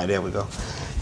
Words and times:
Right, 0.00 0.08
there 0.08 0.20
we 0.20 0.32
go. 0.32 0.44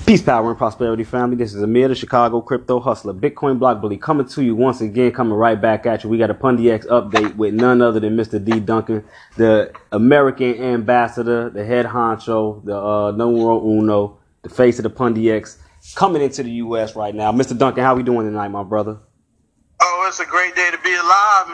Peace, 0.04 0.20
power, 0.20 0.50
and 0.50 0.58
prosperity, 0.58 1.02
family. 1.02 1.34
This 1.34 1.54
is 1.54 1.62
Amir, 1.62 1.88
the 1.88 1.94
Chicago 1.94 2.42
crypto 2.42 2.78
hustler, 2.78 3.14
Bitcoin 3.14 3.58
block 3.58 3.80
bully, 3.80 3.96
coming 3.96 4.28
to 4.28 4.44
you 4.44 4.54
once 4.54 4.82
again, 4.82 5.12
coming 5.12 5.32
right 5.32 5.58
back 5.58 5.86
at 5.86 6.04
you. 6.04 6.10
We 6.10 6.18
got 6.18 6.28
a 6.28 6.34
Pundi 6.34 6.70
X 6.70 6.84
update 6.84 7.34
with 7.36 7.54
none 7.54 7.80
other 7.80 8.00
than 8.00 8.18
Mr. 8.18 8.44
D. 8.44 8.60
Duncan, 8.60 9.02
the 9.38 9.72
American 9.92 10.62
ambassador, 10.62 11.48
the 11.48 11.64
head 11.64 11.86
honcho, 11.86 12.62
the 12.66 12.76
uh, 12.76 13.12
numero 13.12 13.66
uno, 13.66 14.18
the 14.42 14.50
face 14.50 14.78
of 14.78 14.82
the 14.82 14.90
Pundi 14.90 15.32
X, 15.32 15.56
coming 15.94 16.20
into 16.20 16.42
the 16.42 16.50
U.S. 16.50 16.94
right 16.94 17.14
now. 17.14 17.32
Mr. 17.32 17.56
Duncan, 17.56 17.82
how 17.82 17.94
we 17.94 18.02
doing 18.02 18.26
tonight, 18.26 18.48
my 18.48 18.62
brother? 18.62 18.98
Oh, 19.80 20.04
it's 20.06 20.20
a 20.20 20.26
great 20.26 20.54
day 20.54 20.70
to 20.70 20.78
be 20.82 20.94
alive, 20.94 21.48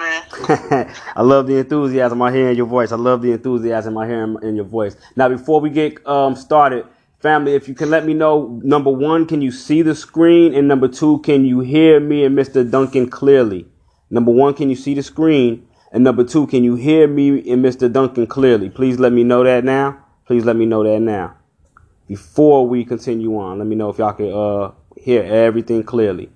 man. 0.74 0.94
I 1.14 1.22
love 1.22 1.46
the 1.46 1.58
enthusiasm 1.58 2.20
I 2.20 2.32
hear 2.32 2.50
in 2.50 2.56
your 2.56 2.66
voice. 2.66 2.90
I 2.90 2.96
love 2.96 3.22
the 3.22 3.30
enthusiasm 3.30 3.96
I 3.96 4.08
hear 4.08 4.24
in, 4.24 4.36
in 4.42 4.56
your 4.56 4.64
voice. 4.64 4.96
Now, 5.14 5.28
before 5.28 5.60
we 5.60 5.70
get 5.70 6.04
um, 6.04 6.34
started, 6.34 6.84
family, 7.20 7.54
if 7.54 7.68
you 7.68 7.74
can 7.74 7.90
let 7.90 8.04
me 8.04 8.14
know, 8.14 8.60
number 8.62 8.90
one, 8.90 9.26
can 9.26 9.42
you 9.42 9.50
see 9.50 9.82
the 9.82 9.94
screen? 9.94 10.54
And 10.54 10.68
number 10.68 10.88
two, 10.88 11.18
can 11.20 11.44
you 11.44 11.60
hear 11.60 12.00
me 12.00 12.24
and 12.24 12.36
Mr. 12.36 12.68
Duncan 12.68 13.08
clearly? 13.08 13.66
Number 14.10 14.30
one, 14.30 14.54
can 14.54 14.70
you 14.70 14.76
see 14.76 14.94
the 14.94 15.02
screen? 15.02 15.68
And 15.92 16.04
number 16.04 16.24
two, 16.24 16.46
can 16.46 16.64
you 16.64 16.74
hear 16.74 17.08
me 17.08 17.50
and 17.50 17.64
Mr. 17.64 17.90
Duncan 17.90 18.26
clearly? 18.26 18.68
Please 18.70 18.98
let 18.98 19.12
me 19.12 19.24
know 19.24 19.44
that 19.44 19.64
now. 19.64 20.04
Please 20.26 20.44
let 20.44 20.56
me 20.56 20.66
know 20.66 20.84
that 20.84 21.00
now. 21.00 21.36
Before 22.06 22.66
we 22.66 22.84
continue 22.84 23.38
on, 23.38 23.58
let 23.58 23.66
me 23.66 23.76
know 23.76 23.90
if 23.90 23.98
y'all 23.98 24.12
can 24.12 24.32
uh, 24.32 24.72
hear 24.96 25.22
everything 25.22 25.82
clearly. 25.82 26.30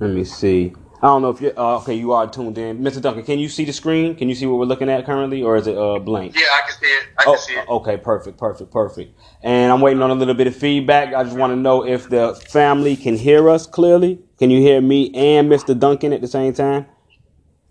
Let 0.00 0.10
me 0.10 0.24
see. 0.24 0.74
I 1.00 1.06
don't 1.06 1.22
know 1.22 1.30
if 1.30 1.40
you're 1.40 1.56
uh, 1.58 1.76
okay. 1.78 1.94
You 1.94 2.12
are 2.12 2.28
tuned 2.28 2.58
in, 2.58 2.80
Mr. 2.80 3.00
Duncan. 3.00 3.22
Can 3.24 3.38
you 3.38 3.48
see 3.48 3.64
the 3.64 3.72
screen? 3.72 4.16
Can 4.16 4.28
you 4.28 4.34
see 4.34 4.46
what 4.46 4.58
we're 4.58 4.64
looking 4.64 4.90
at 4.90 5.06
currently, 5.06 5.42
or 5.44 5.56
is 5.56 5.68
it 5.68 5.76
uh, 5.78 6.00
blank? 6.00 6.34
Yeah, 6.34 6.46
I 6.52 6.68
can 6.68 6.76
see 6.80 6.86
it. 6.86 7.04
I 7.18 7.22
can 7.22 7.34
Oh, 7.34 7.36
see 7.36 7.52
it. 7.52 7.68
okay, 7.68 7.96
perfect, 7.98 8.36
perfect, 8.36 8.72
perfect. 8.72 9.16
And 9.44 9.70
I'm 9.72 9.80
waiting 9.80 10.02
on 10.02 10.10
a 10.10 10.14
little 10.14 10.34
bit 10.34 10.48
of 10.48 10.56
feedback. 10.56 11.14
I 11.14 11.22
just 11.22 11.36
want 11.36 11.52
to 11.52 11.56
know 11.56 11.86
if 11.86 12.08
the 12.08 12.34
family 12.50 12.96
can 12.96 13.16
hear 13.16 13.48
us 13.48 13.64
clearly. 13.64 14.18
Can 14.40 14.50
you 14.50 14.60
hear 14.60 14.80
me 14.80 15.12
and 15.14 15.48
Mr. 15.48 15.78
Duncan 15.78 16.12
at 16.12 16.20
the 16.20 16.26
same 16.28 16.52
time? 16.52 16.86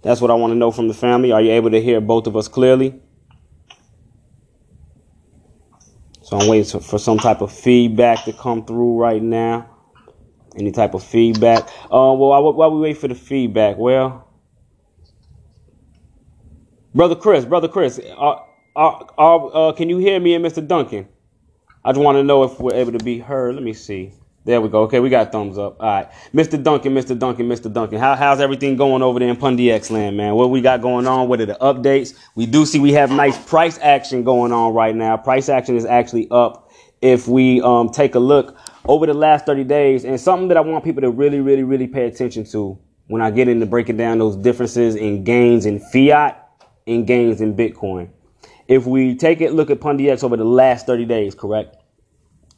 That's 0.04 0.22
what 0.22 0.32
I 0.32 0.36
want 0.36 0.52
to 0.52 0.56
know 0.56 0.72
from 0.72 0.88
the 0.88 0.94
family. 0.94 1.34
Are 1.34 1.42
you 1.42 1.52
able 1.52 1.72
to 1.72 1.82
hear 1.82 2.00
both 2.00 2.28
of 2.28 2.38
us 2.38 2.48
clearly? 2.48 2.96
So 6.22 6.38
I'm 6.40 6.48
waiting 6.48 6.80
for 6.80 6.98
some 7.00 7.18
type 7.18 7.42
of 7.42 7.52
feedback 7.52 8.24
to 8.26 8.32
come 8.34 8.66
through 8.66 8.98
right 8.98 9.22
now. 9.22 9.70
Any 10.58 10.72
type 10.72 10.96
of 10.96 11.04
feedback? 11.04 11.64
Uh, 11.86 12.14
well, 12.18 12.54
while, 12.54 12.72
we 12.72 12.82
wait 12.82 12.98
for 12.98 13.08
the 13.08 13.16
feedback, 13.16 13.78
well, 13.78 14.28
brother 16.96 17.16
Chris, 17.16 17.46
brother 17.46 17.68
Chris, 17.68 18.00
uh, 18.00 18.36
uh, 18.76 19.04
uh, 19.18 19.36
uh, 19.36 19.72
can 19.74 19.88
you 19.88 19.98
hear 19.98 20.20
me 20.20 20.34
and 20.34 20.44
Mr. 20.44 20.68
Duncan? 20.68 21.08
I 21.86 21.92
just 21.92 22.02
want 22.02 22.18
to 22.18 22.24
know 22.24 22.44
if 22.44 22.60
we're 22.60 22.74
able 22.74 22.94
to 22.94 23.04
be 23.04 23.20
heard. 23.20 23.56
Let 23.56 23.64
me 23.64 23.74
see. 23.74 24.12
There 24.48 24.62
we 24.62 24.70
go. 24.70 24.84
Okay, 24.84 25.02
we 25.02 25.10
got 25.10 25.32
thumbs 25.32 25.58
up. 25.58 25.76
All 25.82 25.88
right, 25.88 26.10
Mr. 26.34 26.62
Duncan, 26.62 26.94
Mr. 26.94 27.20
Duncan, 27.20 27.50
Mr. 27.50 27.72
Duncan. 27.72 28.00
How, 28.00 28.16
how's 28.16 28.40
everything 28.40 28.78
going 28.78 29.02
over 29.02 29.20
there 29.20 29.28
in 29.28 29.36
Pundi 29.36 29.72
X 29.72 29.92
land, 29.92 30.16
man? 30.16 30.36
What 30.36 30.52
we 30.52 30.62
got 30.62 30.82
going 30.82 31.06
on? 31.06 31.28
What 31.28 31.42
are 31.42 31.46
the 31.46 31.58
updates? 31.60 32.18
We 32.34 32.46
do 32.46 32.66
see 32.66 32.80
we 32.80 32.94
have 32.94 33.12
nice 33.12 33.38
price 33.38 33.78
action 33.80 34.24
going 34.24 34.54
on 34.54 34.74
right 34.74 34.96
now. 34.96 35.18
Price 35.18 35.50
action 35.50 35.76
is 35.76 35.86
actually 35.86 36.30
up. 36.32 36.67
If 37.02 37.28
we 37.28 37.62
um, 37.62 37.90
take 37.90 38.16
a 38.16 38.20
look 38.20 38.58
over 38.86 39.06
the 39.06 39.14
last 39.14 39.46
30 39.46 39.64
days, 39.66 40.04
and 40.04 40.20
something 40.20 40.48
that 40.48 40.58
I 40.58 40.62
want 40.62 40.84
people 40.84 41.02
to 41.02 41.12
really, 41.12 41.40
really, 41.40 41.64
really 41.64 41.88
pay 41.88 42.06
attention 42.08 42.46
to 42.46 42.78
when 43.08 43.22
I 43.22 43.32
get 43.32 43.48
into 43.48 43.66
breaking 43.66 43.98
down 43.98 44.18
those 44.18 44.36
differences 44.36 44.96
in 44.96 45.24
gains 45.24 45.66
in 45.66 45.80
fiat 45.80 46.50
and 46.86 47.06
gains 47.06 47.42
in 47.42 47.56
Bitcoin. 47.56 48.10
If 48.68 48.86
we 48.86 49.16
take 49.16 49.42
a 49.42 49.50
look 49.50 49.70
at 49.70 49.80
Pundi 49.80 50.10
X 50.10 50.24
over 50.24 50.36
the 50.36 50.44
last 50.44 50.86
30 50.86 51.06
days, 51.06 51.36
correct? 51.36 51.78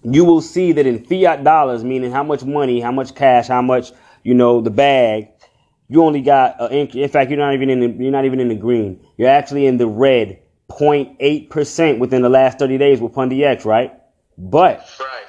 you 0.04 0.24
will 0.24 0.42
see 0.42 0.72
that 0.74 0.86
in 0.86 1.04
fiat 1.04 1.44
dollars, 1.44 1.84
meaning 1.84 2.12
how 2.12 2.24
much 2.24 2.44
money, 2.44 2.80
how 2.80 2.92
much 2.92 3.16
cash, 3.16 3.48
how 3.48 3.62
much 3.62 3.92
you 4.24 4.34
know 4.34 4.62
the 4.62 4.70
bag, 4.70 5.30
you 5.88 6.04
only 6.04 6.22
got. 6.22 6.72
In, 6.72 7.10
fact, 7.10 7.30
you're 7.30 7.40
not 7.40 7.54
even 7.54 7.70
in 7.70 7.80
the 7.80 8.04
you're 8.04 8.12
not 8.12 8.26
even 8.26 8.40
in 8.40 8.48
the 8.48 8.56
green. 8.56 9.06
You're 9.18 9.30
actually 9.30 9.66
in 9.66 9.78
the 9.78 9.88
red, 9.88 10.40
0.8 10.70 11.50
percent 11.50 12.00
within 12.00 12.22
the 12.22 12.30
last 12.30 12.60
30 12.60 12.78
days 12.78 13.02
with 13.02 13.14
Pundi 13.14 13.44
X, 13.44 13.66
right? 13.66 13.94
But 14.40 14.86
Right. 15.00 15.26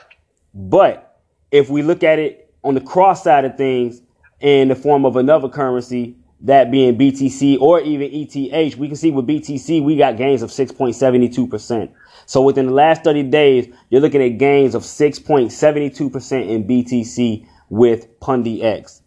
but 0.54 1.18
if 1.50 1.68
we 1.68 1.82
look 1.82 2.02
at 2.04 2.18
it 2.18 2.52
on 2.62 2.74
the 2.74 2.80
cross 2.80 3.24
side 3.24 3.44
of 3.44 3.56
things 3.56 4.02
in 4.40 4.68
the 4.68 4.74
form 4.74 5.04
of 5.04 5.16
another 5.16 5.48
currency, 5.48 6.16
that 6.42 6.70
being 6.70 6.96
BTC 6.96 7.58
or 7.60 7.80
even 7.80 8.08
ETH, 8.12 8.76
we 8.78 8.86
can 8.86 8.96
see 8.96 9.10
with 9.10 9.26
BTC, 9.26 9.82
we 9.82 9.96
got 9.96 10.16
gains 10.16 10.42
of 10.42 10.50
6.72%. 10.50 11.90
So 12.26 12.40
within 12.40 12.66
the 12.66 12.72
last 12.72 13.04
30 13.04 13.24
days, 13.24 13.68
you're 13.90 14.00
looking 14.00 14.22
at 14.22 14.38
gains 14.38 14.74
of 14.74 14.82
6.72% 14.82 16.48
in 16.48 16.64
BTC 16.64 17.46
with 17.68 18.20
Pundi 18.20 18.62
X 18.62 19.02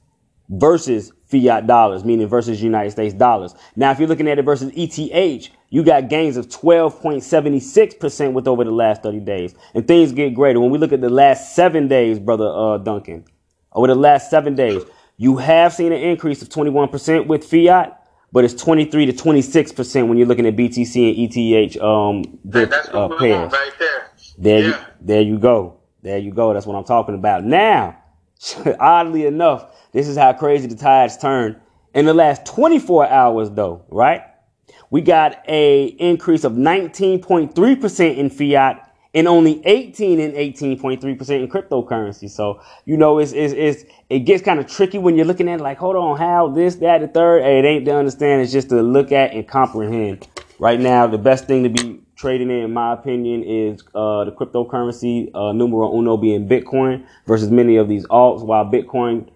versus 0.49 1.11
fiat 1.33 1.65
dollars, 1.65 2.05
meaning 2.05 2.27
versus 2.27 2.61
United 2.61 2.91
States 2.91 3.13
dollars. 3.13 3.55
Now, 3.75 3.91
if 3.91 3.99
you're 3.99 4.07
looking 4.07 4.27
at 4.27 4.37
it 4.37 4.45
versus 4.45 4.71
ETH, 4.75 5.49
you 5.69 5.83
got 5.83 6.07
gains 6.07 6.37
of 6.37 6.47
12.76% 6.49 8.33
with 8.33 8.47
over 8.47 8.63
the 8.63 8.71
last 8.71 9.01
30 9.01 9.19
days. 9.21 9.55
And 9.73 9.87
things 9.87 10.11
get 10.11 10.35
greater. 10.35 10.59
When 10.59 10.69
we 10.69 10.77
look 10.77 10.93
at 10.93 11.01
the 11.01 11.09
last 11.09 11.55
seven 11.55 11.87
days, 11.87 12.19
brother 12.19 12.47
uh, 12.47 12.77
Duncan, 12.77 13.25
over 13.71 13.87
the 13.87 13.95
last 13.95 14.29
seven 14.29 14.53
days, 14.53 14.83
you 15.17 15.37
have 15.37 15.73
seen 15.73 15.91
an 15.91 15.99
increase 15.99 16.43
of 16.43 16.49
21% 16.49 17.25
with 17.25 17.43
fiat, 17.43 18.07
but 18.31 18.43
it's 18.43 18.53
23 18.53 19.07
to 19.07 19.13
26% 19.13 20.07
when 20.07 20.17
you're 20.17 20.27
looking 20.27 20.45
at 20.45 20.55
BTC 20.55 21.09
and 21.09 21.75
ETH 21.75 21.81
um, 21.81 22.39
that's 22.45 22.89
uh, 22.89 23.07
pairs. 23.17 23.51
right 23.51 23.71
there. 23.79 24.11
There 24.37 24.59
you 24.59 24.75
there 25.01 25.21
you 25.21 25.37
go. 25.39 25.79
There 26.01 26.17
you 26.17 26.31
go. 26.31 26.53
That's 26.53 26.65
what 26.65 26.75
I'm 26.75 26.83
talking 26.83 27.15
about. 27.15 27.43
Now, 27.43 28.02
oddly 28.79 29.25
enough, 29.25 29.75
this 29.91 30.07
is 30.07 30.17
how 30.17 30.33
crazy 30.33 30.67
the 30.67 30.75
tides 30.75 31.17
turn. 31.17 31.59
In 31.93 32.05
the 32.05 32.13
last 32.13 32.45
24 32.45 33.07
hours 33.07 33.51
though, 33.51 33.85
right? 33.89 34.21
We 34.89 35.01
got 35.01 35.43
a 35.47 35.85
increase 35.85 36.43
of 36.43 36.53
19.3% 36.53 38.17
in 38.17 38.29
fiat 38.29 38.93
and 39.15 39.27
only 39.27 39.61
18 39.65 40.19
and 40.19 40.33
18.3% 40.33 41.03
in 41.03 41.47
cryptocurrency. 41.47 42.29
So, 42.29 42.61
you 42.85 42.97
know, 42.97 43.19
it's, 43.19 43.31
it's, 43.31 43.53
it's 43.53 43.91
it 44.09 44.19
gets 44.19 44.43
kind 44.43 44.59
of 44.59 44.67
tricky 44.67 44.97
when 44.97 45.15
you're 45.15 45.25
looking 45.25 45.47
at 45.49 45.59
it 45.59 45.63
like, 45.63 45.77
hold 45.77 45.95
on, 45.95 46.17
how 46.17 46.49
this, 46.49 46.75
that, 46.75 47.01
the 47.01 47.07
third. 47.07 47.43
Hey, 47.43 47.59
it 47.59 47.65
ain't 47.65 47.85
to 47.85 47.95
understand. 47.95 48.41
It's 48.41 48.51
just 48.51 48.69
to 48.69 48.81
look 48.81 49.11
at 49.11 49.33
and 49.33 49.47
comprehend. 49.47 50.27
Right 50.59 50.79
now, 50.79 51.07
the 51.07 51.17
best 51.17 51.45
thing 51.45 51.63
to 51.63 51.69
be 51.69 52.01
trading 52.15 52.49
in, 52.49 52.57
in 52.57 52.73
my 52.73 52.93
opinion, 52.93 53.43
is 53.43 53.81
uh, 53.95 54.23
the 54.25 54.31
cryptocurrency 54.31 55.29
uh, 55.33 55.51
numero 55.51 55.95
uno 55.97 56.17
being 56.17 56.47
Bitcoin 56.47 57.05
versus 57.27 57.49
many 57.49 57.75
of 57.77 57.87
these 57.87 58.05
alts. 58.07 58.45
While 58.45 58.65
Bitcoin 58.65 59.29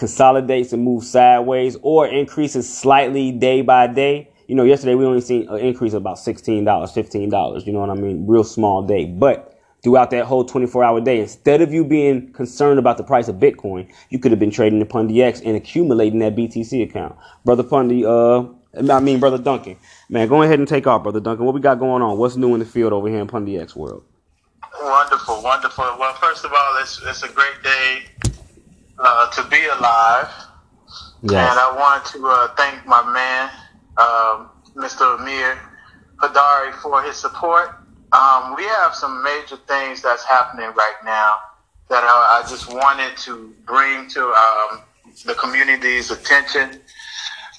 consolidates 0.00 0.72
and 0.72 0.82
moves 0.82 1.10
sideways 1.10 1.76
or 1.82 2.08
increases 2.08 2.66
slightly 2.66 3.30
day 3.30 3.60
by 3.60 3.86
day. 3.86 4.30
You 4.48 4.54
know, 4.54 4.64
yesterday 4.64 4.94
we 4.94 5.04
only 5.04 5.20
seen 5.20 5.46
an 5.50 5.58
increase 5.58 5.92
of 5.92 6.00
about 6.00 6.16
$16, 6.16 6.64
$15. 6.64 7.66
You 7.66 7.72
know 7.74 7.80
what 7.80 7.90
I 7.90 7.94
mean? 7.94 8.26
Real 8.26 8.42
small 8.42 8.82
day. 8.82 9.04
But 9.04 9.60
throughout 9.82 10.10
that 10.10 10.24
whole 10.24 10.42
24 10.42 10.82
hour 10.82 11.00
day, 11.02 11.20
instead 11.20 11.60
of 11.60 11.70
you 11.72 11.84
being 11.84 12.32
concerned 12.32 12.78
about 12.78 12.96
the 12.96 13.04
price 13.04 13.28
of 13.28 13.36
Bitcoin, 13.36 13.92
you 14.08 14.18
could 14.18 14.32
have 14.32 14.40
been 14.40 14.50
trading 14.50 14.78
the 14.78 14.86
Pundi 14.86 15.22
X 15.22 15.42
and 15.42 15.54
accumulating 15.54 16.18
that 16.20 16.34
BTC 16.34 16.82
account. 16.82 17.14
Brother 17.44 17.62
Pundi, 17.62 18.02
uh, 18.02 18.50
I 18.92 19.00
mean, 19.00 19.20
Brother 19.20 19.38
Duncan. 19.38 19.76
Man, 20.10 20.26
go 20.26 20.42
ahead 20.42 20.58
and 20.58 20.66
take 20.66 20.88
off, 20.88 21.04
Brother 21.04 21.20
Duncan. 21.20 21.46
What 21.46 21.54
we 21.54 21.60
got 21.60 21.78
going 21.78 22.02
on? 22.02 22.18
What's 22.18 22.34
new 22.34 22.52
in 22.54 22.58
the 22.58 22.66
field 22.66 22.92
over 22.92 23.08
here 23.08 23.20
in 23.20 23.28
Pundi 23.28 23.60
X 23.60 23.76
world? 23.76 24.02
Wonderful, 24.82 25.40
wonderful. 25.40 25.84
Well, 26.00 26.14
first 26.14 26.44
of 26.44 26.52
all, 26.52 26.82
it's, 26.82 27.00
it's 27.06 27.22
a 27.22 27.28
great 27.28 27.62
day 27.62 28.02
uh, 28.98 29.30
to 29.30 29.44
be 29.44 29.64
alive. 29.66 30.28
And 31.22 31.32
I 31.32 31.72
want 31.78 32.04
to 32.06 32.26
uh, 32.26 32.48
thank 32.56 32.84
my 32.86 33.04
man, 33.12 33.50
um, 33.98 34.50
Mr. 34.74 35.20
Amir 35.20 35.56
Hadari, 36.16 36.74
for 36.82 37.02
his 37.04 37.16
support. 37.16 37.76
Um, 38.10 38.56
we 38.56 38.64
have 38.64 38.96
some 38.96 39.22
major 39.22 39.58
things 39.68 40.02
that's 40.02 40.24
happening 40.24 40.72
right 40.76 40.96
now 41.04 41.36
that 41.88 42.02
I, 42.02 42.42
I 42.42 42.48
just 42.48 42.72
wanted 42.72 43.16
to 43.18 43.54
bring 43.64 44.08
to 44.08 44.26
um, 44.32 44.80
the 45.24 45.34
community's 45.34 46.10
attention. 46.10 46.80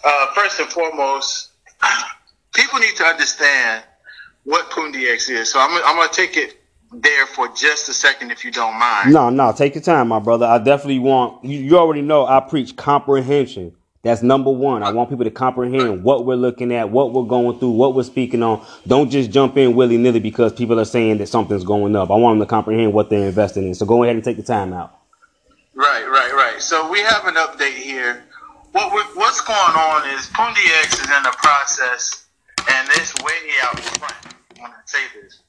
Uh, 0.03 0.25
first 0.33 0.59
and 0.59 0.69
foremost, 0.69 1.51
people 2.53 2.80
need 2.80 2.95
to 2.98 3.03
understand 3.03 3.83
what 4.44 4.69
Pundi 4.69 5.12
X 5.12 5.30
is. 5.30 5.51
So 5.51 5.59
I'm, 5.59 5.71
I'm 5.86 5.95
going 5.95 6.09
to 6.09 6.15
take 6.15 6.38
it 6.38 6.57
there 6.94 7.25
for 7.25 7.48
just 7.50 7.89
a 7.89 7.94
second, 7.94 8.31
if 8.31 8.44
you 8.44 8.51
don't 8.51 8.77
mind. 8.77 9.13
No, 9.13 9.30
no, 9.30 9.53
take 9.53 9.75
your 9.75 9.83
time, 9.83 10.09
my 10.09 10.19
brother. 10.19 10.45
I 10.45 10.57
definitely 10.57 11.00
want 11.00 11.44
you, 11.45 11.59
you 11.59 11.77
already 11.77 12.01
know 12.01 12.25
I 12.25 12.39
preach 12.42 12.75
comprehension. 12.75 13.75
That's 14.03 14.24
number 14.24 14.50
one. 14.50 14.81
I 14.81 14.92
want 14.92 15.12
people 15.12 15.25
to 15.25 15.31
comprehend 15.31 16.03
what 16.03 16.25
we're 16.25 16.36
looking 16.36 16.74
at, 16.74 16.89
what 16.89 17.13
we're 17.13 17.24
going 17.24 17.59
through, 17.59 17.69
what 17.69 17.94
we're 17.94 18.01
speaking 18.01 18.42
on. 18.42 18.65
Don't 18.88 19.12
just 19.12 19.30
jump 19.30 19.57
in 19.57 19.75
willy 19.75 19.98
nilly 19.98 20.19
because 20.19 20.51
people 20.53 20.80
are 20.80 20.86
saying 20.86 21.19
that 21.19 21.27
something's 21.27 21.63
going 21.63 21.95
up. 21.95 22.09
I 22.09 22.15
want 22.15 22.39
them 22.39 22.48
to 22.48 22.50
comprehend 22.50 22.94
what 22.94 23.12
they're 23.12 23.27
investing 23.27 23.68
in. 23.68 23.75
So 23.75 23.86
go 23.86 24.01
ahead 24.01 24.15
and 24.15 24.25
take 24.25 24.38
the 24.38 24.44
time 24.44 24.74
out. 24.74 24.98
Right, 25.75 26.03
right, 26.07 26.33
right. 26.33 26.59
So 26.59 26.89
we 26.89 27.00
have 27.01 27.27
an 27.27 27.36
update 27.36 27.75
here. 27.75 28.24
What 28.71 28.92
what's 29.15 29.42
going 29.42 29.57
on 29.59 30.09
is 30.18 30.27
Pundi 30.27 30.65
X 30.81 30.94
is 31.00 31.06
in 31.06 31.24
the 31.24 31.36
process, 31.38 32.25
and 32.69 32.89
it's 32.95 33.13
way 33.23 33.39
out 33.63 33.79
front. 33.79 34.35
when 34.59 34.71
I 34.71 34.81
say 34.85 34.99
this. 35.15 35.41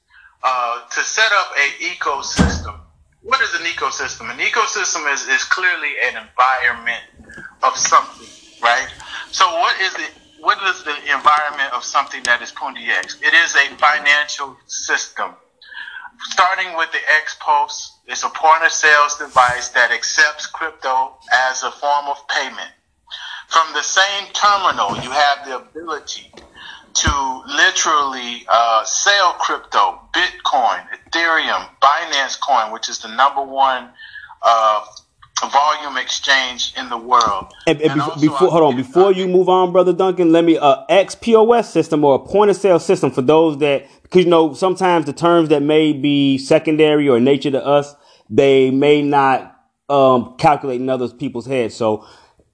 Uh, 0.43 0.87
to 0.89 0.99
set 1.01 1.31
up 1.31 1.51
a 1.55 1.83
ecosystem. 1.83 2.79
What 3.21 3.41
is 3.41 3.53
an 3.53 3.61
ecosystem? 3.61 4.29
An 4.31 4.39
ecosystem 4.39 5.11
is, 5.13 5.27
is 5.27 5.43
clearly 5.45 5.93
an 6.05 6.27
environment 6.27 7.03
of 7.63 7.77
something, 7.77 8.27
right? 8.61 8.87
So 9.31 9.45
what 9.59 9.79
is 9.79 9.93
it? 9.95 10.11
What 10.41 10.61
is 10.63 10.83
the 10.83 10.95
environment 11.13 11.71
of 11.71 11.85
something 11.85 12.21
that 12.23 12.41
is 12.41 12.51
Pundi 12.51 12.89
X? 12.89 13.17
It 13.21 13.33
is 13.33 13.55
a 13.55 13.75
financial 13.77 14.57
system. 14.67 15.31
Starting 16.31 16.75
with 16.75 16.91
the 16.91 16.99
X 17.21 17.37
Post, 17.39 17.93
it's 18.07 18.23
a 18.23 18.29
point 18.29 18.63
of 18.63 18.71
sales 18.71 19.17
device 19.17 19.69
that 19.69 19.91
accepts 19.91 20.45
crypto 20.47 21.15
as 21.49 21.63
a 21.63 21.71
form 21.71 22.07
of 22.07 22.17
payment. 22.27 22.71
From 23.47 23.71
the 23.73 23.81
same 23.83 24.27
terminal, 24.33 24.97
you 25.01 25.11
have 25.11 25.45
the 25.45 25.55
ability 25.57 26.31
to 26.93 27.43
literally 27.47 28.45
uh, 28.47 28.83
sell 28.83 29.33
crypto, 29.33 29.99
Bitcoin, 30.13 30.85
Ethereum, 31.09 31.67
Binance 31.81 32.39
Coin, 32.39 32.71
which 32.71 32.89
is 32.89 32.99
the 32.99 33.07
number 33.15 33.41
one 33.41 33.89
uh, 34.41 34.85
volume 35.51 35.97
exchange 35.97 36.73
in 36.77 36.89
the 36.89 36.97
world. 36.97 37.53
And, 37.67 37.81
and, 37.81 37.99
and 37.99 38.21
before, 38.21 38.49
hold 38.49 38.63
on, 38.63 38.75
before 38.75 39.11
you 39.11 39.27
move 39.27 39.49
on, 39.49 39.71
brother 39.71 39.93
Duncan, 39.93 40.31
let 40.31 40.43
me 40.43 40.57
uh, 40.57 40.85
XPOS 40.89 41.65
system 41.65 42.03
or 42.03 42.15
a 42.15 42.19
point 42.19 42.51
of 42.51 42.57
sale 42.57 42.79
system 42.79 43.11
for 43.11 43.21
those 43.21 43.57
that 43.59 43.87
because 44.03 44.25
you 44.25 44.29
know 44.29 44.53
sometimes 44.53 45.05
the 45.05 45.13
terms 45.13 45.49
that 45.49 45.61
may 45.61 45.93
be 45.93 46.37
secondary 46.37 47.09
or 47.09 47.19
nature 47.19 47.51
to 47.51 47.65
us, 47.65 47.95
they 48.29 48.69
may 48.69 49.01
not 49.01 49.49
um, 49.89 50.35
calculate 50.37 50.79
in 50.79 50.89
other 50.89 51.09
people's 51.09 51.45
heads. 51.45 51.75
So 51.75 52.05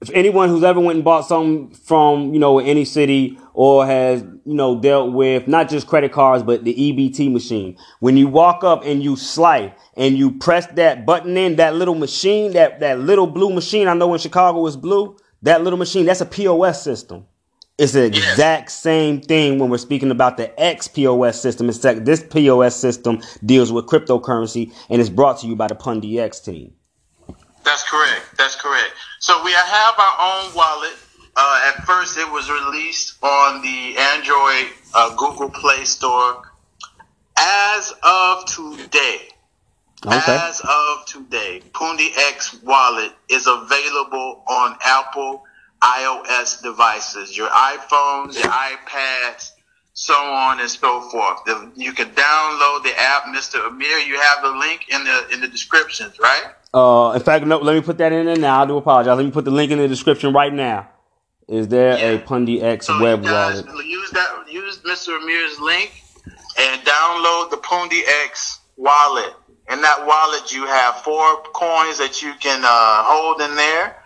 if 0.02 0.10
anyone 0.14 0.48
who's 0.48 0.64
ever 0.64 0.80
went 0.80 0.96
and 0.96 1.04
bought 1.04 1.26
something 1.26 1.72
from, 1.72 2.34
you 2.34 2.40
know, 2.40 2.60
any 2.60 2.86
city 2.86 3.38
or 3.54 3.86
has, 3.86 4.22
you 4.22 4.54
know, 4.54 4.80
dealt 4.80 5.12
with 5.12 5.46
not 5.46 5.68
just 5.68 5.88
credit 5.88 6.14
cards, 6.14 6.42
but 6.42 6.64
the 6.64 6.74
EBT 6.74 7.30
machine, 7.32 7.78
when 8.00 8.16
you 8.16 8.30
walk 8.30 8.64
up 8.64 8.86
and 8.86 9.04
you 9.04 9.18
slide 9.18 9.74
and 9.98 10.18
you 10.18 10.32
press 10.32 10.68
that 10.68 11.06
button 11.06 11.36
in, 11.36 11.58
that 11.58 11.76
little 11.76 11.96
machine, 11.96 12.54
that, 12.54 12.80
that 12.80 13.00
little 13.00 13.28
blue 13.28 13.54
machine, 13.54 13.90
I 13.90 13.94
know 13.94 14.14
in 14.14 14.20
Chicago 14.20 14.66
is 14.68 14.78
blue, 14.78 15.18
that 15.42 15.64
little 15.64 15.80
machine, 15.80 16.06
that's 16.06 16.22
a 16.22 16.26
POS 16.26 16.82
system. 16.82 17.26
It's 17.78 17.94
the 17.94 18.06
exact 18.06 18.72
same 18.72 19.22
thing 19.22 19.60
when 19.60 19.70
we're 19.70 19.78
speaking 19.78 20.12
about 20.12 20.38
the 20.38 20.48
XPOS 20.60 21.36
system. 21.36 21.70
It's 21.70 21.80
that 21.80 22.06
this 22.06 22.24
POS 22.24 22.76
system 22.76 23.22
deals 23.46 23.72
with 23.72 23.86
cryptocurrency 23.86 24.74
and 24.90 25.02
is 25.02 25.10
brought 25.10 25.40
to 25.40 25.48
you 25.48 25.56
by 25.56 25.68
the 25.68 25.76
Pundi 25.76 26.20
X 26.20 26.40
team. 26.42 26.74
That's 27.64 27.84
correct. 27.90 28.38
That's 28.38 28.56
correct. 28.56 28.92
So 29.20 29.44
we 29.44 29.52
have 29.52 29.96
our 30.00 30.46
own 30.46 30.56
wallet. 30.56 30.96
Uh, 31.36 31.72
at 31.74 31.84
first, 31.86 32.18
it 32.18 32.30
was 32.32 32.50
released 32.50 33.22
on 33.22 33.62
the 33.62 33.98
Android 33.98 34.74
uh, 34.94 35.16
Google 35.16 35.50
Play 35.50 35.84
Store. 35.84 36.42
As 37.38 37.94
of 38.04 38.46
today, 38.46 39.28
okay. 40.06 40.20
as 40.28 40.62
of 40.62 41.06
today, 41.06 41.62
Pundi 41.72 42.10
X 42.18 42.62
wallet 42.64 43.12
is 43.30 43.48
available 43.48 44.44
on 44.48 44.78
Apple 44.84 45.44
iOS 45.82 46.62
devices, 46.62 47.38
your 47.38 47.50
iPhones, 47.50 48.36
your 48.36 48.52
iPads, 48.52 49.52
so 50.00 50.14
on 50.14 50.62
and 50.62 50.70
so 50.70 51.02
forth. 51.10 51.44
The, 51.46 51.72
you 51.76 51.92
can 51.92 52.08
download 52.12 52.84
the 52.84 52.94
app, 52.98 53.24
Mr. 53.36 53.68
Amir. 53.68 53.98
You 54.00 54.18
have 54.18 54.42
the 54.42 54.52
link 54.52 54.86
in 54.88 55.04
the 55.04 55.28
in 55.34 55.42
the 55.42 55.48
descriptions, 55.50 56.18
right? 56.20 56.46
Uh, 56.74 57.12
in 57.12 57.22
fact, 57.22 57.46
no. 57.46 57.58
Let 57.58 57.76
me 57.76 57.82
put 57.82 57.98
that 57.98 58.14
in 58.14 58.26
there 58.26 58.38
now. 58.38 58.64
I 58.64 58.66
do 58.66 58.78
apologize. 58.78 59.18
Let 59.18 59.26
me 59.26 59.32
put 59.32 59.44
the 59.44 59.52
link 59.52 59.74
in 59.74 59.78
the 59.78 59.90
description 59.90 60.32
right 60.32 60.54
now. 60.54 60.88
Is 61.50 61.68
there 61.68 61.98
yeah. 61.98 62.12
a 62.12 62.20
Pundi 62.20 62.64
X 62.64 62.88
so 62.88 63.02
web 63.02 63.24
wallet? 63.26 63.66
Use 63.86 64.12
that. 64.12 64.46
Use 64.50 64.78
Mr. 64.80 65.20
Amir's 65.22 65.60
link 65.60 65.92
and 66.58 66.82
download 66.82 67.50
the 67.50 67.58
Pundi 67.58 68.00
X 68.24 68.60
wallet. 68.78 69.34
In 69.70 69.82
that 69.82 70.06
wallet, 70.08 70.54
you 70.54 70.66
have 70.66 70.96
four 71.02 71.44
coins 71.54 71.98
that 71.98 72.22
you 72.22 72.34
can 72.40 72.62
uh, 72.64 73.04
hold 73.04 73.42
in 73.42 73.54
there. 73.58 73.98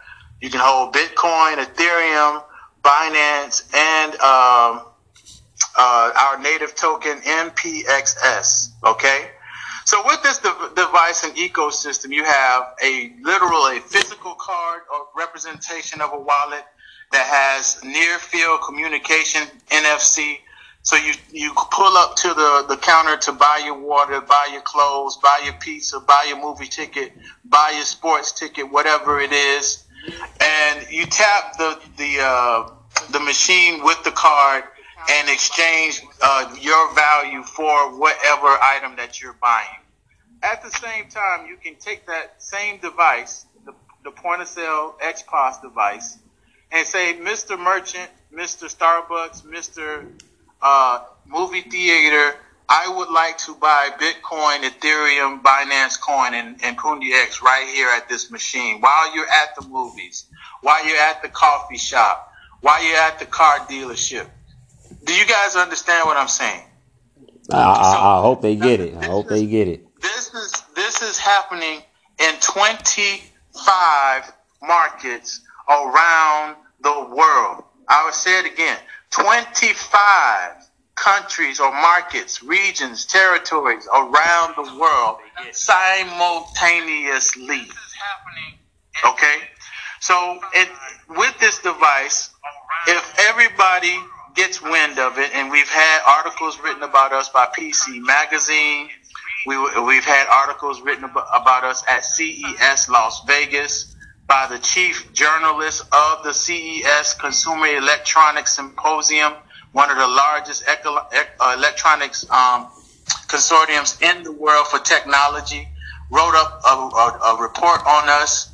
You 0.41 0.49
can 0.49 0.59
hold 0.59 0.93
Bitcoin, 0.93 1.63
Ethereum, 1.63 2.43
Binance, 2.83 3.71
and 3.75 4.13
um, 4.13 4.19
uh, 4.19 4.79
our 6.23 6.39
native 6.41 6.75
token 6.75 7.19
NPXS. 7.19 8.69
Okay. 8.83 9.29
So 9.85 10.01
with 10.05 10.23
this 10.23 10.37
de- 10.37 10.71
device 10.75 11.23
and 11.23 11.35
ecosystem, 11.35 12.11
you 12.11 12.23
have 12.23 12.73
a 12.81 13.11
literal, 13.21 13.67
a 13.67 13.79
physical 13.81 14.33
card 14.35 14.81
or 14.91 15.07
representation 15.17 15.99
of 15.99 16.13
a 16.13 16.19
wallet 16.19 16.63
that 17.11 17.25
has 17.25 17.83
near 17.83 18.17
field 18.17 18.61
communication 18.65 19.43
NFC. 19.69 20.37
So 20.83 20.95
you, 20.95 21.13
you 21.31 21.53
pull 21.71 21.97
up 21.97 22.15
to 22.17 22.29
the, 22.29 22.65
the 22.69 22.77
counter 22.77 23.17
to 23.17 23.33
buy 23.33 23.61
your 23.65 23.77
water, 23.77 24.21
buy 24.21 24.49
your 24.51 24.61
clothes, 24.61 25.17
buy 25.17 25.41
your 25.43 25.53
pizza, 25.53 25.99
buy 25.99 26.25
your 26.27 26.41
movie 26.41 26.67
ticket, 26.67 27.13
buy 27.45 27.73
your 27.75 27.85
sports 27.85 28.31
ticket, 28.31 28.71
whatever 28.71 29.19
it 29.19 29.31
is. 29.31 29.85
And 30.41 30.85
you 30.89 31.05
tap 31.05 31.57
the, 31.57 31.79
the, 31.97 32.17
uh, 32.21 32.69
the 33.11 33.19
machine 33.19 33.83
with 33.83 34.01
the 34.03 34.11
card 34.11 34.63
and 35.09 35.29
exchange 35.29 36.01
uh, 36.21 36.55
your 36.59 36.93
value 36.93 37.43
for 37.43 37.97
whatever 37.99 38.47
item 38.47 38.95
that 38.97 39.21
you're 39.21 39.37
buying. 39.41 39.67
At 40.41 40.63
the 40.63 40.71
same 40.71 41.07
time, 41.09 41.47
you 41.47 41.57
can 41.57 41.75
take 41.75 42.05
that 42.07 42.41
same 42.41 42.79
device, 42.79 43.45
the, 43.65 43.73
the 44.03 44.11
point 44.11 44.41
of 44.41 44.47
sale 44.47 44.95
XPOS 45.01 45.61
device, 45.61 46.17
and 46.71 46.85
say, 46.85 47.17
Mr. 47.21 47.57
Merchant, 47.57 48.09
Mr. 48.33 48.73
Starbucks, 48.73 49.43
Mr. 49.43 50.05
Uh, 50.61 51.03
movie 51.25 51.61
theater, 51.61 52.35
I 52.69 52.87
would 52.97 53.09
like 53.09 53.37
to 53.39 53.55
buy 53.55 53.89
Bitcoin, 53.99 54.63
Ethereum, 54.63 55.41
Binance 55.43 55.99
Coin, 55.99 56.33
and, 56.33 56.59
and 56.63 56.77
Pundi 56.77 57.11
X 57.13 57.41
right 57.41 57.69
here 57.73 57.89
at 57.95 58.09
this 58.09 58.31
machine 58.31 58.81
while 58.81 59.13
you're 59.15 59.29
at 59.29 59.55
the 59.55 59.67
movies, 59.67 60.25
while 60.61 60.85
you're 60.87 60.97
at 60.97 61.21
the 61.21 61.29
coffee 61.29 61.77
shop, 61.77 62.31
while 62.61 62.83
you're 62.83 62.97
at 62.97 63.19
the 63.19 63.25
car 63.25 63.59
dealership 63.67 64.27
do 65.03 65.13
you 65.13 65.25
guys 65.25 65.55
understand 65.55 66.05
what 66.05 66.17
I'm 66.17 66.27
saying? 66.27 66.63
I, 67.51 67.57
I, 67.57 68.17
I 68.17 68.21
hope 68.21 68.41
they 68.41 68.55
get 68.55 68.79
it. 68.79 68.95
I 68.95 69.05
hope 69.05 69.25
is, 69.25 69.31
they 69.31 69.45
get 69.45 69.67
it. 69.67 69.85
This 70.01 70.33
is 70.33 70.63
this 70.75 71.01
is 71.01 71.17
happening 71.17 71.81
in 72.19 72.35
25 72.39 74.33
markets 74.61 75.41
around 75.69 76.55
the 76.81 77.07
world. 77.15 77.63
I 77.87 78.05
will 78.05 78.13
say 78.13 78.39
it 78.39 78.45
again. 78.51 78.77
25 79.11 80.63
countries 80.95 81.59
or 81.59 81.71
markets, 81.71 82.41
regions, 82.43 83.05
territories 83.05 83.87
around 83.93 84.55
the 84.55 84.77
world 84.79 85.17
simultaneously. 85.51 87.67
Okay? 89.05 89.37
So 89.99 90.39
it, 90.53 90.69
with 91.09 91.37
this 91.39 91.59
device, 91.59 92.29
if 92.87 93.19
everybody 93.19 93.99
gets 94.35 94.61
wind 94.61 94.99
of 94.99 95.17
it, 95.17 95.31
and 95.33 95.49
we've 95.63 95.69
had 95.69 96.01
articles 96.05 96.59
written 96.59 96.83
about 96.83 97.13
us 97.13 97.29
by 97.29 97.45
PC 97.57 98.01
Magazine. 98.01 98.89
We, 99.45 99.57
we've 99.81 100.03
had 100.03 100.27
articles 100.27 100.81
written 100.81 101.05
about 101.05 101.63
us 101.63 101.81
at 101.87 102.03
CES 102.03 102.89
Las 102.89 103.23
Vegas 103.25 103.95
by 104.27 104.45
the 104.49 104.59
chief 104.59 105.13
journalist 105.13 105.83
of 105.93 106.25
the 106.25 106.33
CES 106.33 107.13
Consumer 107.13 107.67
Electronics 107.67 108.57
Symposium, 108.57 109.31
one 109.71 109.89
of 109.89 109.95
the 109.95 110.05
largest 110.05 110.65
eco- 110.67 111.07
electronics 111.57 112.29
um, 112.29 112.67
consortiums 113.27 114.01
in 114.01 114.23
the 114.23 114.33
world 114.33 114.67
for 114.67 114.79
technology, 114.79 115.65
wrote 116.11 116.35
up 116.35 116.61
a, 116.65 116.73
a, 116.75 117.35
a 117.35 117.41
report 117.41 117.79
on 117.87 118.09
us. 118.09 118.51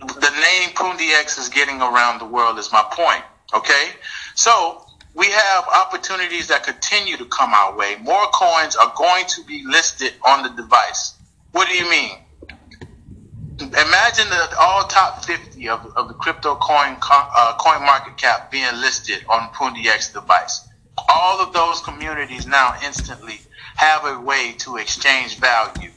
The 0.00 0.30
name 0.30 0.70
Pundi 0.70 1.12
X 1.12 1.38
is 1.38 1.48
getting 1.48 1.80
around 1.80 2.18
the 2.18 2.26
world 2.26 2.58
is 2.58 2.72
my 2.72 2.84
point. 2.90 3.22
Okay, 3.54 3.90
so 4.34 4.82
we 5.18 5.26
have 5.32 5.64
opportunities 5.66 6.46
that 6.46 6.62
continue 6.62 7.16
to 7.16 7.24
come 7.24 7.52
our 7.52 7.76
way. 7.76 7.96
More 8.02 8.24
coins 8.32 8.76
are 8.76 8.92
going 8.96 9.26
to 9.26 9.42
be 9.42 9.64
listed 9.66 10.14
on 10.24 10.44
the 10.44 10.50
device. 10.50 11.14
What 11.50 11.68
do 11.68 11.74
you 11.74 11.90
mean? 11.90 12.12
Imagine 13.60 14.28
the 14.30 14.56
all 14.60 14.84
top 14.84 15.24
50 15.24 15.68
of, 15.68 15.84
of 15.96 16.06
the 16.06 16.14
crypto 16.14 16.54
coin 16.54 16.96
uh, 17.10 17.56
coin 17.58 17.80
market 17.84 18.16
cap 18.16 18.52
being 18.52 18.72
listed 18.80 19.24
on 19.28 19.48
Pundi 19.48 19.86
X 19.86 20.12
device. 20.12 20.68
All 21.08 21.40
of 21.40 21.52
those 21.52 21.80
communities 21.80 22.46
now 22.46 22.76
instantly 22.84 23.40
have 23.74 24.04
a 24.04 24.20
way 24.20 24.52
to 24.58 24.76
exchange 24.76 25.38
value 25.38 25.90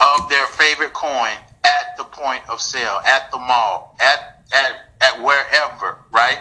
of 0.00 0.28
their 0.30 0.46
favorite 0.46 0.94
coin 0.94 1.32
at 1.64 1.96
the 1.98 2.04
point 2.04 2.42
of 2.48 2.62
sale, 2.62 3.00
at 3.04 3.30
the 3.30 3.38
mall, 3.38 3.94
at 4.00 4.42
at 4.54 4.72
at 5.02 5.22
wherever, 5.22 5.98
right? 6.10 6.38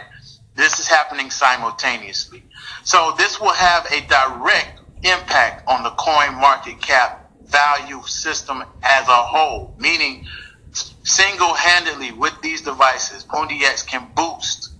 This 0.55 0.79
is 0.79 0.87
happening 0.87 1.31
simultaneously. 1.31 2.43
So 2.83 3.13
this 3.17 3.39
will 3.39 3.53
have 3.53 3.85
a 3.91 4.01
direct 4.07 4.81
impact 5.03 5.67
on 5.67 5.83
the 5.83 5.89
coin 5.91 6.35
market 6.39 6.81
cap 6.81 7.31
value 7.45 8.01
system 8.03 8.63
as 8.83 9.07
a 9.07 9.11
whole, 9.11 9.75
meaning 9.77 10.25
single-handedly 11.03 12.11
with 12.13 12.33
these 12.41 12.61
devices, 12.61 13.25
X 13.31 13.83
can 13.83 14.07
boost 14.15 14.71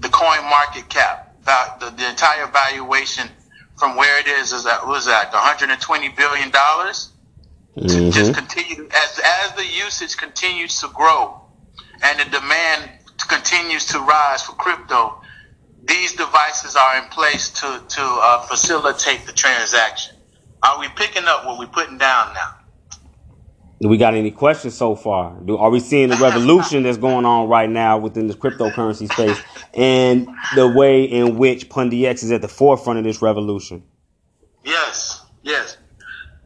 the 0.00 0.08
coin 0.08 0.44
market 0.44 0.88
cap, 0.88 1.34
the, 1.44 1.90
the 1.96 2.08
entire 2.08 2.46
valuation 2.46 3.28
from 3.76 3.96
where 3.96 4.20
it 4.20 4.26
is 4.26 4.52
is 4.52 4.64
that 4.64 4.86
was 4.86 5.06
that 5.06 5.32
120 5.32 6.08
billion 6.10 6.50
dollars 6.50 7.10
mm-hmm. 7.76 8.10
just 8.10 8.34
continue 8.34 8.88
as 8.94 9.20
as 9.24 9.52
the 9.56 9.66
usage 9.66 10.16
continues 10.16 10.80
to 10.80 10.88
grow 10.88 11.40
and 12.02 12.20
the 12.20 12.24
demand 12.38 12.90
continues 13.24 13.84
to 13.86 13.98
rise 14.00 14.42
for 14.42 14.52
crypto. 14.52 15.20
These 15.84 16.14
devices 16.14 16.76
are 16.76 16.98
in 16.98 17.04
place 17.10 17.50
to 17.50 17.82
to 17.86 18.02
uh, 18.02 18.42
facilitate 18.42 19.26
the 19.26 19.32
transaction. 19.32 20.16
Are 20.62 20.80
we 20.80 20.88
picking 20.88 21.24
up 21.26 21.44
what 21.44 21.58
we're 21.58 21.66
putting 21.66 21.98
down 21.98 22.32
now? 22.32 22.54
Do 23.80 23.88
we 23.88 23.98
got 23.98 24.14
any 24.14 24.30
questions 24.30 24.74
so 24.74 24.94
far? 24.94 25.36
Do, 25.44 25.58
are 25.58 25.68
we 25.68 25.78
seeing 25.80 26.08
the 26.08 26.16
revolution 26.16 26.84
that's 26.84 26.96
going 26.96 27.26
on 27.26 27.48
right 27.48 27.68
now 27.68 27.98
within 27.98 28.28
the 28.28 28.34
cryptocurrency 28.34 29.12
space 29.12 29.38
and 29.74 30.26
the 30.54 30.66
way 30.68 31.04
in 31.04 31.36
which 31.36 31.68
Pundi 31.68 32.04
X 32.06 32.22
is 32.22 32.32
at 32.32 32.40
the 32.40 32.48
forefront 32.48 32.98
of 32.98 33.04
this 33.04 33.20
revolution? 33.20 33.82
Yes. 34.64 35.03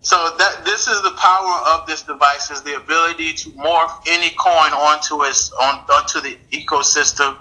So 0.09 0.17
that 0.39 0.65
this 0.65 0.89
is 0.89 1.03
the 1.03 1.11
power 1.19 1.61
of 1.67 1.87
this 1.87 2.01
device 2.01 2.51
is 2.51 2.63
the 2.63 2.77
ability 2.77 3.35
to 3.35 3.51
morph 3.51 3.93
any 4.09 4.31
coin 4.31 4.73
onto 4.73 5.23
its 5.25 5.53
on, 5.53 5.85
onto 5.93 6.23
the 6.23 6.39
ecosystem. 6.51 7.37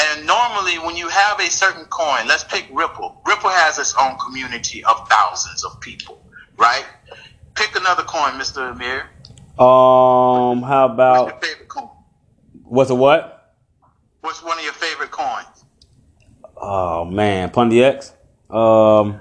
And 0.00 0.26
normally, 0.26 0.78
when 0.78 0.96
you 0.96 1.08
have 1.08 1.38
a 1.38 1.50
certain 1.50 1.84
coin, 1.84 2.26
let's 2.26 2.42
pick 2.42 2.68
Ripple. 2.72 3.20
Ripple 3.26 3.50
has 3.50 3.78
its 3.78 3.94
own 4.00 4.16
community 4.16 4.82
of 4.82 5.06
thousands 5.10 5.62
of 5.62 5.78
people, 5.82 6.24
right? 6.56 6.86
Pick 7.54 7.76
another 7.76 8.04
coin, 8.04 8.30
Mr. 8.40 8.72
Amir. 8.72 9.10
Um, 9.58 10.62
how 10.62 10.86
about 10.86 11.26
what's 11.26 11.32
your 11.32 11.52
favorite 11.52 11.68
coin? 11.68 11.90
What's 12.62 12.88
a 12.88 12.94
what? 12.94 13.52
What's 14.22 14.42
one 14.42 14.56
of 14.56 14.64
your 14.64 14.72
favorite 14.72 15.10
coins? 15.10 15.66
Oh 16.56 17.04
man, 17.04 17.50
Pundi 17.50 17.82
X. 17.82 18.14
Um, 18.48 19.20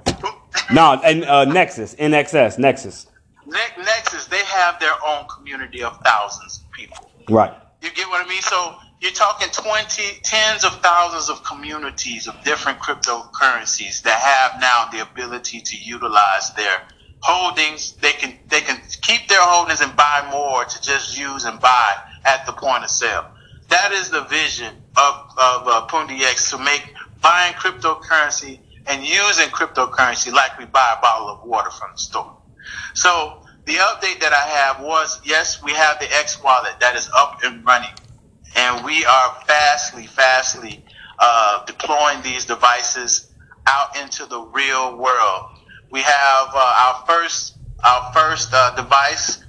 no, 0.74 1.00
and 1.04 1.24
uh, 1.26 1.46
Nexus, 1.46 1.96
NXS, 1.96 2.58
Nexus. 2.58 3.08
Ne- 3.46 3.84
Nexus, 3.84 4.26
they 4.28 4.44
have 4.44 4.80
their 4.80 4.94
own 5.08 5.26
community 5.28 5.84
of 5.84 6.00
thousands 6.04 6.64
of 6.64 6.72
people. 6.72 7.12
Right. 7.30 7.54
You 7.82 7.92
get 7.92 8.08
what 8.08 8.26
I 8.26 8.30
mean? 8.30 8.42
So 8.42 8.76
you're 9.02 9.12
talking 9.12 9.50
20, 9.52 10.20
tens 10.24 10.64
of 10.64 10.82
thousands 10.82 11.30
of 11.30 11.44
communities 11.44 12.28
of 12.28 12.44
different 12.44 12.80
cryptocurrencies 12.80 14.02
that 14.02 14.20
have 14.20 14.60
now 14.60 14.90
the 14.92 15.04
ability 15.08 15.62
to 15.62 15.78
utilize 15.78 16.54
their 16.56 16.82
holdings. 17.20 17.94
They 17.94 18.14
can 18.14 18.38
they 18.48 18.62
can 18.62 18.82
keep 19.02 19.28
their 19.28 19.42
holdings 19.42 19.82
and 19.82 19.96
buy 19.96 20.28
more 20.32 20.66
to 20.66 20.82
just 20.82 21.18
use 21.18 21.46
and 21.46 21.60
buy 21.60 21.94
at 22.26 22.46
the 22.46 22.54
point 22.54 22.84
of 22.84 22.90
sale. 22.90 23.26
That 23.70 23.92
is 23.92 24.10
the 24.10 24.22
vision 24.24 24.74
of 24.98 25.16
of 25.38 25.68
uh, 25.68 25.88
Pundi 25.88 26.22
X 26.22 26.50
to 26.52 26.58
make 26.58 26.94
buying 27.22 27.54
cryptocurrency 27.54 28.60
and 28.88 29.04
using 29.04 29.48
cryptocurrency 29.50 30.32
like 30.32 30.58
we 30.58 30.65
buy 30.65 30.96
a 30.98 31.01
bottle 31.01 31.30
of 31.30 31.48
water 31.48 31.72
from 31.72 31.89
the 31.94 31.98
store. 31.98 32.38
So 32.94 33.42
the 33.65 33.74
update 33.74 34.20
that 34.20 34.34
I 34.34 34.48
have 34.48 34.86
was 34.86 35.22
yes, 35.25 35.63
we 35.63 35.72
have 35.72 36.00
the 36.00 36.13
X 36.15 36.42
wallet 36.44 36.80
that 36.80 36.96
is 36.96 37.10
up 37.15 37.39
and 37.44 37.65
running, 37.65 37.96
and 38.56 38.86
we 38.86 39.06
are 39.06 39.36
fastly, 39.48 40.08
fastly 40.08 40.84
uh, 41.20 41.65
deploying 41.65 42.22
these 42.22 42.46
devices 42.46 43.32
out 43.68 43.98
into 43.98 44.25
the 44.25 44.39
real 44.42 44.98
world 44.98 45.50
we 45.92 46.01
have 46.01 46.50
uh, 46.54 46.75
our 46.84 47.06
first 47.06 47.58
our 47.84 48.12
first 48.13 48.50
uh, 48.54 48.75
device 48.75 49.44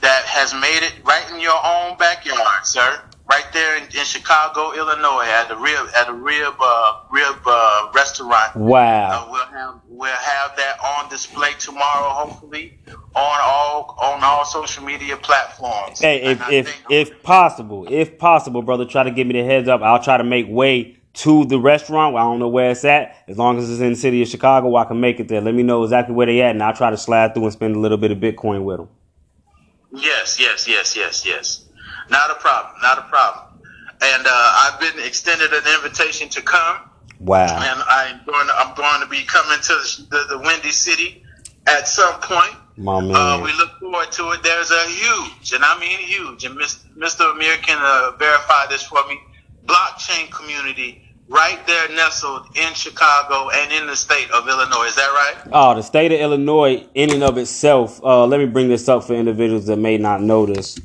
that 0.00 0.24
has 0.26 0.52
made 0.52 0.82
it 0.82 0.94
right 1.04 1.24
in 1.32 1.40
your 1.40 1.56
own 1.64 1.96
backyard, 1.96 2.66
sir. 2.66 3.00
Right 3.28 3.44
there 3.52 3.76
in, 3.76 3.82
in 3.84 4.04
Chicago, 4.04 4.72
Illinois, 4.72 5.26
at 5.26 5.48
the 5.48 5.56
rib 5.56 5.88
at 5.96 6.08
a 6.08 6.12
rib 6.12 6.54
uh, 6.60 7.00
rib 7.10 7.36
uh, 7.44 7.90
restaurant. 7.92 8.54
Wow. 8.54 9.26
Uh, 9.26 9.32
we'll 9.32 9.46
have 9.46 9.80
we'll 9.88 10.12
have 10.12 10.56
that 10.56 10.78
on 10.78 11.10
display 11.10 11.50
tomorrow, 11.58 12.10
hopefully 12.10 12.78
on 12.86 13.38
all 13.42 13.96
on 14.00 14.22
all 14.22 14.44
social 14.44 14.84
media 14.84 15.16
platforms. 15.16 15.98
Hey, 15.98 16.22
if 16.22 16.50
if 16.50 16.82
if 16.88 17.22
possible, 17.24 17.86
if 17.90 18.16
possible, 18.16 18.62
brother, 18.62 18.84
try 18.84 19.02
to 19.02 19.10
give 19.10 19.26
me 19.26 19.40
the 19.40 19.44
heads 19.44 19.68
up. 19.68 19.82
I'll 19.82 20.02
try 20.02 20.18
to 20.18 20.24
make 20.24 20.46
way 20.48 20.96
to 21.14 21.46
the 21.46 21.58
restaurant. 21.58 22.14
I 22.14 22.20
don't 22.20 22.38
know 22.38 22.48
where 22.48 22.70
it's 22.70 22.84
at. 22.84 23.16
As 23.26 23.38
long 23.38 23.58
as 23.58 23.68
it's 23.68 23.80
in 23.80 23.90
the 23.90 23.96
city 23.96 24.22
of 24.22 24.28
Chicago, 24.28 24.76
I 24.76 24.84
can 24.84 25.00
make 25.00 25.18
it 25.18 25.26
there. 25.26 25.40
Let 25.40 25.54
me 25.54 25.64
know 25.64 25.82
exactly 25.82 26.14
where 26.14 26.26
they 26.26 26.42
at, 26.42 26.50
and 26.50 26.62
I'll 26.62 26.74
try 26.74 26.90
to 26.90 26.96
slide 26.96 27.34
through 27.34 27.44
and 27.44 27.52
spend 27.52 27.74
a 27.74 27.80
little 27.80 27.98
bit 27.98 28.12
of 28.12 28.18
Bitcoin 28.18 28.64
with 28.64 28.76
them. 28.76 28.88
Yes, 29.92 30.38
yes, 30.38 30.68
yes, 30.68 30.94
yes, 30.94 31.26
yes. 31.26 31.65
Not 32.10 32.30
a 32.30 32.34
problem. 32.34 32.74
Not 32.82 32.98
a 32.98 33.02
problem. 33.02 33.44
And 34.02 34.26
uh, 34.26 34.30
I've 34.30 34.80
been 34.80 35.04
extended 35.04 35.52
an 35.52 35.62
invitation 35.76 36.28
to 36.30 36.42
come. 36.42 36.90
Wow. 37.20 37.46
And 37.46 37.82
I'm 37.88 38.24
going. 38.26 38.46
To, 38.46 38.54
I'm 38.54 38.74
going 38.74 39.00
to 39.00 39.08
be 39.08 39.24
coming 39.24 39.58
to 39.62 40.04
the, 40.10 40.26
the 40.28 40.38
Windy 40.38 40.70
City 40.70 41.24
at 41.66 41.88
some 41.88 42.20
point. 42.20 42.54
My 42.76 43.00
man. 43.00 43.16
Uh, 43.16 43.42
we 43.42 43.52
look 43.54 43.78
forward 43.80 44.12
to 44.12 44.32
it. 44.32 44.42
There's 44.42 44.70
a 44.70 44.86
huge, 44.86 45.52
and 45.54 45.64
I 45.64 45.78
mean 45.80 45.98
huge, 45.98 46.44
and 46.44 46.56
Mr. 46.58 47.32
Amir 47.32 47.56
can 47.56 47.78
uh, 47.80 48.16
verify 48.18 48.66
this 48.68 48.82
for 48.82 49.06
me, 49.08 49.18
blockchain 49.64 50.30
community 50.30 51.06
right 51.28 51.66
there 51.66 51.88
nestled 51.88 52.46
in 52.54 52.72
Chicago 52.74 53.50
and 53.50 53.72
in 53.72 53.86
the 53.86 53.96
state 53.96 54.30
of 54.30 54.48
Illinois. 54.48 54.84
Is 54.84 54.94
that 54.96 55.08
right? 55.08 55.50
Oh, 55.52 55.74
the 55.74 55.82
state 55.82 56.12
of 56.12 56.20
Illinois, 56.20 56.86
in 56.94 57.12
and 57.12 57.22
of 57.22 57.38
itself. 57.38 58.02
Uh, 58.02 58.26
let 58.26 58.40
me 58.40 58.46
bring 58.46 58.68
this 58.68 58.88
up 58.88 59.04
for 59.04 59.14
individuals 59.14 59.66
that 59.66 59.76
may 59.76 59.98
not 59.98 60.20
know 60.22 60.46
this. 60.46 60.78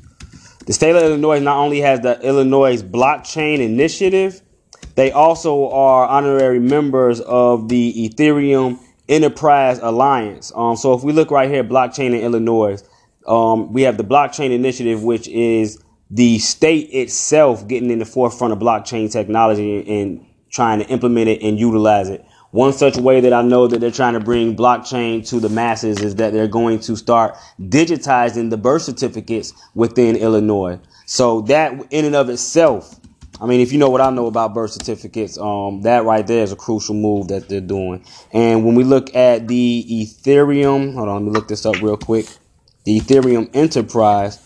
The 0.66 0.74
state 0.74 0.96
of 0.96 1.02
Illinois 1.02 1.40
not 1.40 1.58
only 1.58 1.80
has 1.80 2.02
the 2.02 2.20
Illinois 2.22 2.84
Blockchain 2.84 3.60
Initiative, 3.60 4.42
they 4.96 5.12
also 5.12 5.70
are 5.70 6.06
honorary 6.06 6.60
members 6.60 7.20
of 7.22 7.68
the 7.68 8.10
Ethereum 8.10 8.80
Enterprise 9.10 9.80
Alliance. 9.80 10.52
Um, 10.56 10.76
so 10.76 10.94
if 10.94 11.04
we 11.04 11.14
look 11.14 11.32
right 11.32 11.50
here, 11.50 11.64
blockchain 11.64 12.14
in 12.14 12.22
Illinois, 12.22 12.78
um, 13.26 13.74
we 13.74 13.82
have 13.84 13.98
the 13.98 14.04
Blockchain 14.04 14.52
Initiative, 14.52 15.04
which 15.04 15.28
is 15.28 15.82
the 16.12 16.38
state 16.40 16.90
itself 16.92 17.68
getting 17.68 17.90
in 17.90 17.98
the 17.98 18.06
forefront 18.06 18.54
of 18.54 18.60
blockchain 18.60 19.12
technology 19.12 20.02
and 20.02 20.26
trying 20.52 20.80
to 20.80 20.86
implement 20.90 21.28
it 21.30 21.42
and 21.42 21.60
utilize 21.60 22.10
it. 22.10 22.24
One 22.52 22.74
such 22.74 22.98
way 22.98 23.22
that 23.22 23.32
I 23.32 23.42
know 23.42 23.68
that 23.68 23.80
they're 23.80 23.92
trying 23.92 24.14
to 24.14 24.20
bring 24.20 24.58
blockchain 24.58 25.28
to 25.30 25.40
the 25.40 25.48
masses 25.48 26.02
is 26.02 26.16
that 26.16 26.34
they're 26.34 26.50
going 26.50 26.82
to 26.82 26.98
start 26.98 27.38
digitizing 27.62 28.50
the 28.50 28.58
birth 28.58 28.82
certificates 28.82 29.54
within 29.74 30.18
Illinois. 30.18 30.80
So 31.06 31.42
that 31.42 31.74
in 31.92 32.04
and 32.04 32.16
of 32.16 32.30
itself, 32.30 33.00
I 33.40 33.46
mean, 33.46 33.62
if 33.62 33.72
you 33.72 33.80
know 33.80 33.90
what 33.90 34.02
I 34.02 34.10
know 34.10 34.28
about 34.28 34.54
birth 34.54 34.72
certificates, 34.72 35.38
um, 35.38 35.82
that 35.84 36.04
right 36.04 36.28
there 36.28 36.44
is 36.44 36.52
a 36.52 36.56
crucial 36.58 36.94
move 36.94 37.30
that 37.30 37.48
they're 37.48 37.62
doing. 37.62 38.06
And 38.34 38.66
when 38.66 38.76
we 38.76 38.84
look 38.84 39.16
at 39.16 39.48
the 39.48 39.86
Ethereum, 39.90 40.94
hold 40.94 41.08
on, 41.08 41.16
let 41.16 41.24
me 41.24 41.32
look 41.32 41.48
this 41.48 41.66
up 41.66 41.82
real 41.82 41.98
quick. 41.98 42.28
The 42.84 43.00
Ethereum 43.00 43.50
Enterprise, 43.54 44.44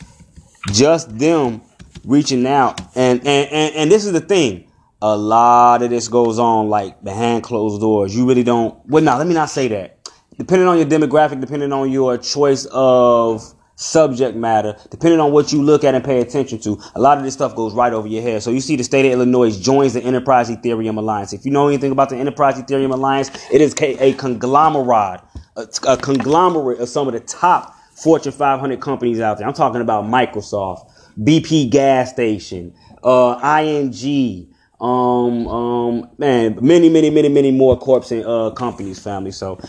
just 0.72 1.18
them 1.18 1.62
reaching 2.06 2.46
out, 2.46 2.80
and 2.96 3.20
and 3.26 3.52
and, 3.52 3.76
and 3.76 3.92
this 3.92 4.06
is 4.06 4.12
the 4.12 4.22
thing 4.22 4.65
a 5.02 5.16
lot 5.16 5.82
of 5.82 5.90
this 5.90 6.08
goes 6.08 6.40
on 6.40 6.70
like 6.70 7.04
behind 7.04 7.44
closed 7.44 7.82
doors. 7.82 8.16
You 8.16 8.28
really 8.28 8.44
don't. 8.44 8.78
Well, 8.88 9.04
now 9.04 9.18
let 9.18 9.28
me 9.28 9.34
not 9.34 9.50
say 9.50 9.68
that. 9.70 10.10
Depending 10.38 10.68
on 10.68 10.78
your 10.78 10.86
demographic, 10.86 11.40
depending 11.40 11.72
on 11.72 11.92
your 11.92 12.18
choice 12.18 12.66
of 12.72 13.54
subject 13.76 14.38
matter, 14.38 14.76
depending 14.90 15.20
on 15.20 15.32
what 15.32 15.52
you 15.52 15.62
look 15.62 15.84
at 15.84 15.96
and 15.96 16.04
pay 16.04 16.22
attention 16.22 16.60
to, 16.60 16.80
a 16.96 17.00
lot 17.00 17.18
of 17.18 17.24
this 17.24 17.34
stuff 17.34 17.56
goes 17.56 17.74
right 17.74 17.94
over 17.94 18.08
your 18.08 18.22
head. 18.22 18.42
So 18.42 18.52
you 18.52 18.62
see 18.62 18.76
the 18.76 18.84
state 18.84 19.06
of 19.06 19.12
Illinois 19.14 19.58
joins 19.58 19.94
the 19.94 20.02
Enterprise 20.02 20.50
Ethereum 20.50 20.98
Alliance. 20.98 21.34
If 21.34 21.46
you 21.46 21.52
know 21.52 21.68
anything 21.68 21.92
about 21.92 22.10
the 22.10 22.18
Enterprise 22.18 22.56
Ethereum 22.56 22.94
Alliance, 22.94 23.30
it 23.52 23.62
is 23.62 23.76
a 23.80 24.14
conglomerate, 24.14 25.22
a, 25.56 25.68
a 25.88 25.98
conglomerate 25.98 26.80
of 26.80 26.90
some 26.90 27.08
of 27.08 27.14
the 27.14 27.20
top 27.22 27.76
Fortune 27.96 28.34
500 28.34 28.82
companies 28.82 29.20
out 29.20 29.38
there. 29.38 29.48
I'm 29.48 29.54
talking 29.54 29.82
about 29.82 30.04
Microsoft, 30.06 30.92
BP 31.18 31.70
gas 31.70 32.12
station, 32.12 32.74
uh, 33.04 33.40
ING, 33.62 34.54
um, 34.80 35.48
um, 35.48 36.10
man, 36.18 36.58
many, 36.62 36.90
many, 36.90 37.10
many, 37.10 37.30
many 37.30 37.52
more 37.52 37.78
corps 37.78 38.12
and 38.12 38.26
uh, 38.26 38.52
companies, 38.52 39.00
family. 39.00 39.32
So, 39.32 39.60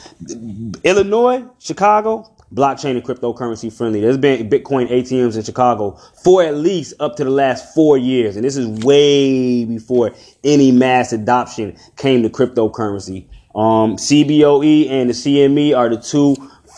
Illinois, 0.85 1.45
Chicago, 1.59 2.31
blockchain 2.53 2.93
and 2.93 3.05
cryptocurrency 3.05 3.73
friendly. 3.73 4.01
There's 4.01 4.19
been 4.19 4.49
Bitcoin 4.49 4.91
ATMs 4.91 5.37
in 5.37 5.43
Chicago 5.43 5.99
for 6.23 6.43
at 6.43 6.57
least 6.57 6.95
up 7.01 7.17
to 7.17 7.25
the 7.25 7.31
last 7.31 7.75
four 7.75 7.99
years, 7.99 8.37
and 8.37 8.45
this 8.45 8.57
is 8.57 8.67
way 8.85 9.65
before 9.65 10.13
any 10.45 10.73
mass 10.73 11.13
adoption 11.13 11.77
came 11.97 12.23
to 12.23 12.29
cryptocurrency. 12.29 13.27
Um, 13.55 13.97
CBOE 13.97 14.91
and 14.91 15.11
the 15.11 15.15
CME 15.15 15.77
are 15.77 15.89
the 15.89 15.97
two 15.97 16.37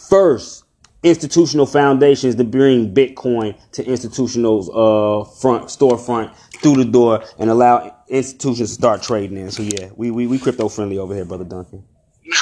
first 0.09 0.65
institutional 1.03 1.67
foundations 1.67 2.35
to 2.37 2.45
bring 2.45 2.93
Bitcoin 2.93 3.57
to 3.73 3.85
institutional 3.85 4.61
uh, 4.71 5.25
front 5.25 5.67
storefront 5.67 6.35
through 6.61 6.77
the 6.77 6.85
door 6.85 7.25
and 7.39 7.51
allow 7.51 7.95
institutions 8.09 8.73
start 8.73 9.03
trading 9.03 9.39
in. 9.39 9.51
So 9.51 9.63
yeah, 9.63 9.91
we 9.97 10.11
we, 10.11 10.27
we 10.27 10.39
crypto 10.39 10.69
friendly 10.69 10.99
over 10.99 11.15
here, 11.15 11.25
brother 11.25 11.45
Duncan. 11.45 11.85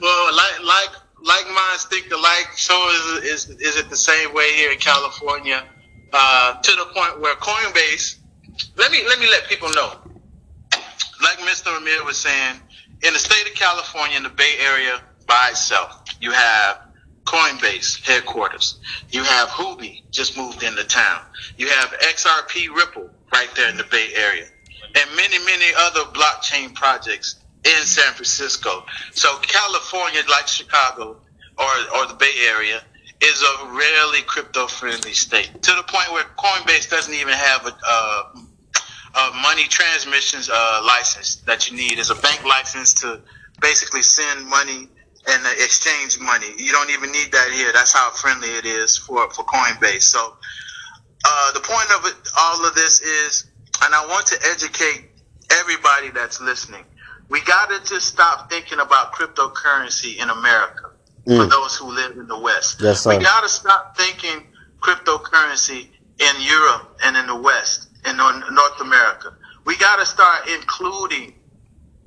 well, 0.00 0.34
like 0.34 0.62
like 0.64 0.90
like 1.22 1.46
minds 1.46 1.84
think 1.84 2.10
alike. 2.10 2.48
So 2.56 2.74
is 2.90 3.24
is 3.24 3.50
is 3.60 3.76
it 3.76 3.88
the 3.90 3.96
same 3.96 4.34
way 4.34 4.52
here 4.54 4.72
in 4.72 4.78
California? 4.78 5.64
Uh, 6.12 6.60
to 6.60 6.72
the 6.72 6.86
point 6.94 7.20
where 7.20 7.34
Coinbase. 7.36 8.18
Let 8.76 8.90
me 8.90 9.02
let 9.06 9.18
me 9.18 9.26
let 9.28 9.46
people 9.48 9.70
know. 9.70 9.92
Like 11.22 11.38
Mr. 11.38 11.76
Amir 11.76 12.04
was 12.04 12.16
saying, 12.16 12.60
in 13.02 13.12
the 13.12 13.18
state 13.18 13.46
of 13.48 13.54
California, 13.54 14.16
in 14.16 14.22
the 14.22 14.30
Bay 14.30 14.54
Area 14.60 15.00
by 15.26 15.48
itself, 15.50 16.04
you 16.20 16.30
have 16.30 16.86
Coinbase 17.24 18.02
headquarters. 18.06 18.78
You 19.10 19.24
have 19.24 19.48
Huobi 19.48 20.02
just 20.10 20.36
moved 20.36 20.62
into 20.62 20.84
town. 20.84 21.22
You 21.58 21.68
have 21.68 21.88
XRP 22.00 22.74
Ripple 22.74 23.10
right 23.32 23.48
there 23.56 23.68
in 23.68 23.76
the 23.76 23.84
Bay 23.84 24.08
Area, 24.14 24.46
and 24.94 25.16
many 25.16 25.38
many 25.44 25.66
other 25.78 26.00
blockchain 26.12 26.74
projects 26.74 27.36
in 27.64 27.84
San 27.84 28.12
Francisco. 28.14 28.84
So 29.12 29.36
California, 29.38 30.22
like 30.30 30.46
Chicago 30.48 31.16
or 31.58 31.72
or 31.96 32.06
the 32.06 32.16
Bay 32.18 32.34
Area, 32.48 32.82
is 33.22 33.42
a 33.42 33.66
rarely 33.72 34.22
crypto 34.22 34.66
friendly 34.66 35.12
state 35.12 35.50
to 35.62 35.72
the 35.72 35.82
point 35.82 36.12
where 36.12 36.24
Coinbase 36.36 36.90
doesn't 36.90 37.14
even 37.14 37.32
have 37.32 37.66
a, 37.66 37.72
a, 37.88 39.32
money 39.42 39.64
transmissions 39.64 40.50
uh, 40.52 40.82
license 40.84 41.36
that 41.46 41.70
you 41.70 41.76
need. 41.76 41.98
It's 41.98 42.10
a 42.10 42.14
bank 42.14 42.44
license 42.44 42.92
to 43.00 43.20
basically 43.60 44.02
send 44.02 44.46
money 44.46 44.88
and 45.28 45.46
exchange 45.58 46.20
money. 46.20 46.46
You 46.58 46.72
don't 46.72 46.90
even 46.90 47.10
need 47.10 47.32
that 47.32 47.50
here. 47.52 47.72
That's 47.72 47.92
how 47.92 48.10
friendly 48.10 48.48
it 48.48 48.66
is 48.66 48.96
for, 48.96 49.28
for 49.30 49.44
Coinbase. 49.44 50.02
So 50.02 50.34
uh, 51.28 51.52
the 51.52 51.60
point 51.60 51.90
of 51.98 52.06
it, 52.06 52.14
all 52.38 52.64
of 52.64 52.74
this 52.74 53.00
is, 53.00 53.46
and 53.82 53.94
I 53.94 54.06
want 54.06 54.26
to 54.28 54.38
educate 54.52 55.10
everybody 55.50 56.10
that's 56.10 56.40
listening. 56.40 56.84
We 57.28 57.40
got 57.42 57.68
to 57.70 57.88
just 57.88 58.06
stop 58.06 58.48
thinking 58.48 58.78
about 58.78 59.12
cryptocurrency 59.12 60.22
in 60.22 60.30
America 60.30 60.92
mm. 61.26 61.36
for 61.36 61.46
those 61.46 61.76
who 61.76 61.92
live 61.92 62.16
in 62.16 62.28
the 62.28 62.38
West. 62.38 62.80
Yes, 62.80 63.04
we 63.04 63.18
got 63.18 63.42
to 63.42 63.48
stop 63.48 63.96
thinking 63.96 64.46
cryptocurrency 64.80 65.88
in 66.18 66.34
Europe 66.40 66.98
and 67.04 67.16
in 67.16 67.26
the 67.26 67.36
West, 67.36 67.88
and 68.04 68.20
in 68.20 68.54
North 68.54 68.80
America. 68.80 69.34
We 69.64 69.76
got 69.76 69.98
to 69.98 70.06
start 70.06 70.48
including 70.48 71.34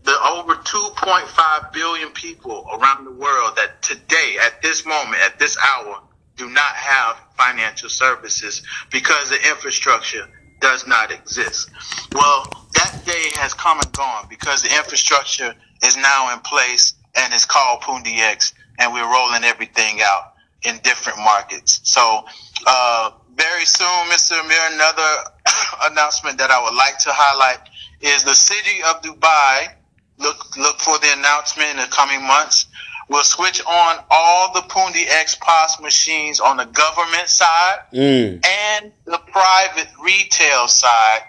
the 0.04 0.16
over 0.28 0.56
2.5 0.56 1.74
billion 1.74 2.10
people 2.12 2.66
around 2.74 3.06
the 3.06 3.12
world 3.12 3.58
that 3.58 3.82
today, 3.82 4.38
at 4.42 4.62
this 4.62 4.86
moment, 4.86 5.22
at 5.22 5.38
this 5.38 5.58
hour, 5.58 6.02
do 6.40 6.50
not 6.50 6.74
have 6.76 7.18
financial 7.38 7.90
services 7.90 8.64
because 8.92 9.30
the 9.30 9.38
infrastructure 9.50 10.28
does 10.62 10.88
not 10.88 11.12
exist. 11.12 11.70
Well, 12.14 12.50
that 12.76 13.04
day 13.06 13.32
has 13.36 13.54
come 13.54 13.82
and 13.82 13.94
gone 13.94 14.28
because 14.30 14.64
the 14.64 14.70
infrastructure 14.76 15.54
is 15.84 15.98
now 15.98 16.34
in 16.34 16.40
place 16.40 16.94
and 17.16 17.34
it's 17.34 17.46
called 17.46 17.82
Pundi 17.82 18.20
X 18.20 18.54
and 18.80 18.94
we're 18.94 19.12
rolling 19.12 19.44
everything 19.44 20.00
out 20.02 20.34
in 20.64 20.80
different 20.84 21.20
markets. 21.20 21.82
So, 21.84 22.24
uh, 22.68 23.12
very 23.36 23.66
soon, 23.66 23.88
Mr. 24.12 24.40
Amir, 24.44 24.60
another 24.74 25.12
announcement 25.92 26.38
that 26.40 26.52
I 26.52 26.64
would 26.64 26.76
like 26.76 27.00
to 27.00 27.10
highlight 27.12 27.70
is 28.02 28.24
the 28.24 28.34
city 28.36 28.82
of 28.90 29.02
Dubai. 29.02 29.74
Look, 30.18 30.58
look 30.58 30.80
for 30.80 30.98
the 31.00 31.14
announcement 31.18 31.72
in 31.72 31.78
the 31.78 31.88
coming 31.92 32.26
months. 32.26 32.68
We'll 33.10 33.24
switch 33.24 33.60
on 33.66 34.04
all 34.12 34.54
the 34.54 34.62
Pundi 34.62 35.06
X 35.08 35.36
POS 35.42 35.82
machines 35.82 36.40
on 36.40 36.58
the 36.58 36.66
government 36.66 37.28
side 37.28 37.80
mm. 37.92 38.46
and 38.46 38.92
the 39.06 39.18
private 39.18 39.88
retail 40.04 40.68
side 40.68 41.22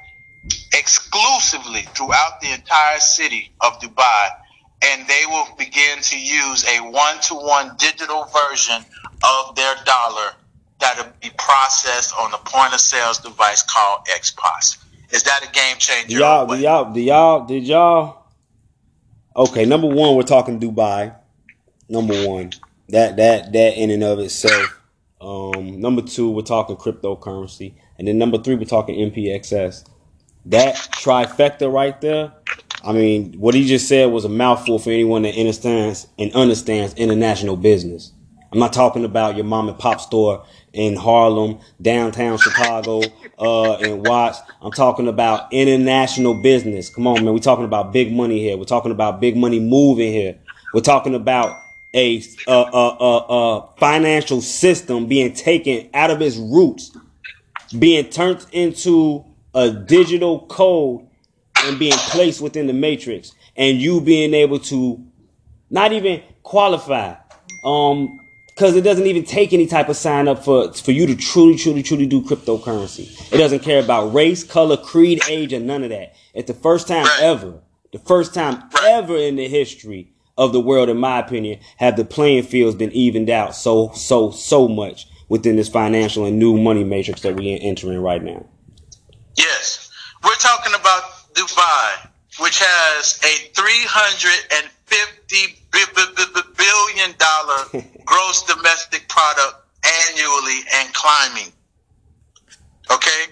exclusively 0.74 1.82
throughout 1.96 2.40
the 2.42 2.52
entire 2.52 3.00
city 3.00 3.50
of 3.62 3.80
Dubai 3.80 4.28
and 4.82 5.06
they 5.06 5.24
will 5.26 5.46
begin 5.58 6.00
to 6.00 6.18
use 6.18 6.64
a 6.64 6.80
one-to-one 6.80 7.76
digital 7.78 8.24
version 8.24 8.82
of 9.22 9.54
their 9.54 9.74
dollar 9.84 10.32
that'll 10.80 11.12
be 11.20 11.30
processed 11.36 12.14
on 12.18 12.32
a 12.32 12.38
point 12.38 12.72
of 12.72 12.80
sales 12.80 13.18
device 13.18 13.62
called 13.62 14.00
XPOS. 14.06 14.78
Is 15.12 15.22
that 15.24 15.46
a 15.46 15.50
game 15.52 15.76
changer? 15.78 16.18
Y'all, 16.18 16.46
do 16.46 16.58
y'all, 16.58 16.92
do 16.92 17.00
y'all, 17.00 17.44
did 17.44 17.64
y'all? 17.64 18.24
Okay, 19.36 19.64
number 19.64 19.86
one, 19.86 20.14
we're 20.16 20.22
talking 20.22 20.58
Dubai. 20.58 21.14
Number 21.90 22.26
one, 22.26 22.52
that 22.88 23.16
that 23.16 23.52
that 23.52 23.76
in 23.76 23.90
and 23.90 24.02
of 24.02 24.18
itself. 24.20 24.80
Um, 25.20 25.80
number 25.80 26.00
two, 26.00 26.30
we're 26.30 26.42
talking 26.42 26.76
cryptocurrency, 26.76 27.74
and 27.98 28.08
then 28.08 28.16
number 28.16 28.38
three, 28.38 28.54
we're 28.54 28.64
talking 28.64 29.10
NPXS. 29.10 29.86
That 30.46 30.76
trifecta 30.76 31.70
right 31.70 32.00
there 32.00 32.32
I 32.82 32.92
mean, 32.92 33.34
what 33.38 33.54
he 33.54 33.66
just 33.66 33.88
said 33.88 34.06
was 34.06 34.24
a 34.24 34.28
mouthful 34.28 34.78
for 34.78 34.90
anyone 34.90 35.22
that 35.22 35.36
understands 35.36 36.06
and 36.18 36.32
understands 36.34 36.94
international 36.94 37.56
business. 37.56 38.12
I'm 38.52 38.58
not 38.58 38.72
talking 38.72 39.04
about 39.04 39.36
your 39.36 39.44
mom 39.44 39.68
and 39.68 39.78
pop 39.78 40.00
store 40.00 40.44
in 40.72 40.96
Harlem, 40.96 41.60
downtown 41.80 42.38
Chicago, 42.38 43.02
uh, 43.38 43.76
in 43.80 44.02
Watts. 44.02 44.40
I'm 44.60 44.72
talking 44.72 45.08
about 45.08 45.52
international 45.52 46.34
business. 46.34 46.88
Come 46.88 47.06
on, 47.06 47.24
man. 47.24 47.32
We're 47.34 47.40
talking 47.40 47.66
about 47.66 47.92
big 47.92 48.12
money 48.12 48.40
here. 48.40 48.56
We're 48.56 48.64
talking 48.64 48.92
about 48.92 49.20
big 49.20 49.36
money 49.36 49.60
moving 49.60 50.12
here. 50.12 50.38
We're 50.74 50.80
talking 50.80 51.14
about 51.14 51.60
a, 51.94 52.22
a, 52.46 52.52
a, 52.52 53.16
a 53.28 53.68
financial 53.78 54.40
system 54.40 55.06
being 55.06 55.32
taken 55.32 55.90
out 55.94 56.10
of 56.10 56.22
its 56.22 56.36
roots, 56.36 56.96
being 57.78 58.04
turned 58.10 58.46
into 58.52 59.24
a 59.54 59.70
digital 59.70 60.46
code 60.46 61.06
and 61.64 61.78
being 61.78 61.92
placed 61.92 62.40
within 62.40 62.66
the 62.66 62.72
matrix 62.72 63.32
and 63.56 63.78
you 63.78 64.00
being 64.00 64.34
able 64.34 64.58
to 64.58 65.04
not 65.68 65.92
even 65.92 66.22
qualify 66.42 67.14
um 67.64 68.18
because 68.48 68.76
it 68.76 68.82
doesn't 68.82 69.06
even 69.06 69.24
take 69.24 69.52
any 69.52 69.66
type 69.66 69.88
of 69.88 69.96
sign 69.96 70.28
up 70.28 70.44
for 70.44 70.72
for 70.72 70.92
you 70.92 71.06
to 71.06 71.16
truly 71.16 71.56
truly 71.56 71.82
truly 71.82 72.06
do 72.06 72.22
cryptocurrency. 72.22 73.32
It 73.32 73.38
doesn't 73.38 73.60
care 73.60 73.82
about 73.82 74.12
race 74.14 74.44
color 74.44 74.76
creed 74.76 75.22
age 75.28 75.52
or 75.52 75.60
none 75.60 75.82
of 75.82 75.90
that. 75.90 76.14
It's 76.34 76.46
the 76.46 76.54
first 76.54 76.86
time 76.86 77.06
ever 77.20 77.60
the 77.92 77.98
first 77.98 78.34
time 78.34 78.62
ever 78.84 79.16
in 79.16 79.36
the 79.36 79.48
history 79.48 80.12
of 80.40 80.52
the 80.52 80.60
world 80.60 80.88
in 80.88 80.96
my 80.96 81.20
opinion 81.20 81.60
have 81.76 81.96
the 81.96 82.04
playing 82.04 82.42
fields 82.42 82.74
been 82.74 82.90
evened 82.90 83.30
out 83.30 83.54
so 83.54 83.92
so 83.94 84.32
so 84.32 84.66
much 84.66 85.06
within 85.28 85.54
this 85.54 85.68
financial 85.68 86.24
and 86.24 86.38
new 86.38 86.56
money 86.56 86.82
matrix 86.82 87.20
that 87.20 87.36
we're 87.36 87.58
entering 87.60 88.00
right 88.00 88.24
now 88.24 88.44
yes 89.36 89.90
we're 90.24 90.34
talking 90.34 90.74
about 90.74 91.02
Dubai, 91.34 92.08
which 92.40 92.58
has 92.60 93.18
a 93.22 93.50
$350 93.54 94.66
billion 96.56 97.14
gross 98.04 98.42
domestic 98.44 99.08
product 99.08 99.54
annually 99.84 100.60
and 100.74 100.92
climbing. 100.92 101.52
Okay? 102.90 103.24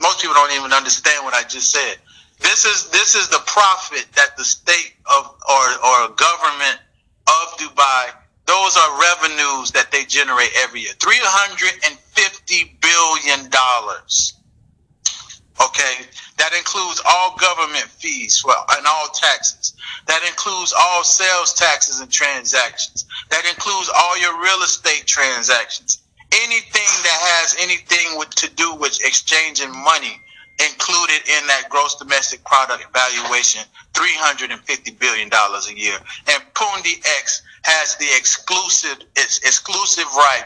Most 0.00 0.20
people 0.20 0.34
don't 0.34 0.52
even 0.52 0.72
understand 0.72 1.24
what 1.24 1.34
I 1.34 1.42
just 1.42 1.70
said. 1.72 1.96
This 2.42 2.64
is 2.64 2.90
this 2.90 3.14
is 3.14 3.28
the 3.28 3.42
profit 3.46 4.06
that 4.16 4.36
the 4.36 4.44
state 4.44 4.94
of 5.06 5.26
or 5.48 5.66
or 5.86 6.08
government 6.10 6.78
of 7.26 7.58
Dubai 7.58 8.12
those 8.46 8.76
are 8.76 9.00
revenues 9.00 9.70
that 9.72 9.90
they 9.92 10.04
generate 10.04 10.50
every 10.62 10.80
year. 10.80 10.92
$350 10.98 12.80
billion. 12.80 13.50
Okay. 15.62 15.94
That 16.38 16.52
includes 16.56 17.00
all 17.08 17.36
government 17.36 17.84
fees 17.84 18.44
and 18.44 18.86
all 18.86 19.08
taxes. 19.08 19.74
That 20.06 20.22
includes 20.26 20.74
all 20.78 21.04
sales 21.04 21.54
taxes 21.54 22.00
and 22.00 22.10
transactions. 22.10 23.06
That 23.30 23.44
includes 23.46 23.90
all 23.94 24.18
your 24.18 24.42
real 24.42 24.62
estate 24.64 25.06
transactions. 25.06 25.98
Anything 26.32 27.02
that 27.04 27.18
has 27.20 27.56
anything 27.60 28.18
with, 28.18 28.30
to 28.36 28.50
do 28.50 28.74
with 28.74 28.98
exchanging 29.04 29.70
money 29.70 30.20
included 30.58 31.20
in 31.28 31.46
that 31.46 31.64
gross 31.68 31.96
domestic 31.96 32.44
product 32.44 32.86
valuation, 32.92 33.62
$350 33.94 34.98
billion 34.98 35.30
a 35.32 35.74
year. 35.74 35.98
And 36.28 36.42
Pundi 36.54 36.98
X 37.18 37.42
has 37.64 37.96
the 37.96 38.08
exclusive, 38.16 39.06
its 39.16 39.38
exclusive 39.38 40.06
right 40.14 40.44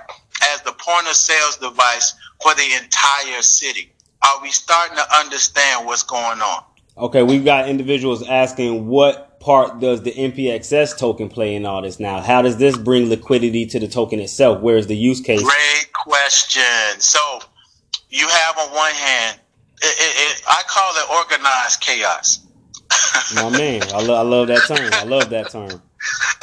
as 0.52 0.62
the 0.62 0.72
point 0.72 1.06
of 1.08 1.14
sales 1.14 1.56
device 1.56 2.14
for 2.42 2.54
the 2.54 2.68
entire 2.82 3.42
city 3.42 3.92
are 4.26 4.42
we 4.42 4.50
starting 4.50 4.96
to 4.96 5.16
understand 5.18 5.86
what's 5.86 6.02
going 6.02 6.40
on? 6.40 6.64
Okay, 6.98 7.22
we've 7.22 7.44
got 7.44 7.68
individuals 7.68 8.26
asking 8.26 8.86
what 8.86 9.38
part 9.40 9.80
does 9.80 10.02
the 10.02 10.12
NPXS 10.12 10.98
token 10.98 11.28
play 11.28 11.54
in 11.54 11.66
all 11.66 11.82
this 11.82 12.00
now? 12.00 12.20
How 12.20 12.42
does 12.42 12.56
this 12.56 12.76
bring 12.76 13.08
liquidity 13.08 13.66
to 13.66 13.78
the 13.78 13.86
token 13.86 14.18
itself? 14.18 14.60
Where 14.60 14.76
is 14.76 14.86
the 14.86 14.96
use 14.96 15.20
case? 15.20 15.42
Great 15.42 15.92
question. 15.92 16.62
So 16.98 17.20
you 18.08 18.26
have 18.26 18.58
on 18.58 18.74
one 18.74 18.92
hand, 18.92 19.40
it, 19.82 19.96
it, 19.98 20.38
it, 20.38 20.42
I 20.48 20.62
call 20.68 20.92
it 20.96 21.24
organized 21.24 21.80
chaos. 21.80 22.46
My 23.34 23.50
man, 23.50 23.82
I, 23.92 24.00
lo- 24.02 24.14
I 24.14 24.22
love 24.22 24.48
that 24.48 24.66
term. 24.66 24.78
I 24.92 25.04
love 25.04 25.30
that 25.30 25.50
term. 25.50 25.70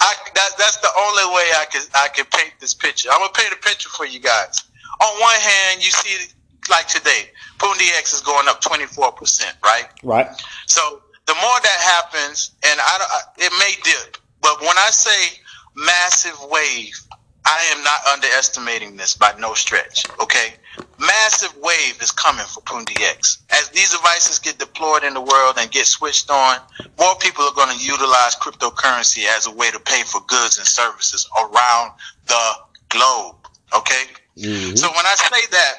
I, 0.00 0.14
that, 0.34 0.50
that's 0.58 0.76
the 0.78 0.88
only 0.88 1.34
way 1.34 1.46
I 1.56 1.64
can 1.70 1.82
I 1.94 2.08
can 2.08 2.26
paint 2.26 2.54
this 2.60 2.74
picture. 2.74 3.08
I'm 3.12 3.20
gonna 3.20 3.32
paint 3.32 3.52
a 3.52 3.56
picture 3.56 3.88
for 3.88 4.06
you 4.06 4.20
guys. 4.20 4.62
On 5.02 5.20
one 5.20 5.40
hand, 5.40 5.84
you 5.84 5.90
see 5.90 6.32
like 6.70 6.86
today, 6.86 7.30
Pundi 7.58 7.88
X 7.98 8.12
is 8.12 8.20
going 8.20 8.48
up 8.48 8.60
24%, 8.60 9.44
right? 9.64 9.86
Right. 10.02 10.28
So 10.66 11.02
the 11.26 11.34
more 11.34 11.60
that 11.62 12.02
happens, 12.02 12.52
and 12.62 12.78
I, 12.80 12.98
I, 13.00 13.20
it 13.38 13.52
may 13.58 13.72
dip, 13.82 14.16
but 14.40 14.60
when 14.60 14.76
I 14.78 14.88
say 14.90 15.38
massive 15.76 16.38
wave, 16.50 17.00
I 17.44 17.74
am 17.74 17.82
not 17.82 18.00
underestimating 18.12 18.96
this 18.96 19.14
by 19.14 19.32
no 19.38 19.54
stretch. 19.54 20.04
Okay, 20.20 20.54
massive 20.98 21.56
wave 21.56 22.00
is 22.02 22.10
coming 22.10 22.44
for 22.44 22.60
Pundi 22.62 23.00
X. 23.00 23.38
As 23.50 23.68
these 23.70 23.90
devices 23.90 24.38
get 24.38 24.58
deployed 24.58 25.04
in 25.04 25.14
the 25.14 25.20
world 25.20 25.56
and 25.58 25.70
get 25.70 25.86
switched 25.86 26.30
on, 26.30 26.58
more 26.98 27.14
people 27.16 27.44
are 27.44 27.54
going 27.54 27.76
to 27.76 27.84
utilize 27.84 28.36
cryptocurrency 28.36 29.24
as 29.26 29.46
a 29.46 29.50
way 29.50 29.70
to 29.70 29.80
pay 29.80 30.02
for 30.02 30.20
goods 30.26 30.58
and 30.58 30.66
services 30.66 31.28
around 31.38 31.92
the 32.26 32.52
globe. 32.90 33.36
Okay, 33.74 34.04
mm-hmm. 34.36 34.76
so 34.76 34.88
when 34.88 35.06
I 35.06 35.14
say 35.14 35.46
that, 35.50 35.74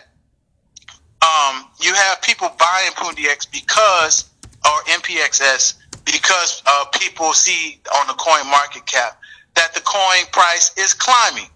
um, 1.22 1.70
you 1.80 1.94
have 1.94 2.22
people 2.24 2.50
buying 2.58 2.92
Pundi 2.94 3.30
X 3.30 3.46
because 3.46 4.30
or 4.66 4.82
NPXS 4.86 5.76
because 6.06 6.64
uh, 6.66 6.86
people 7.00 7.34
see 7.34 7.80
on 7.96 8.08
the 8.08 8.14
coin 8.14 8.50
market 8.50 8.86
cap 8.86 9.21
that 9.56 9.74
the 9.74 9.82
coin 9.82 10.26
price 10.32 10.72
is 10.78 10.94
climbing, 10.94 11.50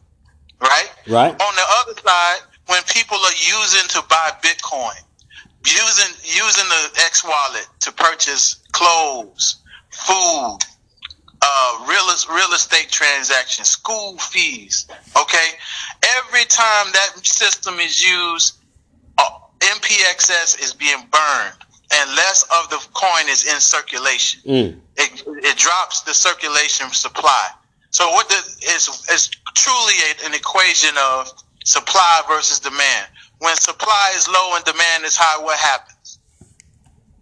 right? 0.62 0.90
Right. 1.08 1.32
On 1.32 1.56
the 1.56 1.66
other 1.80 2.02
side, 2.02 2.40
when 2.68 2.82
people 2.84 3.18
are 3.18 3.40
using 3.60 3.88
to 3.90 4.04
buy 4.10 4.32
Bitcoin, 4.42 5.00
using 5.66 6.16
using 6.24 6.68
the 6.70 7.02
X 7.06 7.24
wallet 7.24 7.68
to 7.82 7.92
purchase 7.92 8.64
clothes, 8.72 9.58
food, 9.90 10.60
uh, 11.42 11.86
real 11.88 12.36
real 12.36 12.54
estate 12.54 12.90
transactions, 12.90 13.70
school 13.70 14.18
fees. 14.18 14.88
Okay, 15.20 15.50
every 16.18 16.46
time 16.46 16.88
that 16.94 17.26
system 17.26 17.80
is 17.80 18.04
used, 18.04 18.58
uh, 19.18 19.30
NPXS 19.60 20.62
is 20.62 20.74
being 20.74 21.08
burned 21.12 21.66
and 21.92 22.10
less 22.16 22.44
of 22.44 22.70
the 22.70 22.88
coin 22.94 23.30
is 23.30 23.46
in 23.46 23.60
circulation. 23.60 24.42
Mm. 24.46 24.80
It, 24.98 25.24
it 25.44 25.58
drops 25.58 26.02
the 26.02 26.14
circulation 26.14 26.90
supply. 26.92 27.50
So 27.96 28.10
what 28.10 28.28
the, 28.28 28.36
is 28.76 28.90
is 29.10 29.32
truly 29.54 29.94
an 30.26 30.34
equation 30.34 30.90
of 31.00 31.32
supply 31.64 32.24
versus 32.28 32.60
demand. 32.60 33.08
When 33.40 33.56
supply 33.56 34.12
is 34.18 34.28
low 34.28 34.52
and 34.56 34.66
demand 34.66 35.06
is 35.06 35.16
high, 35.16 35.42
what 35.42 35.58
happens? 35.58 36.20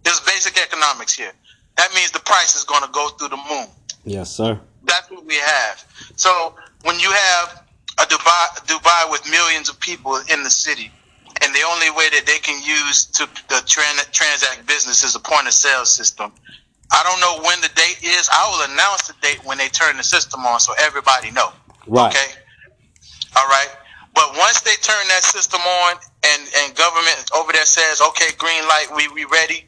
There's 0.02 0.18
basic 0.22 0.58
economics 0.58 1.14
here. 1.14 1.30
That 1.76 1.94
means 1.94 2.10
the 2.10 2.18
price 2.18 2.56
is 2.56 2.64
going 2.64 2.82
to 2.82 2.90
go 2.90 3.10
through 3.10 3.28
the 3.28 3.42
moon. 3.48 3.68
Yes, 4.04 4.34
sir. 4.34 4.58
That's 4.82 5.08
what 5.12 5.24
we 5.24 5.36
have. 5.36 5.84
So 6.16 6.56
when 6.82 6.98
you 6.98 7.12
have 7.12 7.62
a 8.00 8.06
Dubai, 8.10 8.66
Dubai 8.66 9.12
with 9.12 9.30
millions 9.30 9.68
of 9.68 9.78
people 9.78 10.16
in 10.32 10.42
the 10.42 10.50
city, 10.50 10.90
and 11.40 11.54
the 11.54 11.62
only 11.70 11.90
way 11.90 12.08
that 12.10 12.26
they 12.26 12.38
can 12.38 12.60
use 12.64 13.06
to 13.14 13.28
the 13.48 13.62
trans, 13.64 14.06
transact 14.06 14.66
business 14.66 15.04
is 15.04 15.14
a 15.14 15.20
point 15.20 15.46
of 15.46 15.52
sale 15.52 15.84
system. 15.84 16.32
I 16.92 17.02
don't 17.02 17.20
know 17.20 17.46
when 17.48 17.60
the 17.60 17.70
date 17.74 17.98
is. 18.02 18.28
I 18.32 18.42
will 18.50 18.72
announce 18.74 19.08
the 19.08 19.14
date 19.20 19.40
when 19.44 19.58
they 19.58 19.68
turn 19.68 19.96
the 19.96 20.04
system 20.04 20.46
on, 20.46 20.60
so 20.60 20.74
everybody 20.78 21.30
know. 21.30 21.50
Right. 21.86 22.14
Okay. 22.14 22.32
All 23.36 23.46
right. 23.48 23.68
But 24.14 24.30
once 24.38 24.60
they 24.60 24.74
turn 24.80 25.08
that 25.08 25.24
system 25.24 25.60
on, 25.60 25.96
and 26.24 26.42
and 26.58 26.74
government 26.76 27.30
over 27.36 27.52
there 27.52 27.64
says, 27.66 28.00
"Okay, 28.00 28.30
green 28.38 28.62
light, 28.64 28.86
we 28.94 29.08
we 29.08 29.24
ready," 29.24 29.66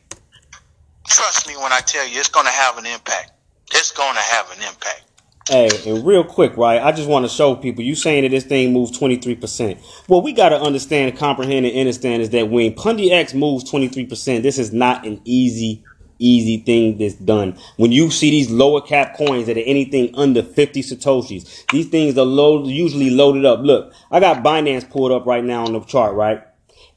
trust 1.09 1.49
me 1.49 1.57
when 1.57 1.73
I 1.73 1.81
tell 1.81 2.07
you, 2.07 2.21
it's 2.21 2.29
going 2.29 2.47
to 2.47 2.53
have 2.53 2.79
an 2.79 2.87
impact. 2.87 3.33
It's 3.73 3.91
going 3.91 4.15
to 4.15 4.21
have 4.21 4.51
an 4.53 4.59
impact. 4.59 5.03
Hey, 5.49 5.69
and 5.87 6.05
real 6.05 6.25
quick, 6.25 6.57
right? 6.57 6.83
I 6.83 6.91
just 6.93 7.09
want 7.09 7.25
to 7.25 7.29
show 7.29 7.55
people. 7.55 7.85
You 7.85 7.95
saying 7.95 8.23
that 8.25 8.31
this 8.31 8.45
thing 8.45 8.73
moves 8.73 8.97
twenty 8.97 9.17
three 9.17 9.37
percent. 9.37 9.81
What 10.07 10.25
we 10.25 10.33
got 10.33 10.51
to 10.51 10.61
understand, 10.61 11.17
comprehend, 11.17 11.67
and 11.67 11.79
understand 11.79 12.23
is 12.23 12.31
that 12.31 12.51
when 12.51 12.75
Pundi 12.75 13.11
X 13.11 13.35
moves 13.35 13.69
twenty 13.69 13.89
three 13.89 14.07
percent, 14.07 14.43
this 14.43 14.59
is 14.59 14.73
not 14.73 15.07
an 15.07 15.21
easy, 15.25 15.85
easy 16.19 16.59
thing 16.59 16.99
that's 16.99 17.15
done. 17.15 17.57
When 17.77 17.93
you 17.93 18.11
see 18.11 18.31
these 18.31 18.51
lower 18.51 18.81
cap 18.81 19.17
coins 19.17 19.47
that 19.47 19.57
are 19.57 19.61
anything 19.61 20.15
under 20.15 20.43
fifty 20.43 20.83
satoshis, 20.83 21.67
these 21.71 21.89
things 21.89 22.17
are 22.19 22.27
usually 22.69 23.11
loaded 23.11 23.45
up. 23.45 23.61
Look, 23.61 23.93
I 24.11 24.21
got 24.21 24.45
Binance 24.45 24.89
pulled 24.89 25.13
up 25.13 25.27
right 25.27 25.45
now 25.45 25.65
on 25.65 25.73
the 25.73 25.81
chart, 25.81 26.15
right? 26.15 26.43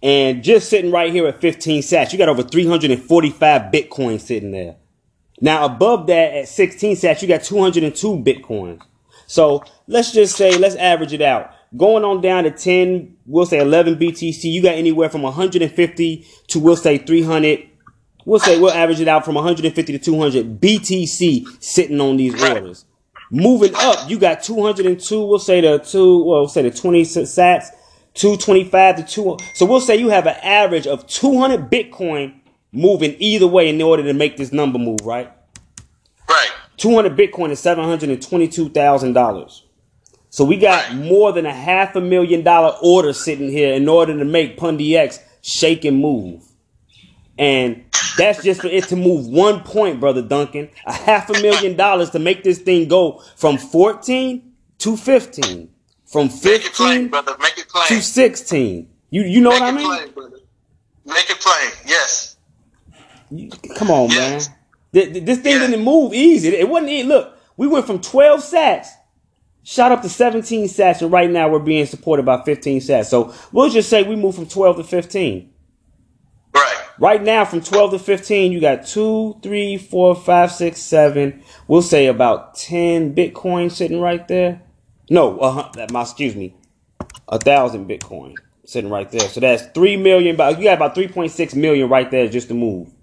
And 0.01 0.43
just 0.43 0.69
sitting 0.69 0.91
right 0.91 1.12
here 1.12 1.27
at 1.27 1.41
fifteen 1.41 1.82
sats, 1.82 2.12
you 2.12 2.17
got 2.17 2.29
over 2.29 2.43
three 2.43 2.67
hundred 2.67 2.91
and 2.91 3.01
forty 3.01 3.29
five 3.29 3.71
Bitcoin 3.71 4.19
sitting 4.19 4.51
there. 4.51 4.75
Now 5.41 5.65
above 5.65 6.08
that 6.08 6.34
at 6.34 6.47
16 6.47 6.95
sats, 6.97 7.21
you 7.21 7.27
got 7.27 7.43
202 7.43 8.08
Bitcoins. 8.17 8.82
So 9.27 9.63
let's 9.88 10.12
just 10.12 10.36
say, 10.36 10.58
let's 10.58 10.75
average 10.75 11.13
it 11.13 11.21
out. 11.21 11.51
Going 11.77 12.03
on 12.03 12.19
down 12.19 12.45
to 12.45 12.51
10, 12.51 13.15
we'll 13.25 13.45
say 13.45 13.60
11 13.60 13.97
BTC, 13.97 14.43
you 14.45 14.62
got 14.62 14.75
anywhere 14.75 15.10
from 15.10 15.21
150 15.21 16.27
to 16.47 16.60
we'll 16.60 16.75
say 16.75 16.97
300. 16.97 17.68
We'll 18.30 18.39
say 18.39 18.60
we'll 18.60 18.72
average 18.72 19.02
it 19.02 19.08
out 19.08 19.26
from 19.26 19.34
150 19.34 19.92
to 19.92 19.98
200 19.98 20.62
BTC 20.62 21.63
sitting 21.63 22.00
on 22.00 22.18
these 22.18 22.39
orders. 22.44 22.86
Moving 23.32 23.74
up, 23.74 24.08
you 24.08 24.20
got 24.20 24.44
202, 24.44 25.26
we'll 25.26 25.39
say 25.39 25.62
the 25.62 25.80
two, 25.80 26.24
well, 26.24 26.42
we'll 26.42 26.48
say 26.48 26.62
the 26.62 26.70
20 26.70 27.02
sats, 27.02 27.70
225 28.13 28.98
to 28.98 29.04
2. 29.04 29.38
So 29.56 29.65
we'll 29.65 29.82
say 29.82 29.96
you 29.96 30.10
have 30.10 30.28
an 30.28 30.36
average 30.44 30.86
of 30.86 31.08
200 31.08 31.72
Bitcoin 31.72 32.36
moving 32.72 33.15
either 33.18 33.48
way 33.48 33.68
in 33.68 33.82
order 33.82 34.04
to 34.04 34.13
make 34.13 34.38
this 34.38 34.52
number 34.52 34.78
move, 34.78 35.00
right? 35.04 35.32
Right. 36.30 36.52
200 36.78 37.18
Bitcoin 37.18 37.50
is 37.50 37.60
$722,000. 37.62 39.62
So 40.30 40.46
we 40.46 40.58
got 40.58 40.94
more 40.94 41.32
than 41.32 41.48
a 41.48 41.54
half 41.54 41.96
a 41.96 42.02
million 42.02 42.44
dollar 42.44 42.78
order 42.84 43.12
sitting 43.12 43.50
here 43.50 43.74
in 43.74 43.89
order 43.89 44.15
to 44.15 44.24
make 44.24 44.60
Pundi 44.60 44.94
X 44.94 45.18
shake 45.42 45.84
and 45.84 46.00
move. 46.00 46.44
And 47.39 47.88
that's 48.19 48.43
just 48.43 48.62
for 48.62 48.67
it 48.67 48.86
to 48.86 48.95
move 48.95 49.27
one 49.27 49.62
point, 49.62 49.99
brother 49.99 50.21
Duncan. 50.21 50.69
A 50.86 50.93
half 50.93 51.29
a 51.29 51.34
million 51.41 51.75
dollars 51.75 52.10
to 52.12 52.19
make 52.19 52.43
this 52.43 52.60
thing 52.60 52.88
go 52.88 53.23
from 53.36 53.58
14 53.58 54.53
to 54.79 54.97
15. 54.97 55.69
From 56.05 56.29
15 56.29 57.10
plain, 57.10 57.12
to 57.88 58.01
16. 58.01 58.89
You 59.12 59.21
you 59.23 59.41
know 59.41 59.51
make 59.51 59.60
what 59.60 59.73
I 59.73 59.77
mean? 59.77 59.86
Plain, 59.88 60.12
brother. 60.13 60.38
Make 61.05 61.29
it 61.29 61.39
plain, 61.39 61.71
yes. 61.86 62.38
Come 63.75 63.91
on, 63.91 64.10
yes. 64.10 64.49
man. 64.93 65.23
This 65.23 65.39
thing 65.39 65.60
didn't 65.60 65.84
move 65.84 66.13
easy. 66.13 66.49
It 66.49 66.67
wasn't 66.67 66.91
easy. 66.91 67.08
Look, 67.08 67.38
we 67.58 67.67
went 67.67 67.86
from 67.86 68.01
12 68.01 68.43
sacks 68.43 68.89
shot 69.69 69.91
up 69.91 70.01
to 70.01 70.10
17 70.10 70.67
sacks, 70.67 71.01
and 71.01 71.12
right 71.12 71.29
now 71.29 71.47
we're 71.47 71.60
being 71.60 71.86
supported 71.86 72.25
by 72.25 72.43
15 72.43 72.82
sacks. 72.82 73.10
So 73.10 73.34
we'll 73.51 73.69
just 73.69 73.88
say 73.88 74.01
we 74.01 74.15
moved 74.15 74.38
from 74.38 74.47
12 74.47 74.77
to 74.77 74.84
15. 74.84 75.53
Right. 76.99 77.23
Now, 77.23 77.45
from 77.45 77.62
12 77.62 77.91
to 77.91 77.99
15, 77.99 78.51
you 78.51 78.59
got 78.59 78.85
two, 78.85 79.39
three, 79.41 79.77
four, 79.77 80.15
five, 80.15 80.51
six, 80.51 80.79
seven. 80.79 81.43
We'll 81.67 81.81
say 81.81 82.07
about 82.07 82.55
10 82.55 83.15
Bitcoin 83.15 83.71
sitting 83.71 84.01
right 84.01 84.27
there. 84.27 84.62
No, 85.09 85.39
uh, 85.39 85.71
my, 85.91 86.01
excuse 86.01 86.35
me, 86.35 86.55
a 87.27 87.39
thousand 87.39 87.89
Bitcoin 87.89 88.35
sitting 88.65 88.89
right 88.89 89.09
there. 89.09 89.27
So 89.27 89.39
that's 89.39 89.65
three 89.67 89.97
million. 89.97 90.35
About 90.35 90.57
you 90.57 90.65
got 90.65 90.77
about 90.77 90.95
3.6 90.95 91.55
million 91.55 91.89
right 91.89 92.09
there 92.12 92.27
just 92.27 92.49
to 92.49 92.53
move. 92.53 92.93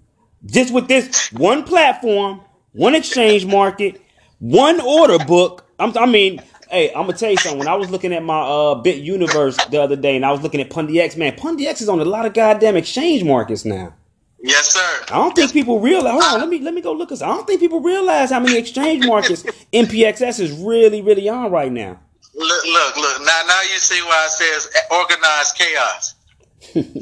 Just 0.45 0.73
with 0.73 0.87
this 0.87 1.31
one 1.33 1.63
platform, 1.63 2.41
one 2.71 2.95
exchange 2.95 3.45
market, 3.45 4.01
one 4.39 4.79
order 4.79 5.17
book. 5.25 5.65
I'm, 5.79 5.97
i 5.97 6.05
mean, 6.05 6.41
hey, 6.69 6.89
I'm 6.89 7.05
gonna 7.05 7.17
tell 7.17 7.31
you 7.31 7.37
something. 7.37 7.59
When 7.59 7.67
I 7.67 7.75
was 7.75 7.89
looking 7.89 8.13
at 8.13 8.23
my 8.23 8.39
uh, 8.39 8.75
Bit 8.75 8.97
Universe 9.03 9.57
the 9.65 9.81
other 9.81 9.95
day, 9.95 10.15
and 10.15 10.25
I 10.25 10.31
was 10.31 10.41
looking 10.41 10.61
at 10.61 10.69
Pundi 10.69 10.97
X, 10.97 11.15
man, 11.15 11.33
Pundi 11.33 11.65
X 11.65 11.81
is 11.81 11.89
on 11.89 11.99
a 11.99 12.05
lot 12.05 12.25
of 12.25 12.33
goddamn 12.33 12.75
exchange 12.75 13.23
markets 13.23 13.65
now. 13.65 13.93
Yes, 14.39 14.73
sir. 14.73 15.05
I 15.09 15.17
don't 15.17 15.35
think 15.35 15.51
people 15.51 15.79
realize. 15.79 16.11
Hold 16.11 16.23
on, 16.23 16.39
let 16.39 16.49
me 16.49 16.59
let 16.59 16.73
me 16.73 16.81
go 16.81 16.93
look. 16.93 17.09
Cause 17.09 17.21
I 17.21 17.27
don't 17.27 17.47
think 17.47 17.59
people 17.59 17.81
realize 17.81 18.29
how 18.29 18.39
many 18.39 18.57
exchange 18.57 19.05
markets 19.05 19.43
NPXS 19.73 20.39
is 20.39 20.51
really, 20.51 21.01
really 21.01 21.27
on 21.27 21.51
right 21.51 21.71
now. 21.71 21.99
Look, 22.35 22.65
look, 22.65 22.97
look. 22.97 23.19
Now, 23.21 23.41
now 23.47 23.61
you 23.63 23.79
see 23.79 23.99
why 24.01 24.27
it 24.27 24.31
says 24.31 24.69
organized 24.91 25.55
chaos. 25.55 26.15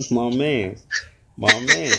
my 0.11 0.33
man, 0.35 0.77
my 1.35 1.59
man. 1.59 1.93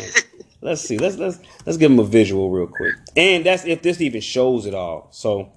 Let's 0.62 0.80
see. 0.80 0.98
Let's 0.98 1.16
let's 1.16 1.38
let's 1.66 1.76
give 1.76 1.90
them 1.90 1.98
a 1.98 2.04
visual 2.04 2.50
real 2.50 2.66
quick. 2.66 2.94
And 3.14 3.44
that's 3.44 3.66
if 3.66 3.82
this 3.82 4.00
even 4.00 4.22
shows 4.22 4.64
it 4.64 4.74
all. 4.74 5.08
So 5.10 5.52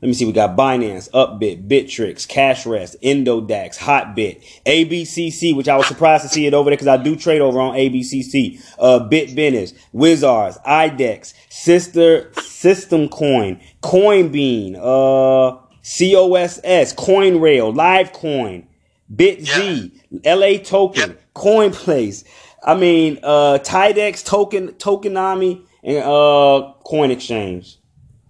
let 0.00 0.08
me 0.08 0.14
see. 0.14 0.24
We 0.24 0.32
got 0.32 0.56
Binance, 0.56 1.10
Upbit, 1.10 1.66
Bittrex, 1.66 2.28
Cashierest, 2.28 3.00
Indodax, 3.02 3.78
Hotbit, 3.78 4.44
ABCC, 4.64 5.56
which 5.56 5.68
I 5.68 5.76
was 5.76 5.88
surprised 5.88 6.22
to 6.22 6.28
see 6.28 6.46
it 6.46 6.54
over 6.54 6.70
there 6.70 6.76
because 6.76 6.86
I 6.86 6.98
do 6.98 7.16
trade 7.16 7.40
over 7.40 7.58
on 7.58 7.74
ABCC. 7.74 8.60
Uh, 8.78 9.08
BitBennis, 9.10 9.76
Wizards, 9.92 10.58
IDEX, 10.64 11.34
Sister 11.48 12.32
System 12.34 13.08
Coin, 13.08 13.60
CoinBene, 13.82 14.76
uh, 14.76 15.56
COSS, 15.82 16.94
CoinRail, 16.94 17.74
Livecoin, 17.74 18.66
BitZ, 19.12 19.90
yeah. 20.10 20.34
LA 20.34 20.58
Token, 20.58 21.10
yep. 21.10 21.20
CoinPlace. 21.34 22.24
I 22.62 22.74
mean, 22.76 23.18
uh, 23.24 23.58
Tidex, 23.62 24.24
Token, 24.24 24.68
Tokenomy, 24.74 25.64
and 25.82 25.98
uh, 25.98 26.72
Coin 26.84 27.10
Exchange, 27.10 27.78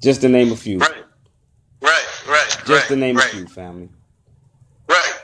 just 0.03 0.23
to 0.23 0.31
name 0.31 0.51
a 0.51 0.57
few. 0.57 0.79
Right. 0.79 1.05
Just 2.69 2.83
right, 2.83 2.89
to 2.89 2.97
name 2.97 3.17
right. 3.17 3.25
a 3.25 3.29
few, 3.37 3.47
family. 3.47 3.89
Right. 4.91 5.15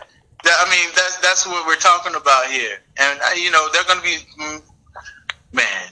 I 0.46 0.70
mean, 0.70 0.88
that's 0.96 1.18
that's 1.18 1.46
what 1.46 1.66
we're 1.66 1.76
talking 1.76 2.14
about 2.14 2.46
here, 2.46 2.78
and 2.96 3.20
uh, 3.20 3.34
you 3.36 3.50
know, 3.50 3.68
they're 3.70 3.84
going 3.84 3.98
to 3.98 4.04
be, 4.04 4.16
mm, 4.40 4.62
man. 5.52 5.88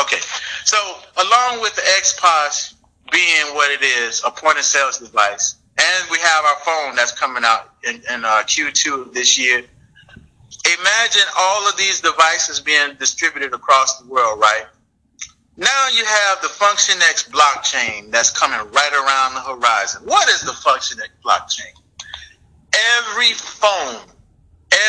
Okay, 0.00 0.20
so 0.64 0.78
along 1.18 1.60
with 1.60 1.76
the 1.76 1.82
XPOS 2.00 2.74
being 3.12 3.54
what 3.54 3.70
it 3.70 3.84
is, 3.84 4.22
a 4.24 4.30
point 4.30 4.56
of 4.56 4.64
sales 4.64 4.98
device, 4.98 5.56
and 5.76 6.10
we 6.10 6.18
have 6.18 6.44
our 6.46 6.56
phone 6.64 6.96
that's 6.96 7.12
coming 7.12 7.42
out 7.44 7.74
in, 7.84 7.96
in 8.10 8.24
uh, 8.24 8.42
Q2 8.44 9.08
of 9.08 9.14
this 9.14 9.38
year. 9.38 9.58
Imagine 9.58 11.22
all 11.38 11.68
of 11.68 11.76
these 11.76 12.00
devices 12.00 12.58
being 12.58 12.94
distributed 12.98 13.52
across 13.52 13.98
the 13.98 14.06
world, 14.08 14.40
right? 14.40 14.64
Now 15.58 15.88
you 15.92 16.04
have 16.04 16.40
the 16.40 16.48
Function 16.48 16.94
X 17.10 17.28
blockchain 17.28 18.12
that's 18.12 18.30
coming 18.30 18.60
right 18.70 18.92
around 18.92 19.34
the 19.34 19.40
horizon. 19.40 20.02
What 20.04 20.28
is 20.28 20.40
the 20.42 20.52
Function 20.52 21.00
X 21.02 21.10
blockchain? 21.24 21.74
Every 22.96 23.32
phone, 23.32 24.06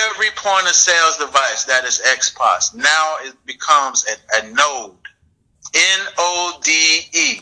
every 0.05 0.29
point 0.35 0.67
of 0.67 0.75
sales 0.75 1.17
device 1.17 1.63
that 1.65 1.85
is 1.85 1.99
XPOS 2.05 2.75
now 2.75 3.15
it 3.23 3.33
becomes 3.47 4.05
a, 4.05 4.43
a 4.43 4.53
node. 4.53 4.95
N 5.73 5.99
O 6.19 6.59
D 6.63 6.71
E. 7.13 7.39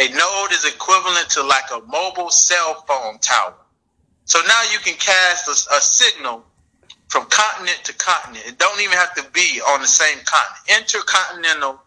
A 0.00 0.08
node 0.08 0.50
is 0.50 0.64
equivalent 0.64 1.30
to 1.30 1.44
like 1.44 1.70
a 1.72 1.80
mobile 1.86 2.30
cell 2.30 2.84
phone 2.88 3.18
tower. 3.20 3.54
So 4.24 4.40
now 4.48 4.62
you 4.72 4.80
can 4.80 4.94
cast 4.94 5.46
a, 5.46 5.76
a 5.76 5.80
signal 5.80 6.44
from 7.06 7.26
continent 7.30 7.78
to 7.84 7.94
continent. 7.94 8.44
It 8.48 8.58
don't 8.58 8.80
even 8.80 8.98
have 8.98 9.14
to 9.14 9.24
be 9.30 9.60
on 9.60 9.80
the 9.80 9.86
same 9.86 10.18
continent. 10.24 10.82
Intercontinental 10.82 11.83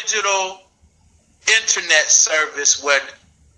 digital 0.00 0.60
internet 1.60 2.10
service 2.10 2.82
where 2.82 3.00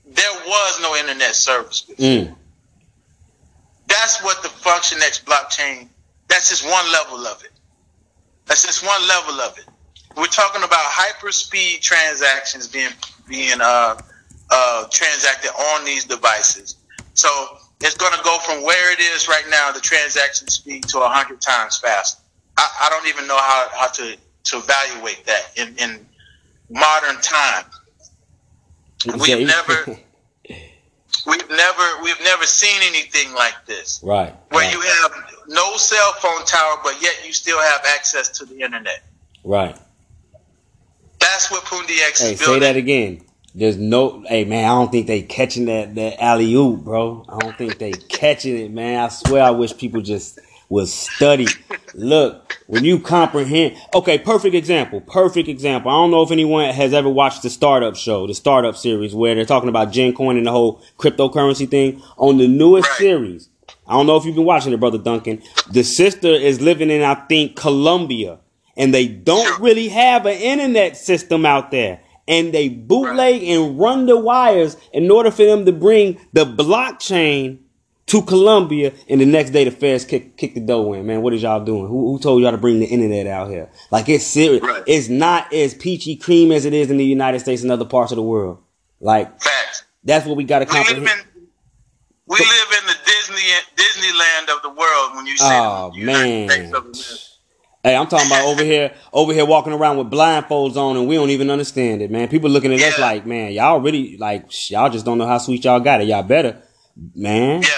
there 0.07 0.33
was 0.47 0.81
no 0.81 0.97
internet 0.97 1.35
service. 1.35 1.87
Mm. 1.99 2.35
That's 3.87 4.23
what 4.23 4.43
the 4.43 4.49
FunctionX 4.49 5.23
blockchain. 5.25 5.89
That's 6.29 6.49
just 6.49 6.65
one 6.65 6.91
level 6.93 7.27
of 7.27 7.43
it. 7.45 7.51
That's 8.47 8.65
just 8.65 8.85
one 8.85 9.09
level 9.09 9.41
of 9.41 9.59
it. 9.59 9.65
We're 10.17 10.27
talking 10.27 10.63
about 10.63 10.85
hyperspeed 10.85 11.81
transactions 11.81 12.69
being 12.69 12.91
being 13.29 13.61
uh, 13.61 14.01
uh, 14.51 14.85
transacted 14.91 15.51
on 15.51 15.85
these 15.85 16.05
devices. 16.05 16.77
So 17.15 17.29
it's 17.81 17.97
going 17.97 18.13
to 18.13 18.23
go 18.23 18.39
from 18.39 18.63
where 18.63 18.93
it 18.93 19.01
is 19.01 19.29
right 19.29 19.45
now, 19.49 19.73
the 19.73 19.81
transaction 19.81 20.49
speed, 20.49 20.85
to 20.89 21.01
hundred 21.01 21.41
times 21.41 21.79
faster. 21.79 22.23
I, 22.57 22.69
I, 22.83 22.91
don't 22.91 23.07
even 23.09 23.27
know 23.27 23.37
how, 23.37 23.69
how 23.73 23.89
to, 23.89 24.17
to 24.45 24.57
evaluate 24.57 25.25
that 25.27 25.51
in, 25.57 25.75
in 25.77 26.07
modern 26.71 27.21
time. 27.21 27.65
We've 29.19 29.47
never 29.47 29.85
we've 31.27 31.51
never 31.51 32.03
we've 32.03 32.21
never 32.23 32.45
seen 32.45 32.81
anything 32.83 33.35
like 33.35 33.67
this. 33.67 34.01
Right. 34.03 34.35
Where 34.51 34.65
right. 34.65 34.73
you 34.73 34.81
have 34.81 35.13
no 35.49 35.77
cell 35.77 36.13
phone 36.15 36.45
tower, 36.45 36.79
but 36.83 37.01
yet 37.03 37.27
you 37.27 37.33
still 37.33 37.61
have 37.61 37.85
access 37.95 38.29
to 38.39 38.47
the 38.47 38.61
internet. 38.61 39.03
Right. 39.45 39.77
That's 41.19 41.51
what 41.51 41.65
Pundi 41.65 41.99
X 42.07 42.21
hey, 42.21 42.33
is 42.33 42.39
building. 42.41 42.61
Say 42.63 42.73
that 42.73 42.77
again. 42.77 43.23
There's 43.57 43.77
no, 43.77 44.25
hey 44.27 44.45
man, 44.45 44.65
I 44.65 44.69
don't 44.69 44.91
think 44.91 45.07
they 45.07 45.23
catching 45.23 45.67
that 45.67 45.95
that 45.95 46.23
alley 46.23 46.53
oop, 46.55 46.81
bro. 46.81 47.25
I 47.29 47.39
don't 47.39 47.57
think 47.57 47.79
they 47.79 47.93
catching 47.93 48.59
it, 48.59 48.73
man. 48.73 48.99
I 48.99 49.09
swear, 49.09 49.45
I 49.45 49.51
wish 49.51 49.77
people 49.77 50.01
just 50.01 50.41
would 50.75 50.89
study. 50.89 51.47
Look, 51.95 52.59
when 52.67 52.85
you 52.85 52.99
comprehend, 52.99 53.77
okay, 53.95 54.19
perfect 54.19 54.55
example, 54.55 55.01
perfect 55.01 55.49
example. 55.49 55.91
I 55.91 55.95
don't 55.95 56.11
know 56.11 56.23
if 56.23 56.33
anyone 56.33 56.75
has 56.75 56.93
ever 56.93 57.09
watched 57.09 57.43
the 57.43 57.51
startup 57.51 57.95
show, 57.95 58.27
the 58.27 58.35
startup 58.35 58.77
series, 58.77 59.15
where 59.15 59.35
they're 59.35 59.45
talking 59.45 59.69
about 59.69 59.93
Gen 59.93 60.13
Coin 60.13 60.37
and 60.37 60.47
the 60.47 60.51
whole 60.51 60.83
cryptocurrency 60.99 61.71
thing. 61.71 62.03
On 62.19 62.39
the 62.39 62.49
newest 62.49 62.89
right. 62.91 62.99
series, 62.99 63.49
I 63.87 63.93
don't 63.93 64.07
know 64.07 64.17
if 64.17 64.25
you've 64.25 64.35
been 64.35 64.45
watching 64.45 64.73
it, 64.73 64.81
brother 64.81 64.99
Duncan. 64.99 65.43
The 65.71 65.85
sister 65.85 66.29
is 66.29 66.61
living 66.61 66.91
in, 66.91 67.03
I 67.03 67.15
think, 67.15 67.55
Colombia, 67.55 68.41
and 68.77 68.93
they 68.93 69.07
don't 69.07 69.61
really 69.61 69.89
have 69.91 70.27
an 70.27 70.37
internet 70.37 70.97
system 70.97 71.47
out 71.47 71.71
there 71.71 72.01
and 72.27 72.55
they 72.55 72.69
bootleg 72.69 73.43
and 73.43 73.79
run 73.79 74.07
the 74.07 74.19
wires 74.19 74.77
in 74.93 75.11
order 75.11 75.31
for 75.31 75.45
them 75.45 75.67
to 75.67 75.73
bring 75.73 76.19
the 76.33 76.45
blockchain 76.47 77.59
to 78.07 78.23
Colombia, 78.23 78.93
and 79.09 79.21
the 79.21 79.27
next 79.27 79.51
day 79.51 79.65
the 79.65 79.71
feds 79.71 80.05
kick 80.05 80.37
kick 80.37 80.55
the 80.55 80.61
door 80.61 80.97
in. 80.97 81.07
Man, 81.07 81.23
what 81.23 81.33
is 81.33 81.43
y'all 81.43 81.65
doing? 81.65 81.87
Who, 81.87 82.13
who 82.13 82.19
told 82.19 82.43
y'all 82.43 82.53
to 82.53 82.59
bring 82.59 82.81
the 82.81 82.87
internet 82.87 83.27
out 83.27 83.49
here? 83.49 83.71
Like 83.91 84.09
it's 84.09 84.25
serious. 84.25 84.63
Right. 84.63 84.83
It's 84.87 85.09
not 85.09 85.53
as 85.53 85.75
peachy 85.75 86.17
cream 86.17 86.53
as 86.53 86.65
it 86.65 86.75
is 86.75 86.91
in 86.91 86.97
the 86.97 87.05
United 87.05 87.41
States 87.41 87.63
and 87.63 87.73
other 87.73 87.87
parts 87.87 88.13
of 88.13 88.17
the 88.17 88.23
world. 88.23 88.59
Like 89.01 89.41
Facts. 89.41 89.85
that's 90.05 90.27
what 90.27 90.37
we 90.37 90.45
got 90.45 90.61
to 90.61 90.67
comprehend. 90.67 91.01
We, 91.01 91.07
live 91.07 91.19
in, 91.19 91.49
we 92.27 92.39
live 92.39 92.81
in 92.81 92.87
the 92.87 92.97
Disney 93.07 93.43
Disneyland 93.77 94.55
of 94.55 94.63
the 94.63 94.71
world. 94.71 95.17
When 95.17 95.27
you 95.27 95.37
say 95.37 95.47
oh 95.47 95.93
man. 95.97 96.49
Hey, 97.83 97.95
I'm 97.97 98.07
talking 98.07 98.29
about 98.29 98.47
over 98.47 98.65
here, 98.65 98.95
over 99.13 99.35
here 99.35 99.45
walking 99.45 99.75
around 99.75 99.99
with 99.99 100.11
blindfolds 100.11 100.77
on, 100.77 100.97
and 100.97 101.07
we 101.07 101.17
don't 101.17 101.29
even 101.29 101.51
understand 101.51 102.01
it, 102.01 102.11
man. 102.11 102.29
People 102.29 102.49
looking 102.49 102.73
at 102.73 102.81
yeah. 102.81 102.87
us 102.87 102.99
like, 102.99 103.27
man, 103.27 103.53
y'all 103.53 103.79
really 103.79 104.17
like, 104.17 104.47
y'all 104.71 104.89
just 104.89 105.05
don't 105.05 105.19
know 105.19 105.27
how 105.27 105.37
sweet 105.37 105.65
y'all 105.65 105.81
got 105.81 106.01
it. 106.01 106.09
Y'all 106.09 106.23
better, 106.23 106.63
man. 107.15 107.61
Yeah, 107.61 107.69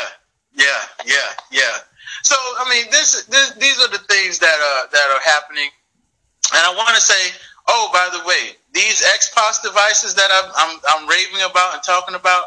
yeah, 0.56 0.80
yeah, 1.04 1.28
yeah. 1.52 1.76
So, 2.22 2.34
I 2.34 2.68
mean, 2.70 2.90
this, 2.90 3.24
this 3.24 3.52
these 3.52 3.78
are 3.80 3.88
the 3.88 4.02
things 4.08 4.38
that 4.38 4.56
are 4.56 4.88
that 4.90 5.06
are 5.14 5.20
happening, 5.24 5.68
and 6.54 6.62
I 6.64 6.74
want 6.76 6.96
to 6.96 7.02
say, 7.02 7.36
oh, 7.68 7.90
by 7.92 8.08
the 8.16 8.26
way, 8.26 8.56
these 8.72 9.04
XPOS 9.04 9.62
devices 9.62 10.14
that 10.14 10.28
I'm, 10.32 10.50
I'm 10.56 10.80
I'm 10.88 11.08
raving 11.08 11.42
about 11.48 11.74
and 11.74 11.82
talking 11.82 12.14
about, 12.14 12.44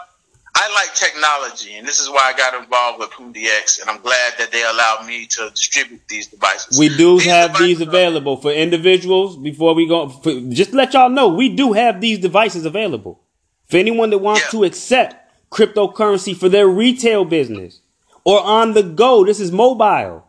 I 0.56 0.74
like 0.74 0.96
technology, 0.96 1.76
and 1.76 1.88
this 1.88 2.00
is 2.00 2.10
why 2.10 2.34
I 2.34 2.38
got 2.38 2.60
involved 2.62 3.00
with 3.00 3.12
PundiX, 3.12 3.80
and 3.80 3.90
I'm 3.90 4.02
glad 4.02 4.34
that 4.40 4.52
they 4.52 4.64
allowed 4.64 5.06
me 5.06 5.28
to 5.28 5.50
distribute 5.52 6.02
these 6.10 6.28
devices. 6.28 6.80
We 6.80 6.90
do 6.90 7.20
these 7.20 7.28
have 7.28 7.58
these 7.58 7.80
available 7.80 8.38
for 8.38 8.52
individuals. 8.52 9.38
Before 9.38 9.76
we 9.76 9.88
go, 9.88 10.10
for, 10.10 10.34
just 10.50 10.74
let 10.74 10.94
y'all 10.94 11.10
know, 11.10 11.28
we 11.28 11.50
do 11.50 11.74
have 11.74 12.02
these 12.02 12.20
devices 12.20 12.66
available 12.66 13.22
for 13.68 13.78
anyone 13.78 14.10
that 14.10 14.18
wants 14.18 14.42
yeah. 14.46 14.60
to 14.60 14.64
accept 14.64 15.16
cryptocurrency 15.52 16.36
for 16.36 16.50
their 16.50 16.68
retail 16.68 17.24
business 17.24 17.82
or 18.24 18.42
on 18.42 18.74
the 18.74 18.84
go. 18.84 19.26
This 19.26 19.40
is 19.40 19.52
mobile. 19.52 20.26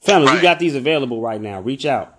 Family, 0.00 0.26
right. 0.26 0.36
we 0.36 0.42
got 0.42 0.58
these 0.58 0.74
available 0.74 1.20
right 1.20 1.40
now. 1.40 1.60
Reach 1.60 1.86
out. 1.86 2.18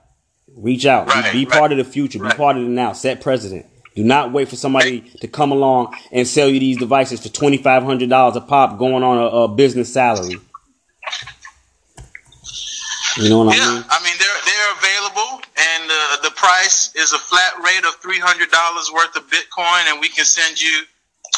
Reach 0.56 0.86
out. 0.86 1.08
Right, 1.08 1.34
be, 1.34 1.46
be 1.46 1.50
right. 1.50 1.60
part 1.60 1.72
of 1.72 1.78
the 1.78 1.84
future. 1.84 2.20
Be 2.20 2.30
part 2.30 2.56
of 2.56 2.64
the 2.64 2.70
now. 2.70 2.94
Set 2.94 3.22
precedent. 3.22 3.66
Do 3.96 4.04
not 4.04 4.32
wait 4.32 4.48
for 4.48 4.56
somebody 4.56 5.02
to 5.22 5.28
come 5.28 5.52
along 5.52 5.96
and 6.12 6.28
sell 6.28 6.48
you 6.48 6.60
these 6.60 6.78
devices 6.78 7.22
for 7.22 7.30
twenty 7.30 7.58
five 7.58 7.84
hundred 7.84 8.10
dollars 8.10 8.36
a 8.36 8.42
pop, 8.42 8.80
going 8.80 9.04
on 9.04 9.18
a, 9.18 9.26
a, 9.26 9.48
business 9.48 9.94
salary. 9.94 10.38
You 13.18 13.30
know 13.30 13.46
what 13.46 13.56
yeah, 13.56 13.64
I 13.64 13.76
mean? 13.76 13.86
I 13.90 14.04
mean 14.04 14.16
they're 14.18 14.42
they're 14.46 14.72
available, 14.74 15.42
and 15.58 15.84
uh, 15.92 16.22
the 16.24 16.32
price 16.36 16.96
is 16.96 17.14
a 17.14 17.20
flat 17.20 17.54
rate 17.64 17.86
of 17.86 17.96
three 18.02 18.20
hundred 18.20 18.50
dollars 18.50 18.90
worth 18.92 19.16
of 19.16 19.30
Bitcoin, 19.30 19.92
and 19.92 20.00
we 20.00 20.10
can 20.10 20.26
send 20.26 20.60
you. 20.60 20.84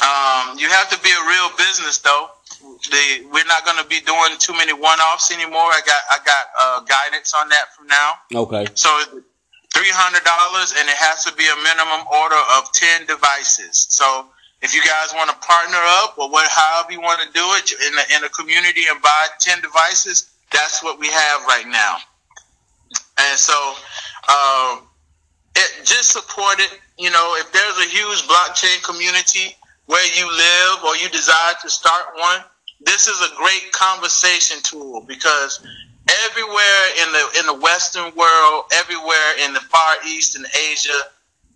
Um, 0.02 0.58
you 0.58 0.70
have 0.70 0.90
to 0.92 1.00
be 1.02 1.10
a 1.10 1.28
real 1.28 1.50
business 1.58 1.98
though. 1.98 2.30
They, 2.92 3.26
we're 3.32 3.46
not 3.46 3.66
going 3.66 3.78
to 3.78 3.88
be 3.88 4.00
doing 4.02 4.38
too 4.40 4.54
many 4.54 4.74
one 4.74 5.00
offs 5.00 5.32
anymore. 5.32 5.72
I 5.72 5.82
got 5.86 6.02
I 6.12 6.18
got 6.26 6.46
uh, 6.60 6.80
guidance 6.82 7.34
on 7.34 7.50
that 7.50 7.74
from 7.76 7.88
now. 7.88 8.14
Okay. 8.34 8.68
So 8.76 8.90
three 9.74 9.92
hundred 9.92 10.24
dollars, 10.24 10.74
and 10.78 10.88
it 10.88 10.96
has 10.96 11.26
to 11.26 11.34
be 11.36 11.44
a 11.44 11.58
minimum 11.64 12.08
order 12.12 12.40
of 12.58 12.72
ten 12.74 13.06
devices. 13.06 13.88
So 13.90 14.28
if 14.62 14.74
you 14.74 14.82
guys 14.82 15.14
want 15.14 15.30
to 15.30 15.38
partner 15.46 15.80
up 16.04 16.18
or 16.18 16.30
what, 16.30 16.48
however 16.50 16.92
you 16.92 17.02
want 17.02 17.22
to 17.22 17.32
do 17.34 17.44
it 17.60 17.72
in 17.72 17.94
the 17.96 18.06
in 18.18 18.24
a 18.24 18.30
community 18.30 18.82
and 18.90 19.02
buy 19.02 19.28
ten 19.40 19.62
devices, 19.62 20.32
that's 20.52 20.84
what 20.84 21.00
we 21.00 21.08
have 21.08 21.46
right 21.46 21.68
now. 21.68 21.98
And 23.18 23.40
so, 23.40 23.56
um, 24.28 24.88
it 25.56 25.86
just 25.86 26.12
support 26.12 26.60
it. 26.60 26.80
You 26.98 27.12
know, 27.12 27.36
if 27.40 27.52
there's 27.52 27.78
a 27.80 27.90
huge 27.90 28.28
blockchain 28.28 28.84
community 28.84 29.56
where 29.86 30.06
you 30.18 30.26
live 30.28 30.84
or 30.84 30.96
you 30.98 31.10
desire 31.10 31.54
to 31.62 31.70
start 31.70 32.06
one, 32.16 32.42
this 32.82 33.08
is 33.08 33.20
a 33.22 33.36
great 33.36 33.72
conversation 33.72 34.62
tool 34.64 35.02
because 35.08 35.66
everywhere 36.26 36.84
in 37.02 37.12
the 37.12 37.40
in 37.40 37.46
the 37.48 37.54
Western 37.54 38.14
world, 38.16 38.66
everywhere 38.76 39.40
in 39.44 39.54
the 39.54 39.62
Far 39.62 39.96
East 40.08 40.36
and 40.36 40.46
Asia, 40.72 41.00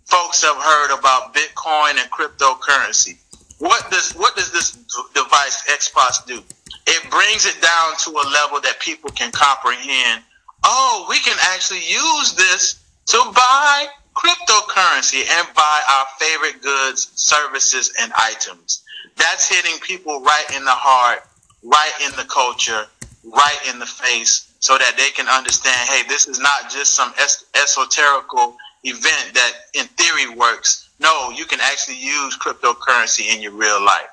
folks 0.05 0.43
have 0.43 0.58
heard 0.58 0.97
about 0.97 1.34
Bitcoin 1.34 1.99
and 2.01 2.10
cryptocurrency. 2.12 3.17
What 3.60 3.89
does 3.91 4.13
what 4.13 4.36
does 4.36 4.51
this 4.51 4.71
device 5.13 5.63
XPOS 5.67 6.25
do? 6.25 6.41
It 6.88 7.12
brings 7.12 7.45
it 7.45 7.62
down 7.62 7.97
to 8.05 8.12
a 8.12 8.25
level 8.29 8.62
that 8.62 8.79
people 8.79 9.10
can 9.12 9.32
comprehend. 9.32 10.23
Oh, 10.63 11.05
we 11.10 11.19
can 11.19 11.38
actually 11.53 11.86
use 11.88 12.34
this 12.34 12.84
to 13.08 13.17
buy 13.34 13.88
cryptocurrency 14.15 15.29
and 15.29 15.47
buy 15.55 15.82
our 15.89 16.05
favorite 16.19 16.62
goods, 16.62 17.12
services, 17.15 17.93
and 17.99 18.12
items. 18.15 18.84
That's 19.17 19.47
hitting 19.47 19.79
people 19.81 20.21
right 20.21 20.45
in 20.55 20.63
the 20.63 20.71
heart, 20.71 21.19
right 21.63 21.91
in 22.05 22.12
the 22.17 22.25
culture, 22.25 22.85
right 23.23 23.59
in 23.69 23.79
the 23.79 23.85
face 23.85 24.49
so 24.59 24.77
that 24.77 24.95
they 24.97 25.09
can 25.12 25.27
understand 25.27 25.89
hey 25.89 26.03
this 26.07 26.27
is 26.27 26.39
not 26.39 26.69
just 26.69 26.93
some 26.93 27.13
es- 27.17 27.45
esoterical 27.53 28.55
event 28.83 29.33
that 29.33 29.51
in 29.73 29.85
theory 29.88 30.35
works. 30.35 30.89
No 30.99 31.31
you 31.31 31.45
can 31.45 31.59
actually 31.62 31.97
use 31.97 32.38
cryptocurrency 32.38 33.33
in 33.33 33.41
your 33.41 33.53
real 33.53 33.83
life. 33.83 34.09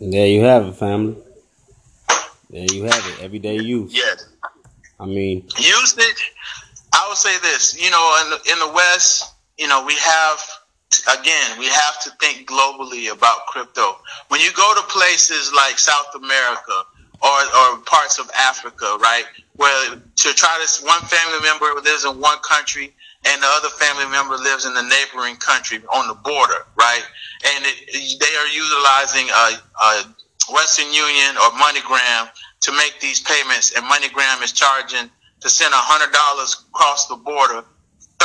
And 0.00 0.12
there 0.12 0.26
you 0.26 0.42
have 0.42 0.66
it 0.66 0.74
family. 0.74 1.16
There 2.50 2.66
you 2.72 2.84
have 2.84 3.06
it. 3.06 3.20
Everyday 3.20 3.58
use. 3.60 3.92
Yes. 3.94 4.26
I 5.00 5.06
mean 5.06 5.44
usage 5.58 6.32
i 6.92 7.06
would 7.08 7.18
say 7.18 7.38
this 7.40 7.80
you 7.80 7.90
know 7.90 8.22
in 8.24 8.30
the, 8.30 8.52
in 8.52 8.58
the 8.58 8.72
west 8.74 9.32
you 9.58 9.68
know 9.68 9.84
we 9.84 9.94
have 9.94 10.40
again, 11.08 11.58
we 11.58 11.66
have 11.66 12.00
to 12.02 12.10
think 12.20 12.48
globally 12.48 13.12
about 13.12 13.46
crypto. 13.46 13.98
When 14.28 14.40
you 14.40 14.52
go 14.52 14.74
to 14.74 14.82
places 14.88 15.52
like 15.56 15.78
South 15.78 16.14
America 16.14 16.84
or, 17.22 17.40
or 17.56 17.78
parts 17.84 18.18
of 18.18 18.30
Africa, 18.38 18.96
right, 19.00 19.24
where 19.56 19.96
to 19.96 20.34
try 20.34 20.56
this 20.60 20.82
one 20.82 21.00
family 21.02 21.40
member 21.42 21.66
lives 21.80 22.04
in 22.04 22.20
one 22.20 22.38
country 22.38 22.92
and 23.26 23.42
the 23.42 23.46
other 23.58 23.68
family 23.70 24.06
member 24.06 24.36
lives 24.36 24.64
in 24.64 24.74
the 24.74 24.82
neighboring 24.82 25.36
country 25.36 25.80
on 25.92 26.06
the 26.06 26.14
border, 26.14 26.66
right? 26.76 27.02
And 27.44 27.64
it, 27.66 28.20
they 28.20 28.34
are 28.36 28.46
utilizing 28.46 29.28
a, 29.28 29.48
a 29.82 30.14
Western 30.52 30.92
Union 30.92 31.36
or 31.36 31.50
MoneyGram 31.58 32.30
to 32.60 32.72
make 32.72 33.00
these 33.00 33.20
payments, 33.20 33.72
and 33.76 33.84
MoneyGram 33.84 34.42
is 34.42 34.52
charging 34.52 35.10
to 35.40 35.48
send 35.48 35.72
hundred 35.74 36.12
dollars 36.12 36.64
across 36.70 37.06
the 37.06 37.16
border 37.16 37.64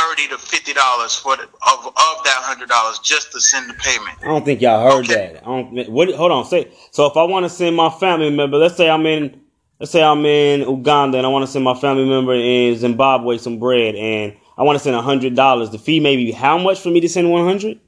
thirty 0.04 0.28
to 0.28 0.38
fifty 0.38 0.72
dollars 0.72 1.14
for 1.14 1.36
the, 1.36 1.42
of 1.42 1.86
of 1.86 2.24
that 2.24 2.40
hundred 2.42 2.68
dollars 2.68 2.98
just 3.00 3.32
to 3.32 3.40
send 3.40 3.68
the 3.68 3.74
payment. 3.74 4.18
I 4.22 4.26
don't 4.26 4.44
think 4.44 4.60
y'all 4.60 4.90
heard 4.90 5.04
okay. 5.04 5.32
that. 5.34 5.42
I 5.42 5.46
don't. 5.46 5.90
What? 5.90 6.12
Hold 6.14 6.32
on. 6.32 6.44
Say 6.44 6.70
so. 6.90 7.06
If 7.06 7.16
I 7.16 7.24
want 7.24 7.44
to 7.44 7.50
send 7.50 7.76
my 7.76 7.90
family 7.90 8.30
member, 8.30 8.56
let's 8.56 8.76
say 8.76 8.88
I'm 8.88 9.06
in, 9.06 9.40
let's 9.80 9.92
say 9.92 10.02
I'm 10.02 10.24
in 10.26 10.60
Uganda 10.60 11.18
and 11.18 11.26
I 11.26 11.30
want 11.30 11.44
to 11.44 11.50
send 11.50 11.64
my 11.64 11.74
family 11.74 12.08
member 12.08 12.34
in 12.34 12.76
Zimbabwe 12.76 13.38
some 13.38 13.58
bread, 13.58 13.94
and 13.94 14.36
I 14.58 14.62
want 14.62 14.76
to 14.76 14.82
send 14.82 14.96
hundred 14.96 15.34
dollars. 15.34 15.70
The 15.70 15.78
fee 15.78 16.00
may 16.00 16.16
be 16.16 16.32
how 16.32 16.58
much 16.58 16.80
for 16.80 16.90
me 16.90 17.00
to 17.00 17.08
send 17.08 17.30
one 17.30 17.44
hundred? 17.44 17.78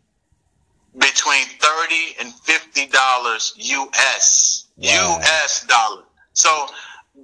Between 0.98 1.44
thirty 1.60 2.16
and 2.20 2.32
fifty 2.32 2.86
dollars 2.86 3.52
U.S. 3.56 4.66
Wow. 4.76 5.18
U.S. 5.18 5.66
dollar. 5.66 6.02
So 6.32 6.68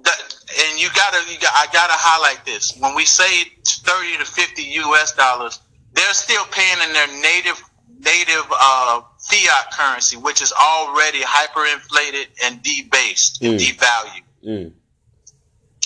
that, 0.01 0.35
and 0.69 0.79
you 0.79 0.89
gotta, 0.95 1.19
you 1.31 1.39
got, 1.39 1.53
I 1.53 1.67
gotta 1.71 1.93
highlight 1.95 2.45
this. 2.45 2.75
When 2.77 2.95
we 2.95 3.05
say 3.05 3.43
thirty 3.65 4.17
to 4.17 4.25
fifty 4.25 4.63
U.S. 4.63 5.13
dollars, 5.13 5.59
they're 5.93 6.13
still 6.13 6.45
paying 6.51 6.87
in 6.87 6.93
their 6.93 7.07
native 7.21 7.61
native 7.99 8.45
uh, 8.51 9.01
fiat 9.19 9.71
currency, 9.71 10.17
which 10.17 10.41
is 10.41 10.51
already 10.51 11.21
hyperinflated 11.21 12.27
and 12.43 12.61
debased 12.61 13.41
mm. 13.41 13.51
and 13.51 13.59
devalued. 13.59 14.23
Mm. 14.45 14.71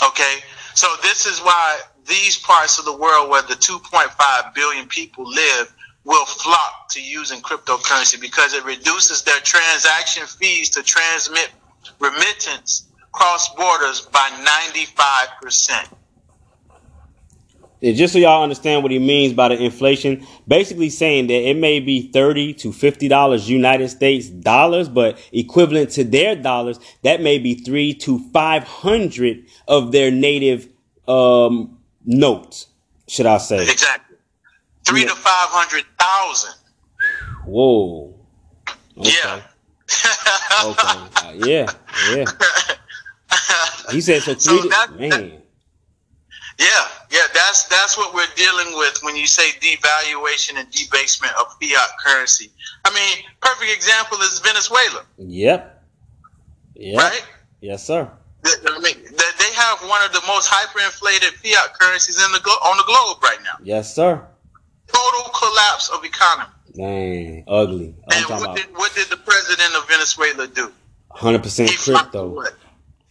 Okay, 0.04 0.38
so 0.74 0.88
this 1.02 1.26
is 1.26 1.40
why 1.40 1.80
these 2.08 2.38
parts 2.38 2.80
of 2.80 2.86
the 2.86 2.96
world 2.96 3.30
where 3.30 3.42
the 3.42 3.56
2.5 3.56 4.54
billion 4.54 4.88
people 4.88 5.28
live 5.28 5.74
will 6.04 6.26
flock 6.26 6.88
to 6.90 7.02
using 7.02 7.42
cryptocurrency 7.42 8.20
because 8.20 8.54
it 8.54 8.64
reduces 8.64 9.24
their 9.24 9.40
transaction 9.42 10.26
fees 10.26 10.70
to 10.70 10.82
transmit 10.82 11.50
remittance 12.00 12.87
cross 13.18 13.54
borders 13.56 14.02
by 14.02 14.30
95%. 14.70 15.88
And 17.82 17.96
just 17.96 18.14
so 18.14 18.20
y'all 18.20 18.44
understand 18.44 18.82
what 18.84 18.92
he 18.92 19.00
means 19.00 19.34
by 19.34 19.50
the 19.50 19.64
inflation, 19.64 20.26
basically 20.48 20.90
saying 20.90 21.28
that 21.28 21.50
it 21.50 21.58
may 21.58 21.80
be 21.80 22.12
30 22.12 22.54
to 22.56 22.70
$50 22.70 23.48
United 23.48 23.90
States 23.90 24.30
dollars, 24.30 24.90
but 24.90 25.20
equivalent 25.32 25.92
to 25.92 26.04
their 26.04 26.36
dollars, 26.36 26.80
that 27.04 27.22
may 27.22 27.38
be 27.38 27.56
three 27.56 27.94
to 27.96 28.20
500 28.32 29.46
of 29.68 29.92
their 29.92 30.10
native, 30.10 30.70
um, 31.08 31.78
notes, 32.06 32.68
should 33.08 33.28
I 33.28 33.38
say. 33.38 33.62
Exactly. 33.62 34.18
Three 34.86 35.02
yeah. 35.02 35.10
to 35.10 35.16
500,000. 35.16 36.54
Whoa. 37.46 38.16
Okay. 38.98 39.12
Yeah. 39.24 39.42
okay. 40.66 41.00
Uh, 41.16 41.34
yeah. 41.46 41.72
Yeah. 42.12 42.26
He 43.92 44.02
said 44.02 44.22
so. 44.22 44.34
Three 44.34 44.62
so 44.62 44.70
that, 44.70 45.00
man. 45.00 45.10
That, 45.10 45.48
yeah, 46.60 46.88
yeah, 47.12 47.20
that's 47.34 47.66
that's 47.66 47.98
what 47.98 48.14
we're 48.14 48.34
dealing 48.36 48.78
with 48.78 49.00
when 49.04 49.16
you 49.16 49.28
say 49.28 49.52
devaluation 49.62 50.60
and 50.60 50.70
debasement 50.72 51.34
of 51.40 51.56
fiat 51.62 51.90
currency. 52.04 52.52
I 52.84 52.94
mean, 52.94 53.26
perfect 53.42 53.72
example 53.72 54.18
is 54.20 54.40
Venezuela. 54.40 55.06
Yep. 55.18 55.84
Yep. 56.76 56.98
Right. 56.98 57.26
Yes, 57.62 57.86
sir. 57.86 58.10
I 58.46 58.80
mean, 58.80 58.96
they 59.04 59.54
have 59.54 59.80
one 59.82 60.02
of 60.04 60.14
the 60.14 60.22
most 60.28 60.50
hyperinflated 60.50 61.34
fiat 61.34 61.74
currencies 61.80 62.24
in 62.24 62.32
the 62.32 62.40
on 62.40 62.78
the 62.78 62.84
globe 62.84 63.22
right 63.22 63.40
now. 63.44 63.58
Yes, 63.62 63.94
sir. 63.94 64.26
Total 64.88 65.32
collapse 65.34 65.90
of 65.90 66.04
economy. 66.04 66.50
Man, 66.76 67.44
ugly. 67.48 67.96
I'm 68.12 68.32
and 68.32 68.42
what 68.42 68.56
did, 68.56 68.66
what 68.74 68.96
did 68.96 69.10
the 69.10 69.18
president 69.18 69.76
of 69.76 69.88
Venezuela 69.88 70.48
do? 70.48 70.72
Hundred 71.12 71.44
percent 71.44 71.76
crypto. 71.78 72.44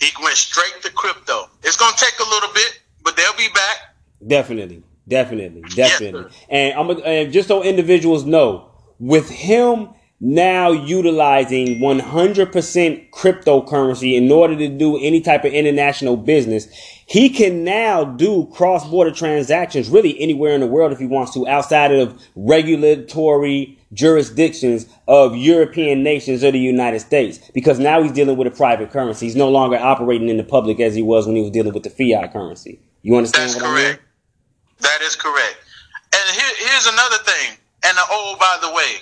He 0.00 0.09
went 0.22 0.37
straight 0.37 0.82
to 0.82 0.92
crypto. 0.92 1.48
It's 1.62 1.76
gonna 1.76 1.96
take 1.96 2.18
a 2.18 2.28
little 2.28 2.52
bit, 2.52 2.80
but 3.02 3.16
they'll 3.16 3.37
be 3.37 3.48
back. 3.54 3.94
Definitely, 4.26 4.82
definitely, 5.09 5.62
definitely. 5.74 6.30
Yes, 6.30 6.46
and 6.48 6.74
I'm 6.74 6.90
and 7.04 7.32
just 7.32 7.48
so 7.48 7.62
individuals 7.62 8.24
know, 8.24 8.70
with 8.98 9.28
him 9.28 9.90
now 10.20 10.70
utilizing 10.70 11.78
100% 11.78 13.11
cryptocurrency 13.11 14.16
in 14.16 14.32
order 14.32 14.56
to 14.56 14.68
do 14.68 14.96
any 14.96 15.20
type 15.20 15.44
of 15.44 15.52
international 15.52 16.16
business, 16.16 16.68
he 17.07 17.31
can 17.31 17.62
now 17.62 18.05
do 18.05 18.47
cross-border 18.53 19.12
transactions 19.12 19.88
really 19.88 20.19
anywhere 20.21 20.53
in 20.53 20.61
the 20.61 20.66
world 20.66 20.92
if 20.92 20.99
he 20.99 21.07
wants 21.07 21.33
to, 21.35 21.47
outside 21.47 21.92
of 21.92 22.21
regulatory 22.35 23.79
jurisdictions 23.92 24.87
of 25.07 25.37
European 25.37 26.03
nations 26.03 26.42
or 26.42 26.51
the 26.51 26.59
United 26.59 26.99
States 26.99 27.38
because 27.55 27.79
now 27.79 28.03
he's 28.03 28.11
dealing 28.11 28.37
with 28.37 28.49
a 28.49 28.51
private 28.51 28.90
currency. 28.90 29.27
He's 29.27 29.37
no 29.37 29.49
longer 29.49 29.77
operating 29.77 30.29
in 30.29 30.37
the 30.37 30.45
public 30.45 30.81
as 30.81 30.97
he 30.97 31.03
was 31.03 31.27
when 31.27 31.37
he 31.37 31.42
was 31.42 31.53
dealing 31.53 31.73
with 31.73 31.85
the 31.85 31.90
fiat 31.90 32.33
currency. 32.33 32.81
You 33.03 33.16
understand 33.16 33.51
That's 33.51 33.62
what 33.62 33.71
correct. 33.71 33.87
I 33.87 33.90
mean? 33.92 33.99
That 34.81 35.01
is 35.03 35.14
correct. 35.14 35.57
And 36.12 36.37
here, 36.37 36.69
here's 36.69 36.87
another 36.88 37.19
thing. 37.19 37.57
And 37.85 37.97
oh, 38.11 38.37
by 38.40 38.59
the 38.66 38.75
way, 38.75 38.97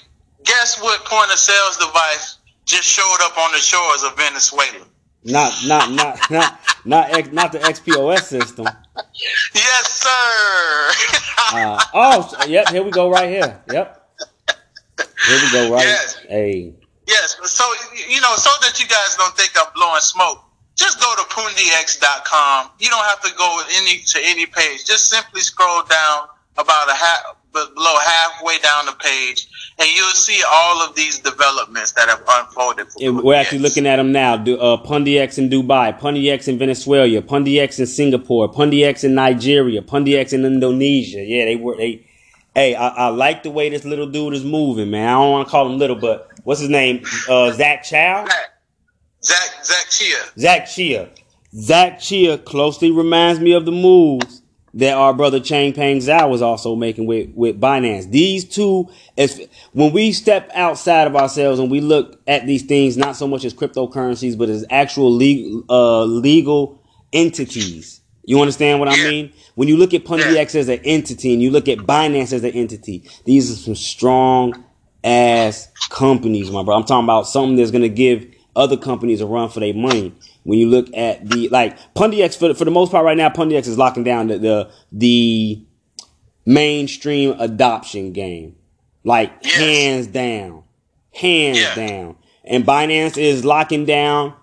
guess 0.44 0.78
what 0.80 1.02
point 1.06 1.32
of 1.32 1.38
sales 1.38 1.78
device 1.78 2.36
just 2.66 2.84
showed 2.84 3.18
up 3.22 3.38
on 3.38 3.50
the 3.52 3.58
shores 3.58 4.02
of 4.02 4.14
Venezuela? 4.18 4.84
Not, 5.24 5.54
not, 5.64 5.90
not, 5.90 6.30
not, 6.30 6.60
not, 6.84 7.32
not 7.32 7.52
the 7.52 7.58
XPOS 7.58 8.24
system. 8.24 8.66
Yes, 9.54 9.90
sir. 9.90 11.56
uh, 11.56 11.82
oh, 11.94 12.44
yep. 12.46 12.68
Here 12.68 12.82
we 12.82 12.90
go, 12.90 13.10
right 13.10 13.28
here. 13.28 13.62
Yep. 13.72 14.10
Here 15.26 15.38
we 15.42 15.52
go, 15.52 15.72
right? 15.72 15.84
Yes. 15.84 16.20
Hey. 16.28 16.74
Yes. 17.06 17.36
So 17.44 17.64
you 18.08 18.20
know, 18.20 18.36
so 18.36 18.50
that 18.60 18.78
you 18.78 18.86
guys 18.86 19.16
don't 19.16 19.34
think 19.36 19.52
I'm 19.56 19.72
blowing 19.74 20.00
smoke, 20.00 20.44
just 20.76 21.00
go 21.00 21.14
to 21.16 21.22
pundix.com. 21.22 22.70
You 22.78 22.88
don't 22.90 23.04
have 23.04 23.22
to 23.22 23.30
go 23.36 23.62
any 23.72 24.00
to 24.00 24.20
any 24.22 24.46
page. 24.46 24.84
Just 24.84 25.08
simply 25.08 25.40
scroll 25.40 25.82
down 25.84 26.28
about 26.58 26.90
a 26.90 26.94
half 26.94 27.36
below 27.54 27.96
halfway 27.98 28.58
down 28.58 28.86
the 28.86 28.92
page, 28.92 29.48
and 29.78 29.88
you'll 29.88 30.10
see 30.10 30.42
all 30.46 30.82
of 30.82 30.94
these 30.94 31.20
developments 31.20 31.92
that 31.92 32.08
have 32.08 32.22
unfolded. 32.28 32.88
we're 33.24 33.34
actually 33.34 33.60
looking 33.60 33.86
at 33.86 33.96
them 33.96 34.12
now. 34.12 34.34
Uh, 34.34 34.36
in 34.36 35.48
Dubai, 35.48 35.98
PundiX 35.98 36.48
in 36.48 36.58
Venezuela, 36.58 37.22
PundiX 37.22 37.78
in 37.78 37.86
Singapore, 37.86 38.52
PundiX 38.52 39.04
in 39.04 39.14
Nigeria, 39.14 39.80
PundiX 39.80 40.32
in 40.32 40.44
Indonesia. 40.44 41.22
Yeah, 41.24 41.46
they 41.46 41.56
were 41.56 41.76
they 41.76 42.06
Hey, 42.54 42.76
I, 42.76 42.86
I, 42.86 43.08
like 43.08 43.42
the 43.42 43.50
way 43.50 43.68
this 43.68 43.84
little 43.84 44.06
dude 44.06 44.32
is 44.32 44.44
moving, 44.44 44.88
man. 44.90 45.08
I 45.08 45.12
don't 45.14 45.32
want 45.32 45.48
to 45.48 45.50
call 45.50 45.66
him 45.66 45.76
little, 45.76 45.96
but 45.96 46.30
what's 46.44 46.60
his 46.60 46.70
name? 46.70 47.02
Uh, 47.28 47.50
Zach 47.50 47.82
Chow? 47.82 48.28
Zach, 49.24 49.64
Zach 49.64 49.90
Cheah. 49.90 50.22
Zach 50.38 50.68
Cheah. 50.68 51.08
Zach 51.52 51.98
Cheah 51.98 52.38
closely 52.38 52.92
reminds 52.92 53.40
me 53.40 53.54
of 53.54 53.64
the 53.64 53.72
moves 53.72 54.42
that 54.74 54.94
our 54.94 55.14
brother 55.14 55.38
Changpeng 55.38 55.98
Zhao 55.98 56.28
was 56.28 56.42
also 56.42 56.74
making 56.74 57.06
with, 57.06 57.30
with 57.34 57.60
Binance. 57.60 58.10
These 58.10 58.44
two, 58.44 58.88
as 59.16 59.40
when 59.72 59.92
we 59.92 60.12
step 60.12 60.50
outside 60.54 61.06
of 61.06 61.14
ourselves 61.16 61.60
and 61.60 61.70
we 61.70 61.80
look 61.80 62.20
at 62.26 62.46
these 62.46 62.62
things, 62.62 62.96
not 62.96 63.16
so 63.16 63.28
much 63.28 63.44
as 63.44 63.54
cryptocurrencies, 63.54 64.36
but 64.36 64.48
as 64.48 64.64
actual 64.70 65.12
legal, 65.12 65.64
uh, 65.68 66.04
legal 66.04 66.82
entities. 67.12 68.00
You 68.24 68.40
understand 68.40 68.80
what 68.80 68.88
I 68.88 68.96
mean? 68.96 69.32
When 69.54 69.68
you 69.68 69.76
look 69.76 69.94
at 69.94 70.04
PundiX 70.04 70.54
as 70.54 70.68
an 70.68 70.80
entity 70.84 71.32
and 71.32 71.42
you 71.42 71.50
look 71.50 71.68
at 71.68 71.78
Binance 71.78 72.32
as 72.32 72.42
an 72.42 72.52
entity, 72.52 73.08
these 73.24 73.52
are 73.52 73.56
some 73.56 73.74
strong 73.74 74.64
ass 75.04 75.68
companies, 75.90 76.50
my 76.50 76.62
bro. 76.62 76.76
I'm 76.76 76.84
talking 76.84 77.04
about 77.04 77.28
something 77.28 77.56
that's 77.56 77.70
gonna 77.70 77.88
give 77.88 78.26
other 78.56 78.76
companies 78.76 79.20
a 79.20 79.26
run 79.26 79.50
for 79.50 79.60
their 79.60 79.74
money. 79.74 80.14
When 80.44 80.58
you 80.58 80.68
look 80.68 80.94
at 80.94 81.28
the 81.28 81.48
like 81.48 81.76
PundiX 81.94 82.38
for 82.38 82.54
for 82.54 82.64
the 82.64 82.70
most 82.70 82.90
part 82.90 83.04
right 83.04 83.16
now, 83.16 83.28
PundiX 83.28 83.66
is 83.66 83.78
locking 83.78 84.04
down 84.04 84.28
the 84.28 84.38
the, 84.38 84.70
the 84.92 85.66
mainstream 86.46 87.34
adoption 87.38 88.12
game, 88.12 88.56
like 89.02 89.32
yes. 89.42 89.54
hands 89.54 90.06
down, 90.06 90.62
hands 91.12 91.58
yeah. 91.58 91.74
down. 91.74 92.16
And 92.44 92.64
Binance 92.64 93.16
is 93.16 93.44
locking 93.44 93.86
down 93.86 94.34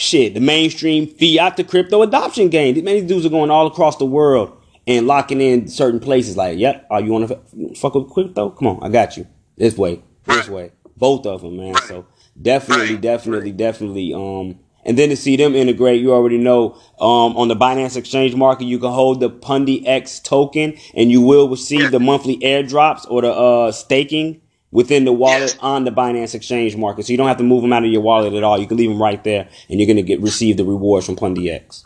shit 0.00 0.32
the 0.32 0.40
mainstream 0.40 1.06
fiat 1.06 1.58
to 1.58 1.64
crypto 1.64 2.02
adoption 2.02 2.48
game. 2.48 2.82
Many 2.82 3.02
dudes 3.02 3.26
are 3.26 3.30
going 3.30 3.50
all 3.50 3.66
across 3.66 3.98
the 3.98 4.06
world 4.06 4.56
and 4.86 5.06
locking 5.06 5.42
in 5.42 5.68
certain 5.68 6.00
places. 6.00 6.36
Like, 6.36 6.58
yep, 6.58 6.86
are 6.90 7.00
you 7.00 7.12
want 7.12 7.28
to 7.28 7.74
fuck 7.74 7.94
with 7.94 8.10
crypto? 8.10 8.50
Come 8.50 8.68
on, 8.68 8.82
I 8.82 8.88
got 8.88 9.16
you. 9.16 9.26
This 9.56 9.76
way, 9.76 10.02
this 10.24 10.48
way. 10.48 10.72
Both 10.96 11.26
of 11.26 11.42
them, 11.42 11.58
man. 11.58 11.76
So 11.86 12.06
definitely, 12.40 12.96
definitely, 12.96 13.52
definitely. 13.52 14.14
Um, 14.14 14.58
and 14.84 14.98
then 14.98 15.10
to 15.10 15.16
see 15.16 15.36
them 15.36 15.54
integrate, 15.54 16.00
you 16.00 16.12
already 16.12 16.38
know, 16.38 16.72
um, 17.00 17.36
on 17.36 17.48
the 17.48 17.56
Binance 17.56 17.96
Exchange 17.96 18.34
Market, 18.34 18.64
you 18.64 18.78
can 18.78 18.90
hold 18.90 19.20
the 19.20 19.30
Pundi 19.30 19.82
X 19.86 20.20
token, 20.20 20.76
and 20.94 21.10
you 21.10 21.20
will 21.20 21.48
receive 21.48 21.90
the 21.90 22.00
monthly 22.00 22.38
airdrops 22.38 23.06
or 23.10 23.22
the 23.22 23.32
uh 23.32 23.72
staking 23.72 24.40
within 24.70 25.04
the 25.04 25.12
wallet 25.12 25.56
on 25.60 25.84
the 25.84 25.90
Binance 25.90 26.34
Exchange 26.34 26.76
market. 26.76 27.06
So 27.06 27.12
you 27.12 27.16
don't 27.16 27.28
have 27.28 27.38
to 27.38 27.44
move 27.44 27.62
them 27.62 27.72
out 27.72 27.84
of 27.84 27.90
your 27.90 28.02
wallet 28.02 28.34
at 28.34 28.42
all. 28.42 28.58
You 28.58 28.66
can 28.66 28.76
leave 28.76 28.90
them 28.90 29.02
right 29.02 29.22
there, 29.24 29.48
and 29.68 29.80
you're 29.80 29.86
going 29.86 29.96
to 29.96 30.02
get 30.02 30.20
receive 30.20 30.56
the 30.56 30.64
rewards 30.64 31.06
from 31.06 31.16
Pundi 31.16 31.50
X. 31.50 31.82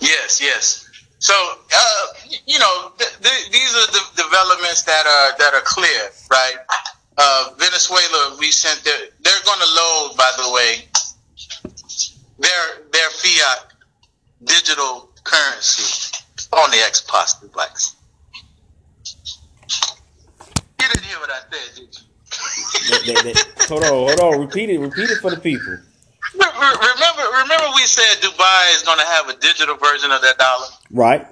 Yes, 0.00 0.40
yes. 0.40 0.88
So 1.18 1.34
uh, 1.34 2.06
you 2.46 2.58
know, 2.58 2.92
th- 2.98 3.16
th- 3.22 3.50
these 3.50 3.74
are 3.74 3.92
the 3.92 4.22
developments 4.22 4.82
that 4.82 5.06
are 5.06 5.38
that 5.38 5.54
are 5.54 5.64
clear, 5.64 6.10
right? 6.30 6.56
Uh, 7.18 7.50
Venezuela, 7.56 8.36
we 8.38 8.50
sent 8.50 8.84
their, 8.84 9.08
they're 9.22 9.44
going 9.46 9.58
to 9.58 9.74
load, 9.74 10.14
by 10.18 10.30
the 10.36 10.52
way, 10.52 10.84
their 12.38 12.82
their 12.92 13.10
fiat 13.10 13.72
digital 14.44 15.10
currency 15.24 16.16
on 16.52 16.70
the 16.70 16.76
XPOS 16.76 17.40
device. 17.40 17.96
You 20.80 20.88
didn't 20.88 21.04
hear 21.04 21.18
what 21.18 21.30
I 21.30 21.40
said, 21.50 21.74
did 21.76 21.96
you? 21.96 22.06
they, 22.90 23.14
they, 23.14 23.32
they, 23.32 23.40
hold 23.68 23.82
on, 23.82 23.88
hold 23.88 24.20
on. 24.20 24.40
Repeat 24.40 24.70
it. 24.70 24.78
Repeat 24.78 25.10
it 25.10 25.18
for 25.18 25.30
the 25.30 25.38
people. 25.38 25.78
Remember, 26.34 27.22
remember, 27.32 27.66
we 27.74 27.82
said 27.82 28.20
Dubai 28.20 28.74
is 28.74 28.82
going 28.82 28.98
to 28.98 29.04
have 29.04 29.28
a 29.28 29.36
digital 29.36 29.76
version 29.76 30.10
of 30.10 30.20
that 30.22 30.36
dollar, 30.38 30.66
right? 30.90 31.26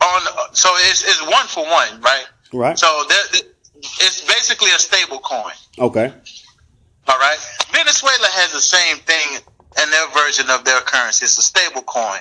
On 0.00 0.22
so 0.52 0.68
it's 0.90 1.02
it's 1.02 1.22
one 1.22 1.46
for 1.46 1.64
one, 1.64 2.00
right? 2.00 2.26
Right. 2.52 2.78
So 2.78 2.86
that, 3.08 3.42
it's 3.76 4.20
basically 4.22 4.70
a 4.70 4.78
stable 4.78 5.18
coin. 5.18 5.52
Okay. 5.78 6.12
All 7.08 7.18
right. 7.18 7.38
Venezuela 7.72 8.28
has 8.32 8.52
the 8.52 8.60
same 8.60 8.98
thing 8.98 9.38
in 9.82 9.90
their 9.90 10.08
version 10.10 10.50
of 10.50 10.64
their 10.64 10.80
currency. 10.80 11.24
It's 11.24 11.38
a 11.38 11.42
stable 11.42 11.82
coin, 11.82 12.20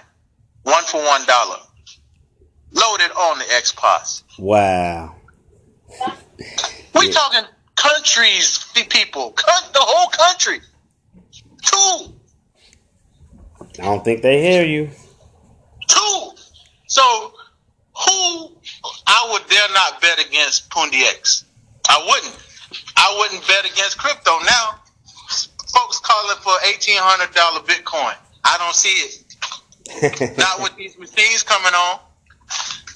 one 0.63 0.83
for 0.85 1.03
one 1.03 1.25
dollar, 1.25 1.57
loaded 2.71 3.11
on 3.11 3.39
the 3.39 3.45
XPOS. 3.45 4.23
Wow. 4.39 5.15
We 6.95 7.07
yeah. 7.07 7.11
talking 7.11 7.45
countries, 7.75 8.65
people, 8.73 9.33
the 9.35 9.79
whole 9.79 10.09
country. 10.09 10.59
Two. 11.61 12.13
I 13.79 13.83
don't 13.83 14.03
think 14.03 14.21
they 14.21 14.41
hear 14.41 14.65
you. 14.65 14.89
Two. 15.87 16.31
So 16.87 17.33
who 18.05 18.51
I 19.07 19.29
would 19.31 19.47
dare 19.49 19.69
not 19.73 20.01
bet 20.01 20.25
against 20.25 20.69
PundiX. 20.69 21.43
I 21.89 22.03
wouldn't. 22.07 22.37
I 22.97 23.15
wouldn't 23.17 23.47
bet 23.47 23.65
against 23.65 23.97
crypto. 23.97 24.37
Now, 24.39 24.79
eighteen 26.67 26.97
hundred 26.99 27.33
dollar 27.33 27.61
Bitcoin. 27.61 28.15
I 28.43 28.57
don't 28.57 28.75
see 28.75 28.89
it. 28.89 30.37
not 30.37 30.61
with 30.61 30.75
these 30.75 30.97
machines 30.97 31.43
coming 31.43 31.73
on. 31.73 31.99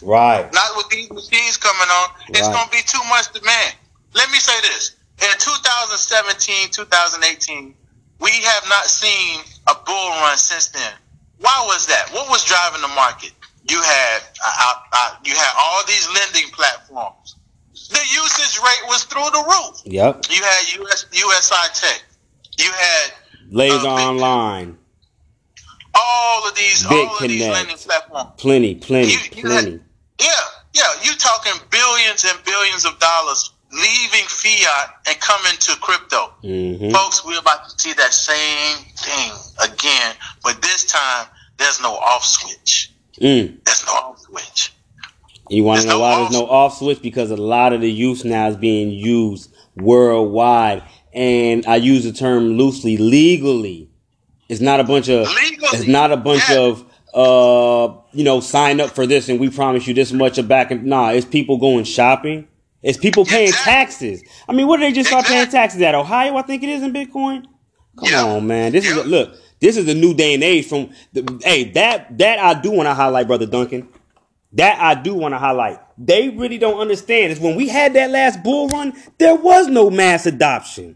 Right. 0.01 0.51
Not 0.53 0.72
with 0.78 0.89
these 0.89 1.10
machines 1.12 1.57
coming 1.57 1.89
on. 1.89 2.10
It's 2.30 2.41
right. 2.41 2.53
gonna 2.53 2.72
be 2.72 2.82
too 2.86 3.03
much 3.10 3.32
demand. 3.34 3.76
Let 4.14 4.32
me 4.32 4.39
say 4.39 4.60
this. 4.62 4.95
In 5.22 5.32
2017, 5.38 6.70
2018, 6.72 7.76
we 8.20 8.32
have 8.32 8.64
not 8.70 8.86
seen 8.86 9.41
a 9.68 9.76
bull 9.86 10.10
run 10.24 10.38
since 10.38 10.68
then. 10.70 10.93
Why 11.39 11.64
was 11.68 11.86
that? 11.88 12.10
What 12.12 12.30
was 12.30 12.43
driving 12.45 12.82
the 12.82 12.93
market? 12.95 13.32
You 13.70 13.82
had 13.82 14.22
uh, 14.45 14.74
uh, 14.91 15.16
you 15.26 15.34
had 15.36 15.53
all 15.57 15.84
these 15.86 16.07
lending 16.14 16.49
platforms. 16.51 17.36
The 17.74 17.99
usage 17.99 18.60
rate 18.64 18.84
was 18.88 19.03
through 19.03 19.30
the 19.32 19.43
roof. 19.47 19.82
Yep. 19.86 20.26
You 20.30 20.43
had 20.43 20.82
US, 20.84 21.05
USI 21.12 21.66
Tech. 21.74 22.03
You 22.57 22.72
had 22.72 23.14
Laser 23.50 23.88
uh, 23.88 24.10
Online. 24.10 24.78
All 25.95 26.47
of 26.47 26.56
these, 26.56 26.84
Bit 26.84 26.91
all 26.91 27.18
Connect. 27.18 27.22
of 27.22 27.28
these 27.30 27.47
lending 27.47 27.78
platforms. 27.78 28.30
Plenty, 28.38 28.76
plenty, 28.76 29.12
you, 29.12 29.18
you 29.36 29.41
plenty. 29.41 29.72
Had, 29.72 29.82
yeah, 30.22 30.28
yeah. 30.74 30.84
You 31.04 31.16
talking 31.16 31.54
billions 31.70 32.24
and 32.26 32.43
billions 32.45 32.86
of 32.86 32.97
dollars 33.00 33.52
leaving 33.72 34.26
fiat 34.28 34.95
and 35.08 35.20
coming 35.20 35.54
to 35.60 35.76
crypto. 35.82 36.34
Mm-hmm. 36.43 36.91
Folks, 36.91 37.26
we're 37.26 37.39
about 37.39 37.68
to 37.70 37.80
see 37.80 37.93
that 37.93 38.14
same 38.14 38.86
thing 38.95 39.32
again, 39.64 40.16
but 40.43 40.62
this 40.62 40.86
time 40.86 41.28
there's 41.58 41.82
no 41.82 41.93
off 41.95 42.24
switch. 42.24 42.93
Mm. 43.20 43.64
There's 43.64 43.86
no 43.86 43.91
off 43.93 44.20
switch. 44.20 44.74
You 45.50 45.64
want 45.64 45.82
to 45.82 45.88
know 45.88 45.95
no 45.95 46.00
why 46.02 46.16
there's 46.18 46.32
no 46.32 46.45
off 46.45 46.78
switch? 46.78 47.02
Because 47.02 47.32
a 47.32 47.38
lot 47.38 47.74
of 47.74 47.82
the 47.82 47.91
use 47.91 48.24
now 48.24 48.47
is 48.47 48.56
being 48.56 48.91
used 48.91 49.54
worldwide. 49.76 50.84
And 51.20 51.65
I 51.67 51.76
use 51.76 52.05
the 52.05 52.13
term 52.13 52.57
loosely, 52.57 52.97
legally. 52.97 53.89
It's 54.47 54.61
not 54.61 54.80
a 54.80 54.84
bunch 54.84 55.09
of, 55.09 55.28
legally. 55.28 55.67
it's 55.74 55.88
not 55.88 56.11
a 56.11 56.17
bunch 56.17 56.49
yeah. 56.49 56.59
of, 56.59 56.86
uh, 57.13 57.93
you 58.13 58.24
know, 58.24 58.39
sign 58.39 58.80
up 58.80 58.91
for 58.91 59.05
this 59.05 59.30
and 59.30 59.39
we 59.39 59.49
promise 59.49 59.86
you 59.86 59.93
this 59.93 60.11
much 60.11 60.38
of 60.38 60.47
back. 60.47 60.72
And 60.72 60.86
nah, 60.86 61.09
it's 61.09 61.26
people 61.26 61.57
going 61.57 61.84
shopping 61.84 62.47
it's 62.82 62.97
people 62.97 63.26
paying 63.26 63.49
exactly. 63.49 63.72
taxes. 63.72 64.24
I 64.47 64.53
mean, 64.53 64.67
what 64.67 64.78
did 64.78 64.91
they 64.91 64.95
just 64.95 65.09
start 65.09 65.26
paying 65.26 65.47
taxes 65.49 65.82
at? 65.82 65.95
Ohio, 65.95 66.36
I 66.38 66.41
think 66.43 66.63
it 66.63 66.70
is 66.70 66.82
in 66.82 66.93
Bitcoin. 66.93 67.45
Come 67.97 68.09
yep. 68.09 68.26
on, 68.26 68.47
man. 68.47 68.72
This 68.72 68.86
yep. 68.86 68.93
is 68.93 69.05
a, 69.05 69.07
look. 69.07 69.36
This 69.59 69.76
is 69.76 69.89
a 69.89 69.93
new 69.93 70.13
day 70.13 70.34
and 70.34 70.43
age. 70.43 70.67
From 70.67 70.89
the, 71.11 71.41
hey, 71.43 71.65
that 71.72 72.17
that 72.17 72.39
I 72.39 72.59
do 72.59 72.72
want 72.72 72.88
to 72.88 72.93
highlight, 72.93 73.28
brother 73.28 73.45
Duncan. 73.45 73.89
That 74.53 74.80
I 74.80 74.99
do 74.99 75.13
want 75.13 75.34
to 75.34 75.38
highlight. 75.38 75.80
They 75.97 76.30
really 76.30 76.57
don't 76.57 76.80
understand 76.80 77.32
is 77.34 77.39
when 77.39 77.55
we 77.55 77.67
had 77.67 77.93
that 77.93 78.09
last 78.09 78.41
bull 78.41 78.70
run, 78.70 78.93
there 79.17 79.36
was 79.36 79.67
no 79.67 79.89
mass 79.89 80.26
adoption. 80.26 80.95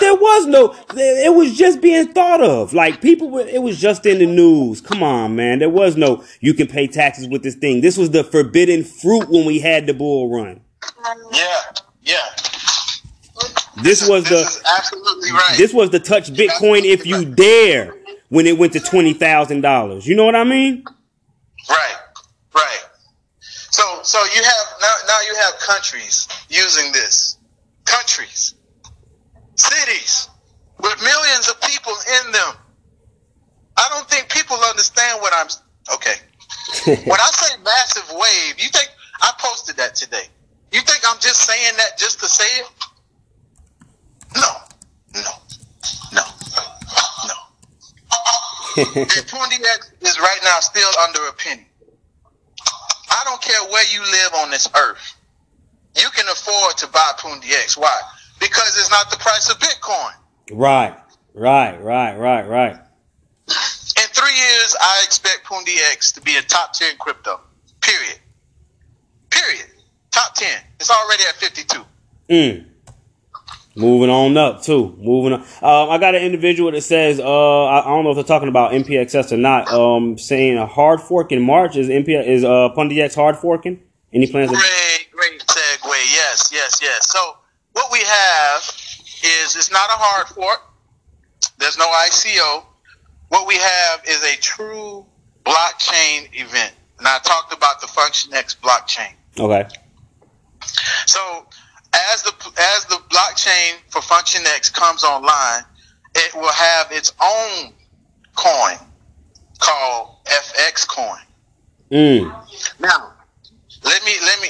There 0.00 0.14
was. 0.14 0.14
There 0.14 0.14
was 0.14 0.46
no. 0.46 0.74
It 0.96 1.34
was 1.34 1.56
just 1.56 1.80
being 1.80 2.08
thought 2.12 2.42
of. 2.42 2.72
Like 2.72 3.00
people 3.00 3.30
were. 3.30 3.46
It 3.46 3.62
was 3.62 3.80
just 3.80 4.04
in 4.06 4.18
the 4.18 4.26
news. 4.26 4.80
Come 4.80 5.02
on, 5.02 5.36
man. 5.36 5.58
There 5.58 5.70
was 5.70 5.96
no. 5.96 6.24
You 6.40 6.54
can 6.54 6.66
pay 6.66 6.86
taxes 6.86 7.28
with 7.28 7.42
this 7.42 7.54
thing. 7.54 7.80
This 7.80 7.96
was 7.96 8.10
the 8.10 8.24
forbidden 8.24 8.84
fruit 8.84 9.28
when 9.28 9.44
we 9.46 9.58
had 9.58 9.86
the 9.86 9.94
bull 9.94 10.30
run. 10.30 10.60
Yeah, 11.32 11.60
yeah. 12.02 12.16
This, 13.82 14.00
this 14.00 14.08
was 14.08 14.30
is, 14.30 14.30
the 14.30 14.68
absolutely 14.76 15.32
right. 15.32 15.54
This 15.56 15.72
was 15.72 15.90
the 15.90 16.00
touch 16.00 16.32
Bitcoin 16.32 16.84
if 16.84 17.06
you 17.06 17.18
right. 17.18 17.34
dare 17.34 17.94
when 18.28 18.46
it 18.46 18.58
went 18.58 18.72
to 18.74 18.80
twenty 18.80 19.12
thousand 19.12 19.62
dollars. 19.62 20.06
You 20.06 20.14
know 20.16 20.24
what 20.24 20.36
I 20.36 20.44
mean? 20.44 20.84
Right, 21.68 21.96
right. 22.54 22.84
So, 23.40 23.82
so 24.02 24.18
you 24.18 24.42
have 24.42 24.66
now. 24.80 24.94
Now 25.06 25.20
you 25.28 25.34
have 25.42 25.58
countries 25.58 26.28
using 26.48 26.92
this. 26.92 27.38
Countries, 27.84 28.54
cities 29.64 30.28
with 30.78 30.96
millions 31.02 31.48
of 31.48 31.60
people 31.62 31.92
in 32.24 32.32
them. 32.32 32.52
I 33.76 33.86
don't 33.90 34.08
think 34.08 34.28
people 34.30 34.56
understand 34.68 35.20
what 35.20 35.32
I'm. 35.34 35.48
Okay. 35.94 36.14
when 37.04 37.20
I 37.20 37.30
say 37.32 37.56
massive 37.62 38.08
wave, 38.12 38.54
you 38.58 38.68
think 38.70 38.88
I 39.20 39.32
posted 39.38 39.76
that 39.76 39.94
today? 39.94 40.24
You 40.72 40.80
think 40.80 41.00
I'm 41.08 41.18
just 41.20 41.42
saying 41.42 41.74
that 41.76 41.98
just 41.98 42.20
to 42.20 42.26
say 42.26 42.60
it? 42.60 42.66
No, 44.36 44.50
no, 45.14 45.30
no, 46.12 46.22
no. 47.28 47.34
and 48.76 49.26
PundiX 49.30 49.92
is 50.02 50.18
right 50.18 50.40
now 50.42 50.58
still 50.60 50.90
under 51.06 51.28
a 51.28 51.32
penny. 51.34 51.66
I 53.10 53.22
don't 53.24 53.40
care 53.40 53.62
where 53.70 53.84
you 53.92 54.00
live 54.00 54.34
on 54.38 54.50
this 54.50 54.68
earth. 54.76 55.14
You 55.96 56.08
can 56.10 56.26
afford 56.26 56.76
to 56.78 56.88
buy 56.88 57.12
Pundi 57.18 57.52
X. 57.52 57.76
Why? 57.76 57.96
Because 58.44 58.76
it's 58.78 58.90
not 58.90 59.10
the 59.10 59.16
price 59.16 59.48
of 59.50 59.58
Bitcoin. 59.58 60.12
Right, 60.52 60.94
right, 61.32 61.82
right, 61.82 62.14
right, 62.18 62.46
right. 62.46 62.76
In 62.76 64.08
three 64.12 64.36
years, 64.36 64.76
I 64.78 65.02
expect 65.06 65.46
PundiX 65.46 66.12
to 66.14 66.20
be 66.20 66.36
a 66.36 66.42
top 66.42 66.74
10 66.74 66.96
crypto. 66.98 67.40
Period. 67.80 68.18
Period. 69.30 69.66
Top 70.10 70.34
10. 70.34 70.48
It's 70.78 70.90
already 70.90 71.22
at 71.28 71.36
52. 71.36 71.84
Mm. 72.28 72.66
Moving 73.76 74.10
on 74.10 74.36
up 74.36 74.62
too. 74.62 74.94
Moving 75.00 75.32
on. 75.32 75.40
Um, 75.40 75.90
I 75.90 75.98
got 75.98 76.14
an 76.14 76.22
individual 76.22 76.70
that 76.70 76.82
says, 76.82 77.18
uh, 77.18 77.64
I, 77.64 77.80
I, 77.80 77.88
don't 77.88 78.04
know 78.04 78.10
if 78.10 78.16
they're 78.16 78.24
talking 78.24 78.48
about 78.48 78.72
NPXS 78.72 79.32
or 79.32 79.36
not. 79.36 79.72
Um, 79.72 80.16
saying 80.18 80.58
a 80.58 80.66
hard 80.66 81.00
fork 81.00 81.32
in 81.32 81.42
March 81.42 81.76
is 81.76 81.88
NPX 81.88 82.26
is 82.26 82.44
uh 82.44 82.68
PundiX 82.76 83.14
hard 83.14 83.36
forking. 83.36 83.82
Any 84.12 84.30
plans? 84.30 84.50
Great, 84.50 84.60
of- 84.60 85.10
great 85.10 85.40
segue. 85.40 85.88
Yes, 86.12 86.50
yes, 86.52 86.78
yes. 86.80 87.10
So 87.10 87.18
what 87.74 87.92
we 87.92 87.98
have 87.98 88.62
is 89.22 89.56
it's 89.56 89.70
not 89.70 89.88
a 89.90 89.96
hard 89.96 90.28
fork. 90.28 90.62
There's 91.58 91.76
no 91.76 91.86
ICO. 91.86 92.64
What 93.28 93.46
we 93.46 93.56
have 93.56 94.02
is 94.08 94.22
a 94.22 94.36
true 94.40 95.04
blockchain 95.44 96.28
event, 96.32 96.72
and 96.98 97.06
I 97.06 97.18
talked 97.18 97.52
about 97.52 97.80
the 97.80 97.86
FunctionX 97.86 98.56
blockchain. 98.58 99.12
Okay. 99.38 99.68
So 101.06 101.46
as 101.92 102.22
the 102.22 102.32
as 102.76 102.84
the 102.86 103.00
blockchain 103.08 103.74
for 103.88 104.00
FunctionX 104.00 104.72
comes 104.72 105.04
online, 105.04 105.64
it 106.14 106.34
will 106.34 106.52
have 106.52 106.92
its 106.92 107.12
own 107.22 107.72
coin 108.36 108.78
called 109.58 110.16
FX 110.26 110.86
coin. 110.86 111.20
Mm. 111.90 112.26
Now, 112.80 113.12
let 113.84 114.04
me 114.04 114.12
let 114.22 114.40
me 114.40 114.48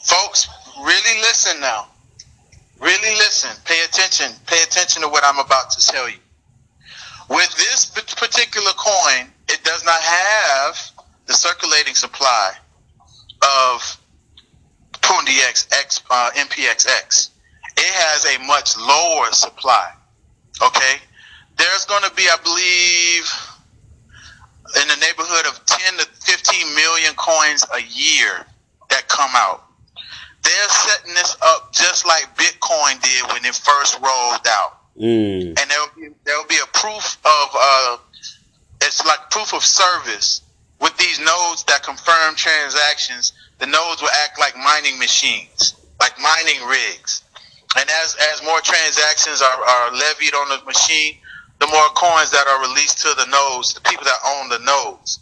folks 0.00 0.48
really 0.82 1.20
listen 1.20 1.60
now. 1.60 1.88
Really 2.80 3.16
listen. 3.16 3.50
Pay 3.64 3.82
attention. 3.84 4.32
Pay 4.46 4.62
attention 4.62 5.02
to 5.02 5.08
what 5.08 5.24
I'm 5.24 5.38
about 5.38 5.70
to 5.70 5.86
tell 5.86 6.08
you. 6.08 6.18
With 7.28 7.56
this 7.56 7.86
particular 7.86 8.70
coin, 8.76 9.28
it 9.48 9.64
does 9.64 9.84
not 9.84 10.00
have 10.00 10.78
the 11.26 11.34
circulating 11.34 11.94
supply 11.94 12.52
of 13.42 14.00
Pundi 14.92 15.38
X, 15.48 15.66
X 15.72 16.02
uh, 16.10 16.30
NPXS. 16.34 17.30
It 17.76 17.94
has 17.94 18.36
a 18.36 18.46
much 18.46 18.76
lower 18.76 19.30
supply. 19.32 19.92
Okay, 20.62 20.96
there's 21.56 21.84
going 21.84 22.02
to 22.04 22.14
be, 22.14 22.22
I 22.22 22.36
believe, 22.42 23.46
in 24.82 24.88
the 24.88 24.96
neighborhood 25.06 25.46
of 25.46 25.64
10 25.66 25.98
to 25.98 26.06
15 26.06 26.74
million 26.74 27.14
coins 27.14 27.64
a 27.74 27.82
year 27.82 28.46
that 28.90 29.08
come 29.08 29.30
out. 29.34 29.65
They're 30.46 30.68
setting 30.68 31.14
this 31.14 31.36
up 31.42 31.72
just 31.72 32.06
like 32.06 32.36
Bitcoin 32.36 33.02
did 33.02 33.32
when 33.32 33.44
it 33.44 33.54
first 33.56 33.98
rolled 33.98 34.46
out. 34.46 34.78
Mm. 34.96 35.58
And 35.58 35.70
there'll 35.70 35.90
be 35.96 36.08
there'll 36.24 36.46
be 36.46 36.58
a 36.62 36.66
proof 36.72 37.18
of 37.24 37.48
uh, 37.52 37.96
it's 38.80 39.04
like 39.04 39.28
proof 39.30 39.52
of 39.54 39.64
service 39.64 40.42
with 40.80 40.96
these 40.98 41.18
nodes 41.18 41.64
that 41.64 41.82
confirm 41.82 42.36
transactions. 42.36 43.32
The 43.58 43.66
nodes 43.66 44.00
will 44.00 44.14
act 44.22 44.38
like 44.38 44.56
mining 44.56 45.00
machines, 45.00 45.74
like 45.98 46.14
mining 46.20 46.62
rigs. 46.68 47.22
And 47.76 47.90
as 48.04 48.16
as 48.32 48.44
more 48.44 48.60
transactions 48.60 49.42
are, 49.42 49.64
are 49.64 49.92
levied 49.92 50.34
on 50.34 50.48
the 50.48 50.64
machine, 50.64 51.16
the 51.58 51.66
more 51.66 51.88
coins 51.96 52.30
that 52.30 52.46
are 52.46 52.62
released 52.62 52.98
to 52.98 53.14
the 53.16 53.26
nodes, 53.26 53.74
the 53.74 53.80
people 53.80 54.04
that 54.04 54.20
own 54.24 54.48
the 54.48 54.60
nodes. 54.60 55.18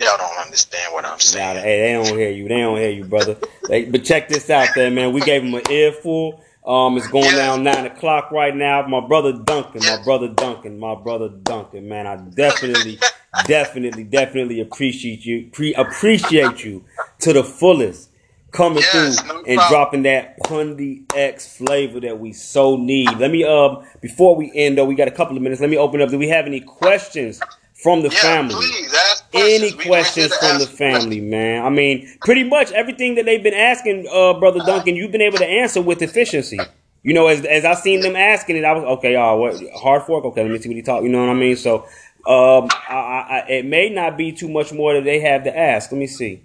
Y'all 0.00 0.18
don't 0.18 0.38
understand 0.38 0.92
what 0.92 1.04
I'm 1.04 1.20
saying. 1.20 1.56
Nah, 1.56 1.62
hey, 1.62 1.80
they 1.80 1.92
don't 1.92 2.18
hear 2.18 2.30
you. 2.30 2.48
They 2.48 2.58
don't 2.58 2.78
hear 2.78 2.90
you, 2.90 3.04
brother. 3.04 3.36
They, 3.68 3.84
but 3.84 4.04
check 4.04 4.28
this 4.28 4.50
out, 4.50 4.68
there, 4.74 4.90
man. 4.90 5.12
We 5.12 5.20
gave 5.20 5.42
them 5.42 5.54
an 5.54 5.70
earful. 5.70 6.42
Um, 6.66 6.96
it's 6.96 7.08
going 7.08 7.34
down 7.36 7.62
nine 7.62 7.86
o'clock 7.86 8.30
right 8.30 8.54
now. 8.54 8.86
My 8.86 9.06
brother 9.06 9.32
Duncan, 9.32 9.82
my 9.82 10.02
brother 10.02 10.28
Duncan, 10.28 10.78
my 10.78 10.94
brother 10.94 11.28
Duncan, 11.28 11.88
man. 11.88 12.06
I 12.06 12.16
definitely, 12.16 12.98
definitely, 13.46 14.04
definitely 14.04 14.60
appreciate 14.60 15.24
you. 15.24 15.50
Pre- 15.52 15.74
appreciate 15.74 16.64
you 16.64 16.84
to 17.20 17.32
the 17.32 17.44
fullest 17.44 18.10
coming 18.54 18.78
yes, 18.78 19.20
through 19.20 19.28
no 19.28 19.42
and 19.46 19.60
dropping 19.68 20.02
that 20.04 20.38
Pundi 20.40 21.04
X 21.14 21.56
flavor 21.56 22.00
that 22.00 22.18
we 22.18 22.32
so 22.32 22.76
need. 22.76 23.10
Let 23.18 23.30
me 23.30 23.44
um 23.44 23.84
before 24.00 24.34
we 24.34 24.50
end 24.54 24.78
though, 24.78 24.86
we 24.86 24.94
got 24.94 25.08
a 25.08 25.12
couple 25.12 25.36
of 25.36 25.42
minutes. 25.42 25.60
Let 25.60 25.70
me 25.70 25.76
open 25.76 26.00
up. 26.00 26.08
Do 26.08 26.18
we 26.18 26.28
have 26.28 26.46
any 26.46 26.60
questions 26.60 27.40
from 27.84 28.00
the 28.00 28.08
yeah, 28.08 28.20
family? 28.20 28.54
Please, 28.54 28.94
any 29.34 29.72
questions 29.72 30.34
from 30.36 30.58
the 30.58 30.66
family, 30.66 31.20
questions. 31.20 31.30
man? 31.30 31.64
I 31.66 31.68
mean, 31.68 32.08
pretty 32.22 32.42
much 32.42 32.72
everything 32.72 33.16
that 33.16 33.26
they've 33.26 33.42
been 33.42 33.52
asking, 33.52 34.08
uh, 34.10 34.32
brother 34.32 34.60
Duncan, 34.64 34.96
you've 34.96 35.12
been 35.12 35.20
able 35.20 35.36
to 35.36 35.46
answer 35.46 35.82
with 35.82 36.00
efficiency. 36.00 36.58
You 37.02 37.12
know, 37.12 37.26
as 37.26 37.44
as 37.44 37.66
I 37.66 37.74
seen 37.74 38.00
them 38.00 38.16
asking 38.16 38.56
it, 38.56 38.64
I 38.64 38.72
was 38.72 38.84
okay. 38.98 39.14
Oh, 39.16 39.36
what 39.36 39.62
hard 39.76 40.04
fork? 40.04 40.24
Okay, 40.24 40.42
let 40.42 40.50
me 40.50 40.58
see 40.58 40.70
what 40.70 40.76
he 40.76 40.82
talk. 40.82 41.02
You 41.02 41.10
know 41.10 41.20
what 41.20 41.28
I 41.28 41.34
mean? 41.34 41.56
So, 41.56 41.84
um, 42.26 42.68
I, 42.88 43.44
I, 43.44 43.46
it 43.50 43.66
may 43.66 43.90
not 43.90 44.16
be 44.16 44.32
too 44.32 44.48
much 44.48 44.72
more 44.72 44.94
that 44.94 45.04
they 45.04 45.20
have 45.20 45.44
to 45.44 45.54
ask. 45.56 45.92
Let 45.92 45.98
me 45.98 46.06
see. 46.06 46.42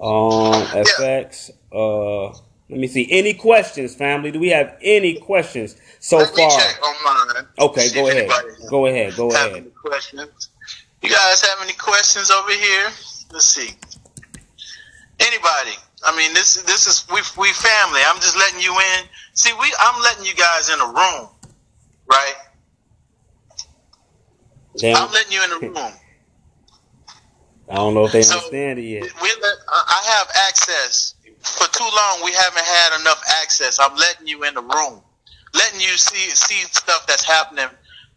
Um, 0.00 0.64
FX. 0.74 1.50
Uh, 1.72 2.36
let 2.68 2.80
me 2.80 2.88
see. 2.88 3.06
Any 3.12 3.34
questions, 3.34 3.94
family? 3.94 4.32
Do 4.32 4.40
we 4.40 4.48
have 4.48 4.76
any 4.82 5.20
questions 5.20 5.76
so 6.00 6.26
far? 6.26 6.60
Okay, 7.60 7.92
go 7.94 8.08
ahead. 8.08 8.28
Go 8.68 8.86
ahead. 8.86 9.14
Go 9.14 9.30
ahead. 9.30 9.72
questions? 9.74 10.48
You 11.04 11.10
guys 11.10 11.42
have 11.42 11.58
any 11.60 11.74
questions 11.74 12.30
over 12.30 12.50
here? 12.50 12.86
Let's 13.30 13.44
see. 13.44 13.68
Anybody? 15.20 15.76
I 16.02 16.16
mean, 16.16 16.32
this 16.32 16.62
this 16.62 16.86
is 16.86 17.04
we 17.12 17.20
we 17.36 17.52
family. 17.52 18.00
I'm 18.06 18.16
just 18.16 18.38
letting 18.38 18.58
you 18.58 18.72
in. 18.72 19.04
See, 19.34 19.52
we 19.52 19.70
I'm 19.80 20.00
letting 20.00 20.24
you 20.24 20.34
guys 20.34 20.70
in 20.70 20.80
a 20.80 20.86
room, 20.86 21.28
right? 22.10 22.34
Damn. 24.78 24.96
I'm 24.96 25.12
letting 25.12 25.32
you 25.32 25.44
in 25.44 25.50
the 25.50 25.58
room. 25.78 25.92
I 27.68 27.74
don't 27.74 27.92
know 27.92 28.06
if 28.06 28.12
they 28.12 28.22
so 28.22 28.36
understand 28.36 28.78
it 28.78 28.84
yet. 28.84 29.02
We 29.02 29.28
let, 29.42 29.56
I 29.68 30.02
have 30.18 30.30
access. 30.48 31.16
For 31.42 31.66
too 31.66 31.84
long, 31.84 32.24
we 32.24 32.32
haven't 32.32 32.64
had 32.64 33.00
enough 33.00 33.22
access. 33.42 33.78
I'm 33.78 33.94
letting 33.96 34.26
you 34.26 34.44
in 34.44 34.54
the 34.54 34.62
room, 34.62 35.02
letting 35.52 35.82
you 35.82 35.98
see 35.98 36.30
see 36.30 36.64
stuff 36.72 37.06
that's 37.06 37.24
happening 37.24 37.68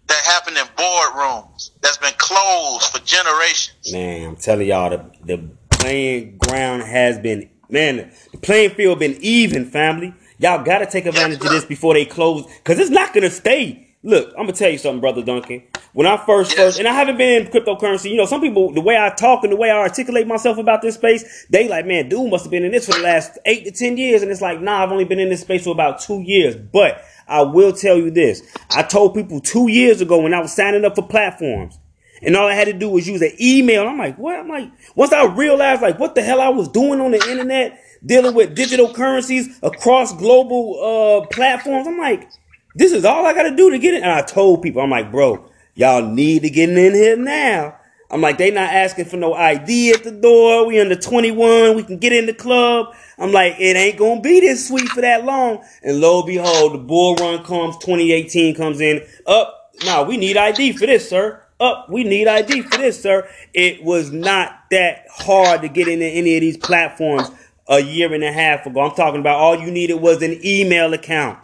that 0.08 0.26
happened 0.26 0.58
in 0.58 0.66
boardrooms 0.76 1.72
that's 1.82 1.98
been 1.98 2.14
closed 2.18 2.92
for 2.92 3.00
generations. 3.00 3.92
Man, 3.92 4.30
I'm 4.30 4.36
telling 4.36 4.68
y'all, 4.68 4.90
the 4.90 5.06
the 5.24 5.50
playing 5.70 6.38
ground 6.38 6.84
has 6.84 7.20
been 7.20 7.50
man, 7.70 8.12
the 8.32 8.38
playing 8.38 8.72
field 8.72 9.00
been 9.00 9.18
even, 9.22 9.66
family. 9.66 10.14
Y'all 10.40 10.64
got 10.64 10.80
to 10.80 10.86
take 10.86 11.06
advantage 11.06 11.42
of 11.42 11.50
this 11.50 11.66
before 11.66 11.96
they 11.96 12.06
close, 12.06 12.46
cause 12.64 12.78
it's 12.78 12.92
not 12.92 13.14
gonna 13.14 13.30
stay. 13.30 13.87
Look, 14.08 14.30
I'm 14.38 14.46
gonna 14.46 14.54
tell 14.54 14.70
you 14.70 14.78
something, 14.78 15.02
brother 15.02 15.22
Duncan. 15.22 15.64
When 15.92 16.08
I 16.08 16.16
first 16.16 16.52
yes. 16.52 16.60
first, 16.60 16.80
and 16.80 16.88
I 16.88 16.94
haven't 16.94 17.18
been 17.18 17.42
in 17.42 17.52
cryptocurrency, 17.52 18.10
you 18.10 18.16
know, 18.16 18.26
some 18.26 18.40
people, 18.40 18.72
the 18.72 18.80
way 18.80 18.98
I 18.98 19.10
talk 19.10 19.44
and 19.44 19.52
the 19.52 19.58
way 19.58 19.70
I 19.70 19.80
articulate 19.80 20.26
myself 20.26 20.58
about 20.58 20.82
this 20.82 20.96
space, 20.96 21.46
they 21.50 21.68
like, 21.68 21.86
man, 21.86 22.08
dude 22.08 22.32
must 22.32 22.46
have 22.46 22.52
been 22.52 22.64
in 22.64 22.72
this 22.72 22.86
for 22.86 22.94
the 22.94 23.02
last 23.02 23.38
eight 23.46 23.66
to 23.66 23.72
ten 23.72 23.98
years, 23.98 24.22
and 24.22 24.32
it's 24.32 24.40
like, 24.40 24.62
nah, 24.62 24.82
I've 24.82 24.94
only 24.94 25.04
been 25.04 25.20
in 25.20 25.28
this 25.28 25.42
space 25.42 25.66
for 25.66 25.72
about 25.72 26.00
two 26.00 26.22
years. 26.22 26.56
But 26.56 27.04
I 27.28 27.42
will 27.42 27.74
tell 27.74 27.98
you 27.98 28.10
this: 28.10 28.44
I 28.72 28.82
told 28.82 29.14
people 29.14 29.42
two 29.42 29.70
years 29.70 30.00
ago 30.00 30.22
when 30.22 30.34
I 30.34 30.40
was 30.40 30.54
signing 30.54 30.86
up 30.86 30.96
for 30.96 31.06
platforms, 31.06 31.78
and 32.22 32.38
all 32.38 32.48
I 32.48 32.54
had 32.54 32.68
to 32.68 32.74
do 32.74 32.88
was 32.88 33.10
use 33.10 33.22
an 33.22 33.34
email. 33.42 33.86
I'm 33.86 33.98
like, 33.98 34.18
what? 34.18 34.40
I'm 34.40 34.48
like, 34.48 34.72
once 34.96 35.12
I 35.12 35.26
realized 35.26 35.82
like 35.82 36.00
what 36.00 36.16
the 36.16 36.24
hell 36.24 36.40
I 36.40 36.48
was 36.48 36.70
doing 36.70 37.02
on 37.02 37.12
the 37.12 37.30
internet, 37.30 37.78
dealing 38.06 38.36
with 38.36 38.56
digital 38.56 38.94
currencies 38.94 39.60
across 39.62 40.16
global 40.16 41.24
uh, 41.26 41.28
platforms, 41.28 41.88
I'm 41.88 41.98
like, 41.98 42.30
this 42.78 42.92
is 42.92 43.06
all 43.06 43.26
I 43.26 43.34
got 43.34 43.44
to 43.44 43.56
do 43.56 43.72
to 43.72 43.80
get 43.80 43.96
it. 43.96 44.04
And 44.04 44.12
I 44.12 44.22
told 44.22 44.62
people, 44.62 44.82
I'm 44.82 44.92
like, 44.92 45.12
bro, 45.12 45.50
y'all 45.74 46.06
need 46.06 46.44
to 46.44 46.50
get 46.50 46.70
in 46.70 46.94
here 46.94 47.18
now. 47.18 47.76
I'm 48.10 48.22
like, 48.22 48.38
they 48.38 48.52
not 48.52 48.72
asking 48.72 49.06
for 49.06 49.18
no 49.18 49.34
ID 49.34 49.92
at 49.92 50.04
the 50.04 50.12
door. 50.12 50.66
We 50.68 50.80
under 50.80 50.96
21. 50.96 51.76
We 51.76 51.84
can 51.84 51.98
get 51.98 52.14
in 52.14 52.26
the 52.26 52.34
club. 52.34 52.96
I'm 53.18 53.34
like, 53.34 53.56
it 53.60 53.76
ain't 53.76 53.98
gonna 53.98 54.22
be 54.22 54.40
this 54.40 54.68
sweet 54.68 54.88
for 54.90 55.02
that 55.02 55.26
long. 55.26 55.66
And 55.84 56.00
lo 56.00 56.20
and 56.20 56.28
behold, 56.28 56.74
the 56.74 56.78
bull 56.78 57.16
run 57.16 57.44
comes. 57.44 57.76
2018 57.78 58.56
comes 58.56 58.80
in. 58.80 59.06
Up. 59.26 59.72
Now 59.84 60.04
we 60.04 60.16
need 60.16 60.38
ID 60.38 60.74
for 60.74 60.86
this, 60.86 61.10
sir. 61.10 61.44
Up. 61.60 61.90
We 61.90 62.04
need 62.04 62.28
ID 62.28 62.62
for 62.62 62.78
this, 62.78 63.02
sir. 63.02 63.28
It 63.54 63.84
was 63.84 64.12
not 64.12 64.64
that 64.72 65.08
hard 65.10 65.62
to 65.62 65.68
get 65.68 65.88
into 65.88 66.06
any 66.06 66.36
of 66.36 66.42
these 66.42 66.58
platforms 66.58 67.30
a 67.68 67.82
year 67.82 68.14
and 68.14 68.24
a 68.24 68.32
half 68.32 68.66
ago. 68.66 68.82
I'm 68.82 68.96
talking 68.96 69.20
about 69.20 69.36
all 69.36 69.60
you 69.60 69.70
needed 69.70 69.96
was 69.96 70.22
an 70.22 70.40
email 70.46 70.94
account. 70.94 71.40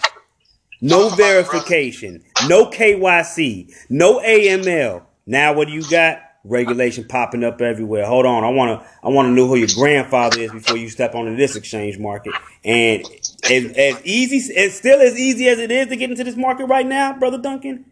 No 0.84 1.08
verification, 1.08 2.22
no 2.50 2.66
KYC, 2.66 3.74
no 3.90 4.20
AML. 4.20 5.04
Now 5.26 5.54
what 5.54 5.70
do 5.70 5.74
you 5.74 5.82
got? 5.90 6.20
Regulation 6.44 7.06
popping 7.08 7.42
up 7.42 7.62
everywhere. 7.62 8.06
Hold 8.06 8.26
on, 8.26 8.44
I 8.44 8.50
wanna 8.50 8.86
I 9.02 9.08
wanna 9.08 9.30
know 9.30 9.48
who 9.48 9.56
your 9.56 9.70
grandfather 9.74 10.42
is 10.42 10.52
before 10.52 10.76
you 10.76 10.90
step 10.90 11.16
onto 11.16 11.38
this 11.38 11.56
exchange 11.56 11.98
market. 11.98 12.34
And 12.66 13.06
as, 13.46 13.72
as 13.78 14.06
easy, 14.06 14.54
as 14.58 14.74
still 14.74 15.00
as 15.00 15.18
easy 15.18 15.48
as 15.48 15.60
it 15.60 15.72
is 15.72 15.88
to 15.88 15.96
get 15.96 16.12
into 16.12 16.26
this 16.26 16.36
market 16.36 16.66
right 16.66 16.86
now, 16.86 17.18
brother 17.18 17.38
Duncan, 17.38 17.86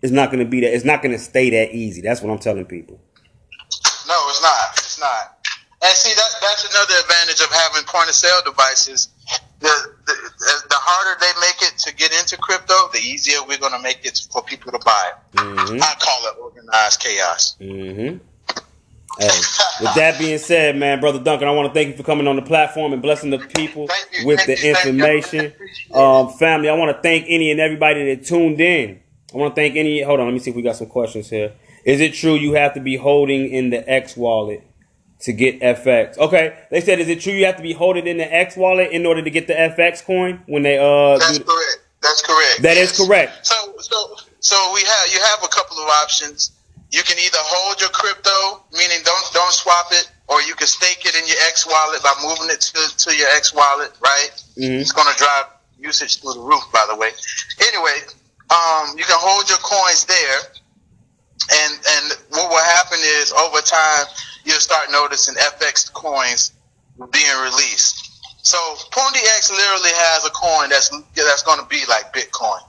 it's 0.00 0.10
not 0.10 0.30
gonna 0.30 0.46
be 0.46 0.62
that. 0.62 0.74
It's 0.74 0.86
not 0.86 1.02
gonna 1.02 1.18
stay 1.18 1.50
that 1.50 1.74
easy. 1.74 2.00
That's 2.00 2.22
what 2.22 2.32
I'm 2.32 2.38
telling 2.38 2.64
people. 2.64 2.98
No, 4.08 4.16
it's 4.30 4.40
not. 4.40 4.78
It's 4.78 4.98
not. 4.98 5.46
And 5.82 5.94
see, 5.94 6.14
that 6.14 6.30
that's 6.40 6.64
another 6.64 6.94
advantage 7.02 7.42
of 7.42 7.52
having 7.52 7.84
point 7.84 8.08
of 8.08 8.14
sale 8.14 8.40
devices 8.42 9.10
the, 9.60 9.94
the, 10.08 10.68
the 10.68 10.76
harder 10.76 11.20
they 11.20 11.40
make 11.40 11.62
it 11.62 11.78
to 11.78 11.94
get 11.94 12.12
into 12.18 12.36
crypto, 12.36 12.74
the 12.92 12.98
easier 12.98 13.38
we're 13.46 13.58
going 13.58 13.72
to 13.72 13.82
make 13.82 14.04
it 14.04 14.20
for 14.32 14.42
people 14.42 14.72
to 14.72 14.78
buy 14.84 15.12
Mm-hmm. 15.34 15.82
I 15.82 15.94
call 15.98 16.26
it 16.26 16.38
organized 16.40 17.00
chaos. 17.00 17.56
Mm-hmm. 17.60 18.18
Hey, 19.18 19.26
with 19.80 19.94
that 19.94 20.16
being 20.18 20.38
said, 20.38 20.76
man, 20.76 21.00
brother 21.00 21.18
Duncan, 21.18 21.48
I 21.48 21.50
want 21.50 21.68
to 21.68 21.74
thank 21.74 21.88
you 21.88 21.96
for 21.96 22.04
coming 22.04 22.28
on 22.28 22.36
the 22.36 22.42
platform 22.42 22.92
and 22.92 23.02
blessing 23.02 23.30
the 23.30 23.38
people 23.38 23.88
with 24.24 24.44
the 24.46 24.56
you, 24.62 24.70
information. 24.70 25.52
Um, 25.92 26.30
family, 26.30 26.68
I 26.68 26.74
want 26.74 26.96
to 26.96 27.02
thank 27.02 27.26
any 27.28 27.50
and 27.50 27.60
everybody 27.60 28.14
that 28.14 28.26
tuned 28.26 28.60
in. 28.60 29.00
I 29.34 29.36
want 29.36 29.54
to 29.54 29.60
thank 29.60 29.76
any. 29.76 30.02
Hold 30.02 30.20
on, 30.20 30.26
let 30.26 30.32
me 30.32 30.38
see 30.38 30.50
if 30.50 30.56
we 30.56 30.62
got 30.62 30.76
some 30.76 30.88
questions 30.88 31.28
here. 31.30 31.52
Is 31.84 32.00
it 32.00 32.14
true 32.14 32.34
you 32.34 32.52
have 32.52 32.74
to 32.74 32.80
be 32.80 32.96
holding 32.96 33.48
in 33.50 33.70
the 33.70 33.88
X 33.88 34.16
wallet 34.16 34.62
to 35.20 35.32
get 35.32 35.60
FX. 35.60 36.18
Okay, 36.18 36.56
they 36.70 36.80
said, 36.80 37.00
is 37.00 37.08
it 37.08 37.20
true 37.20 37.32
you 37.32 37.46
have 37.46 37.56
to 37.56 37.62
be 37.62 37.72
holding 37.72 38.06
in 38.06 38.18
the 38.18 38.32
X 38.32 38.56
wallet 38.56 38.92
in 38.92 39.04
order 39.04 39.22
to 39.22 39.30
get 39.30 39.46
the 39.46 39.54
FX 39.54 40.04
coin 40.04 40.42
when 40.46 40.62
they 40.62 40.78
uh? 40.78 41.18
That's 41.18 41.38
correct. 41.38 41.80
That's 42.02 42.22
correct. 42.22 42.62
That 42.62 42.76
yes. 42.76 42.98
is 42.98 43.06
correct. 43.06 43.46
So 43.46 43.74
so 43.78 44.16
so 44.40 44.56
we 44.74 44.80
have 44.80 45.12
you 45.12 45.20
have 45.20 45.42
a 45.42 45.48
couple 45.48 45.78
of 45.78 45.88
options. 46.02 46.52
You 46.90 47.02
can 47.02 47.18
either 47.18 47.38
hold 47.40 47.80
your 47.80 47.90
crypto, 47.90 48.64
meaning 48.72 48.98
don't 49.04 49.32
don't 49.34 49.52
swap 49.52 49.86
it, 49.90 50.10
or 50.28 50.40
you 50.42 50.54
can 50.54 50.68
stake 50.68 51.04
it 51.04 51.14
in 51.16 51.26
your 51.26 51.36
X 51.48 51.66
wallet 51.66 52.02
by 52.02 52.14
moving 52.22 52.48
it 52.48 52.60
to, 52.60 52.96
to 52.96 53.16
your 53.16 53.28
X 53.34 53.52
wallet. 53.52 53.92
Right? 54.00 54.30
Mm-hmm. 54.56 54.80
It's 54.80 54.92
going 54.92 55.12
to 55.12 55.18
drive 55.18 55.46
usage 55.78 56.20
through 56.20 56.34
the 56.34 56.40
roof. 56.40 56.62
By 56.72 56.86
the 56.88 56.96
way. 56.96 57.10
Anyway, 57.60 57.98
um, 58.50 58.96
you 58.96 59.04
can 59.04 59.18
hold 59.18 59.50
your 59.50 59.58
coins 59.58 60.06
there, 60.06 60.40
and 61.50 61.72
and 61.74 62.04
what 62.30 62.48
will 62.48 62.64
happen 62.64 62.98
is 63.02 63.32
over 63.32 63.60
time 63.60 64.06
you'll 64.48 64.64
start 64.64 64.90
noticing 64.90 65.34
FX 65.36 65.92
coins 65.92 66.52
being 67.12 67.36
released. 67.44 68.08
So 68.42 68.56
Pundi 68.90 69.20
X 69.36 69.50
literally 69.50 69.92
has 69.92 70.24
a 70.24 70.30
coin 70.30 70.70
that's 70.70 70.88
that's 71.14 71.42
going 71.42 71.60
to 71.60 71.66
be 71.66 71.84
like 71.88 72.12
Bitcoin. 72.14 72.60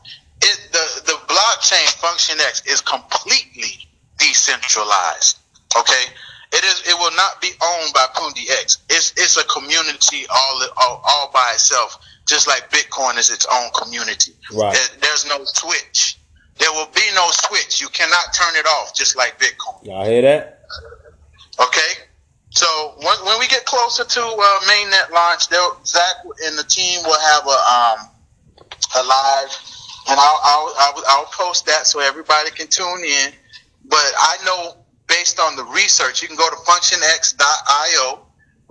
It, 0.42 0.70
the 0.72 1.02
the 1.08 1.18
blockchain 1.32 1.88
Function 1.96 2.38
X 2.42 2.66
is 2.68 2.82
completely 2.82 3.88
decentralized. 4.20 5.40
Okay, 5.78 6.04
It 6.52 6.64
is. 6.66 6.84
It 6.86 6.98
will 7.00 7.16
not 7.16 7.40
be 7.42 7.52
owned 7.64 7.94
by 7.94 8.08
Pundi 8.14 8.52
X. 8.60 8.80
It's 8.90 9.14
it's 9.16 9.38
a 9.38 9.46
community 9.46 10.28
all, 10.30 10.62
all 10.78 11.02
all 11.08 11.32
by 11.32 11.52
itself, 11.54 11.98
just 12.28 12.48
like 12.48 12.70
Bitcoin 12.70 13.18
is 13.18 13.32
its 13.32 13.48
own 13.52 13.70
community. 13.82 14.34
Right. 14.54 14.76
there's 15.00 15.26
no 15.28 15.40
switch. 15.46 16.18
There 16.58 16.72
will 16.74 16.92
be 16.94 17.08
no 17.16 17.30
switch. 17.32 17.80
You 17.80 17.88
cannot 17.88 18.34
turn 18.34 18.54
it 18.56 18.66
off, 18.66 18.94
just 18.94 19.16
like 19.16 19.40
Bitcoin. 19.40 19.86
Y'all 19.86 20.06
hear 20.06 20.22
that? 20.24 20.59
Okay. 21.60 21.91
So 22.51 22.95
when, 22.97 23.26
when 23.26 23.39
we 23.39 23.47
get 23.47 23.66
closer 23.66 24.03
to 24.03 24.22
uh, 24.22 24.60
mainnet 24.68 25.12
launch, 25.12 25.49
Zach 25.86 26.16
and 26.45 26.57
the 26.57 26.64
team 26.64 27.01
will 27.03 27.20
have 27.20 27.45
a 27.45 27.49
um, 27.49 28.10
a 28.95 29.03
live, 29.03 29.55
and 30.10 30.20
I'll, 30.20 30.39
I'll 30.43 30.74
I'll 30.80 31.03
I'll 31.07 31.26
post 31.26 31.68
that 31.68 31.86
so 31.86 31.99
everybody 31.99 32.49
can 32.51 32.68
tune 32.68 33.03
in. 33.03 33.32
But 33.86 33.99
I 34.20 34.38
know 34.45 34.78
based 35.07 35.39
on 35.39 35.55
the 35.55 35.64
research, 35.66 36.22
you 36.22 36.28
can 36.28 36.38
go 36.38 36.49
to 36.49 36.55
functionx.io, 36.55 38.20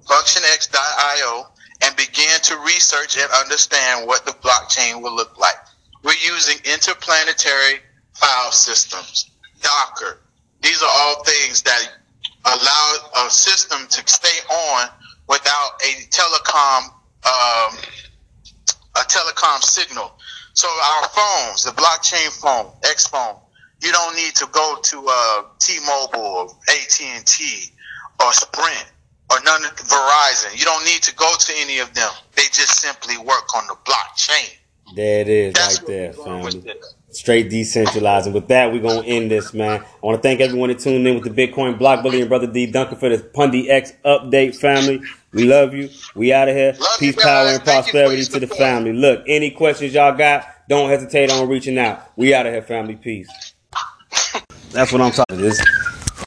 functionx.io, 0.04 1.46
and 1.82 1.96
begin 1.96 2.40
to 2.42 2.58
research 2.58 3.16
and 3.18 3.30
understand 3.32 4.06
what 4.06 4.24
the 4.24 4.32
blockchain 4.32 5.02
will 5.02 5.14
look 5.14 5.38
like. 5.38 5.56
We're 6.02 6.14
using 6.24 6.56
interplanetary 6.64 7.80
file 8.14 8.52
systems, 8.52 9.30
Docker. 9.60 10.20
These 10.62 10.82
are 10.82 10.90
all 10.90 11.22
things 11.24 11.62
that 11.62 11.80
allow 12.54 13.26
a 13.26 13.30
system 13.30 13.86
to 13.88 14.00
stay 14.06 14.38
on 14.50 14.88
without 15.28 15.70
a 15.84 15.92
telecom 16.08 16.90
um, 17.26 17.76
a 18.96 19.00
telecom 19.00 19.62
signal. 19.62 20.12
So 20.54 20.68
our 20.68 21.08
phones, 21.08 21.64
the 21.64 21.70
blockchain 21.70 22.28
phone, 22.40 22.72
X 22.84 23.06
phone, 23.06 23.36
you 23.80 23.92
don't 23.92 24.16
need 24.16 24.34
to 24.36 24.46
go 24.50 24.76
to 24.82 25.06
uh, 25.08 25.42
T-Mobile 25.60 26.20
or 26.20 26.46
AT&T 26.68 27.72
or 28.20 28.32
Sprint 28.32 28.92
or 29.30 29.40
none 29.44 29.64
of 29.64 29.76
Verizon. 29.76 30.58
You 30.58 30.64
don't 30.64 30.84
need 30.84 31.02
to 31.02 31.14
go 31.14 31.32
to 31.38 31.52
any 31.58 31.78
of 31.78 31.94
them. 31.94 32.10
They 32.34 32.42
just 32.42 32.80
simply 32.80 33.18
work 33.18 33.54
on 33.56 33.66
the 33.66 33.76
blockchain. 33.84 34.50
There 34.94 35.20
it 35.20 35.28
is, 35.28 35.54
That's 35.54 35.80
right 35.80 35.86
there, 35.86 36.12
family. 36.12 36.64
Straight 37.18 37.50
decentralizing. 37.50 38.32
With 38.32 38.46
that, 38.46 38.72
we're 38.72 38.80
gonna 38.80 39.04
end 39.04 39.32
this, 39.32 39.52
man. 39.52 39.80
I 39.80 40.06
want 40.06 40.22
to 40.22 40.22
thank 40.22 40.40
everyone 40.40 40.68
that 40.68 40.78
tuned 40.78 41.04
in 41.04 41.16
with 41.16 41.24
the 41.24 41.48
Bitcoin 41.48 41.76
Block 41.76 42.04
Bully 42.04 42.20
and 42.20 42.28
Brother 42.28 42.46
D 42.46 42.66
Duncan 42.66 42.96
for 42.96 43.08
this 43.08 43.22
Pundi 43.22 43.68
X 43.68 43.92
update, 44.04 44.54
family. 44.54 45.02
We 45.32 45.42
love 45.42 45.74
you. 45.74 45.90
We 46.14 46.32
out 46.32 46.48
of 46.48 46.54
here. 46.54 46.76
Love 46.78 47.00
Peace, 47.00 47.20
power, 47.20 47.48
and 47.48 47.64
prosperity 47.64 48.22
to 48.22 48.38
the 48.38 48.46
family. 48.46 48.92
Look, 48.92 49.24
any 49.26 49.50
questions 49.50 49.94
y'all 49.94 50.16
got, 50.16 50.46
don't 50.68 50.88
hesitate 50.88 51.32
on 51.32 51.48
reaching 51.48 51.76
out. 51.76 52.08
We 52.14 52.34
out 52.34 52.46
of 52.46 52.52
here, 52.52 52.62
family. 52.62 52.94
Peace. 52.94 53.28
That's 54.70 54.92
what 54.92 55.00
I'm 55.00 55.10
talking. 55.10 55.38
This 55.38 55.60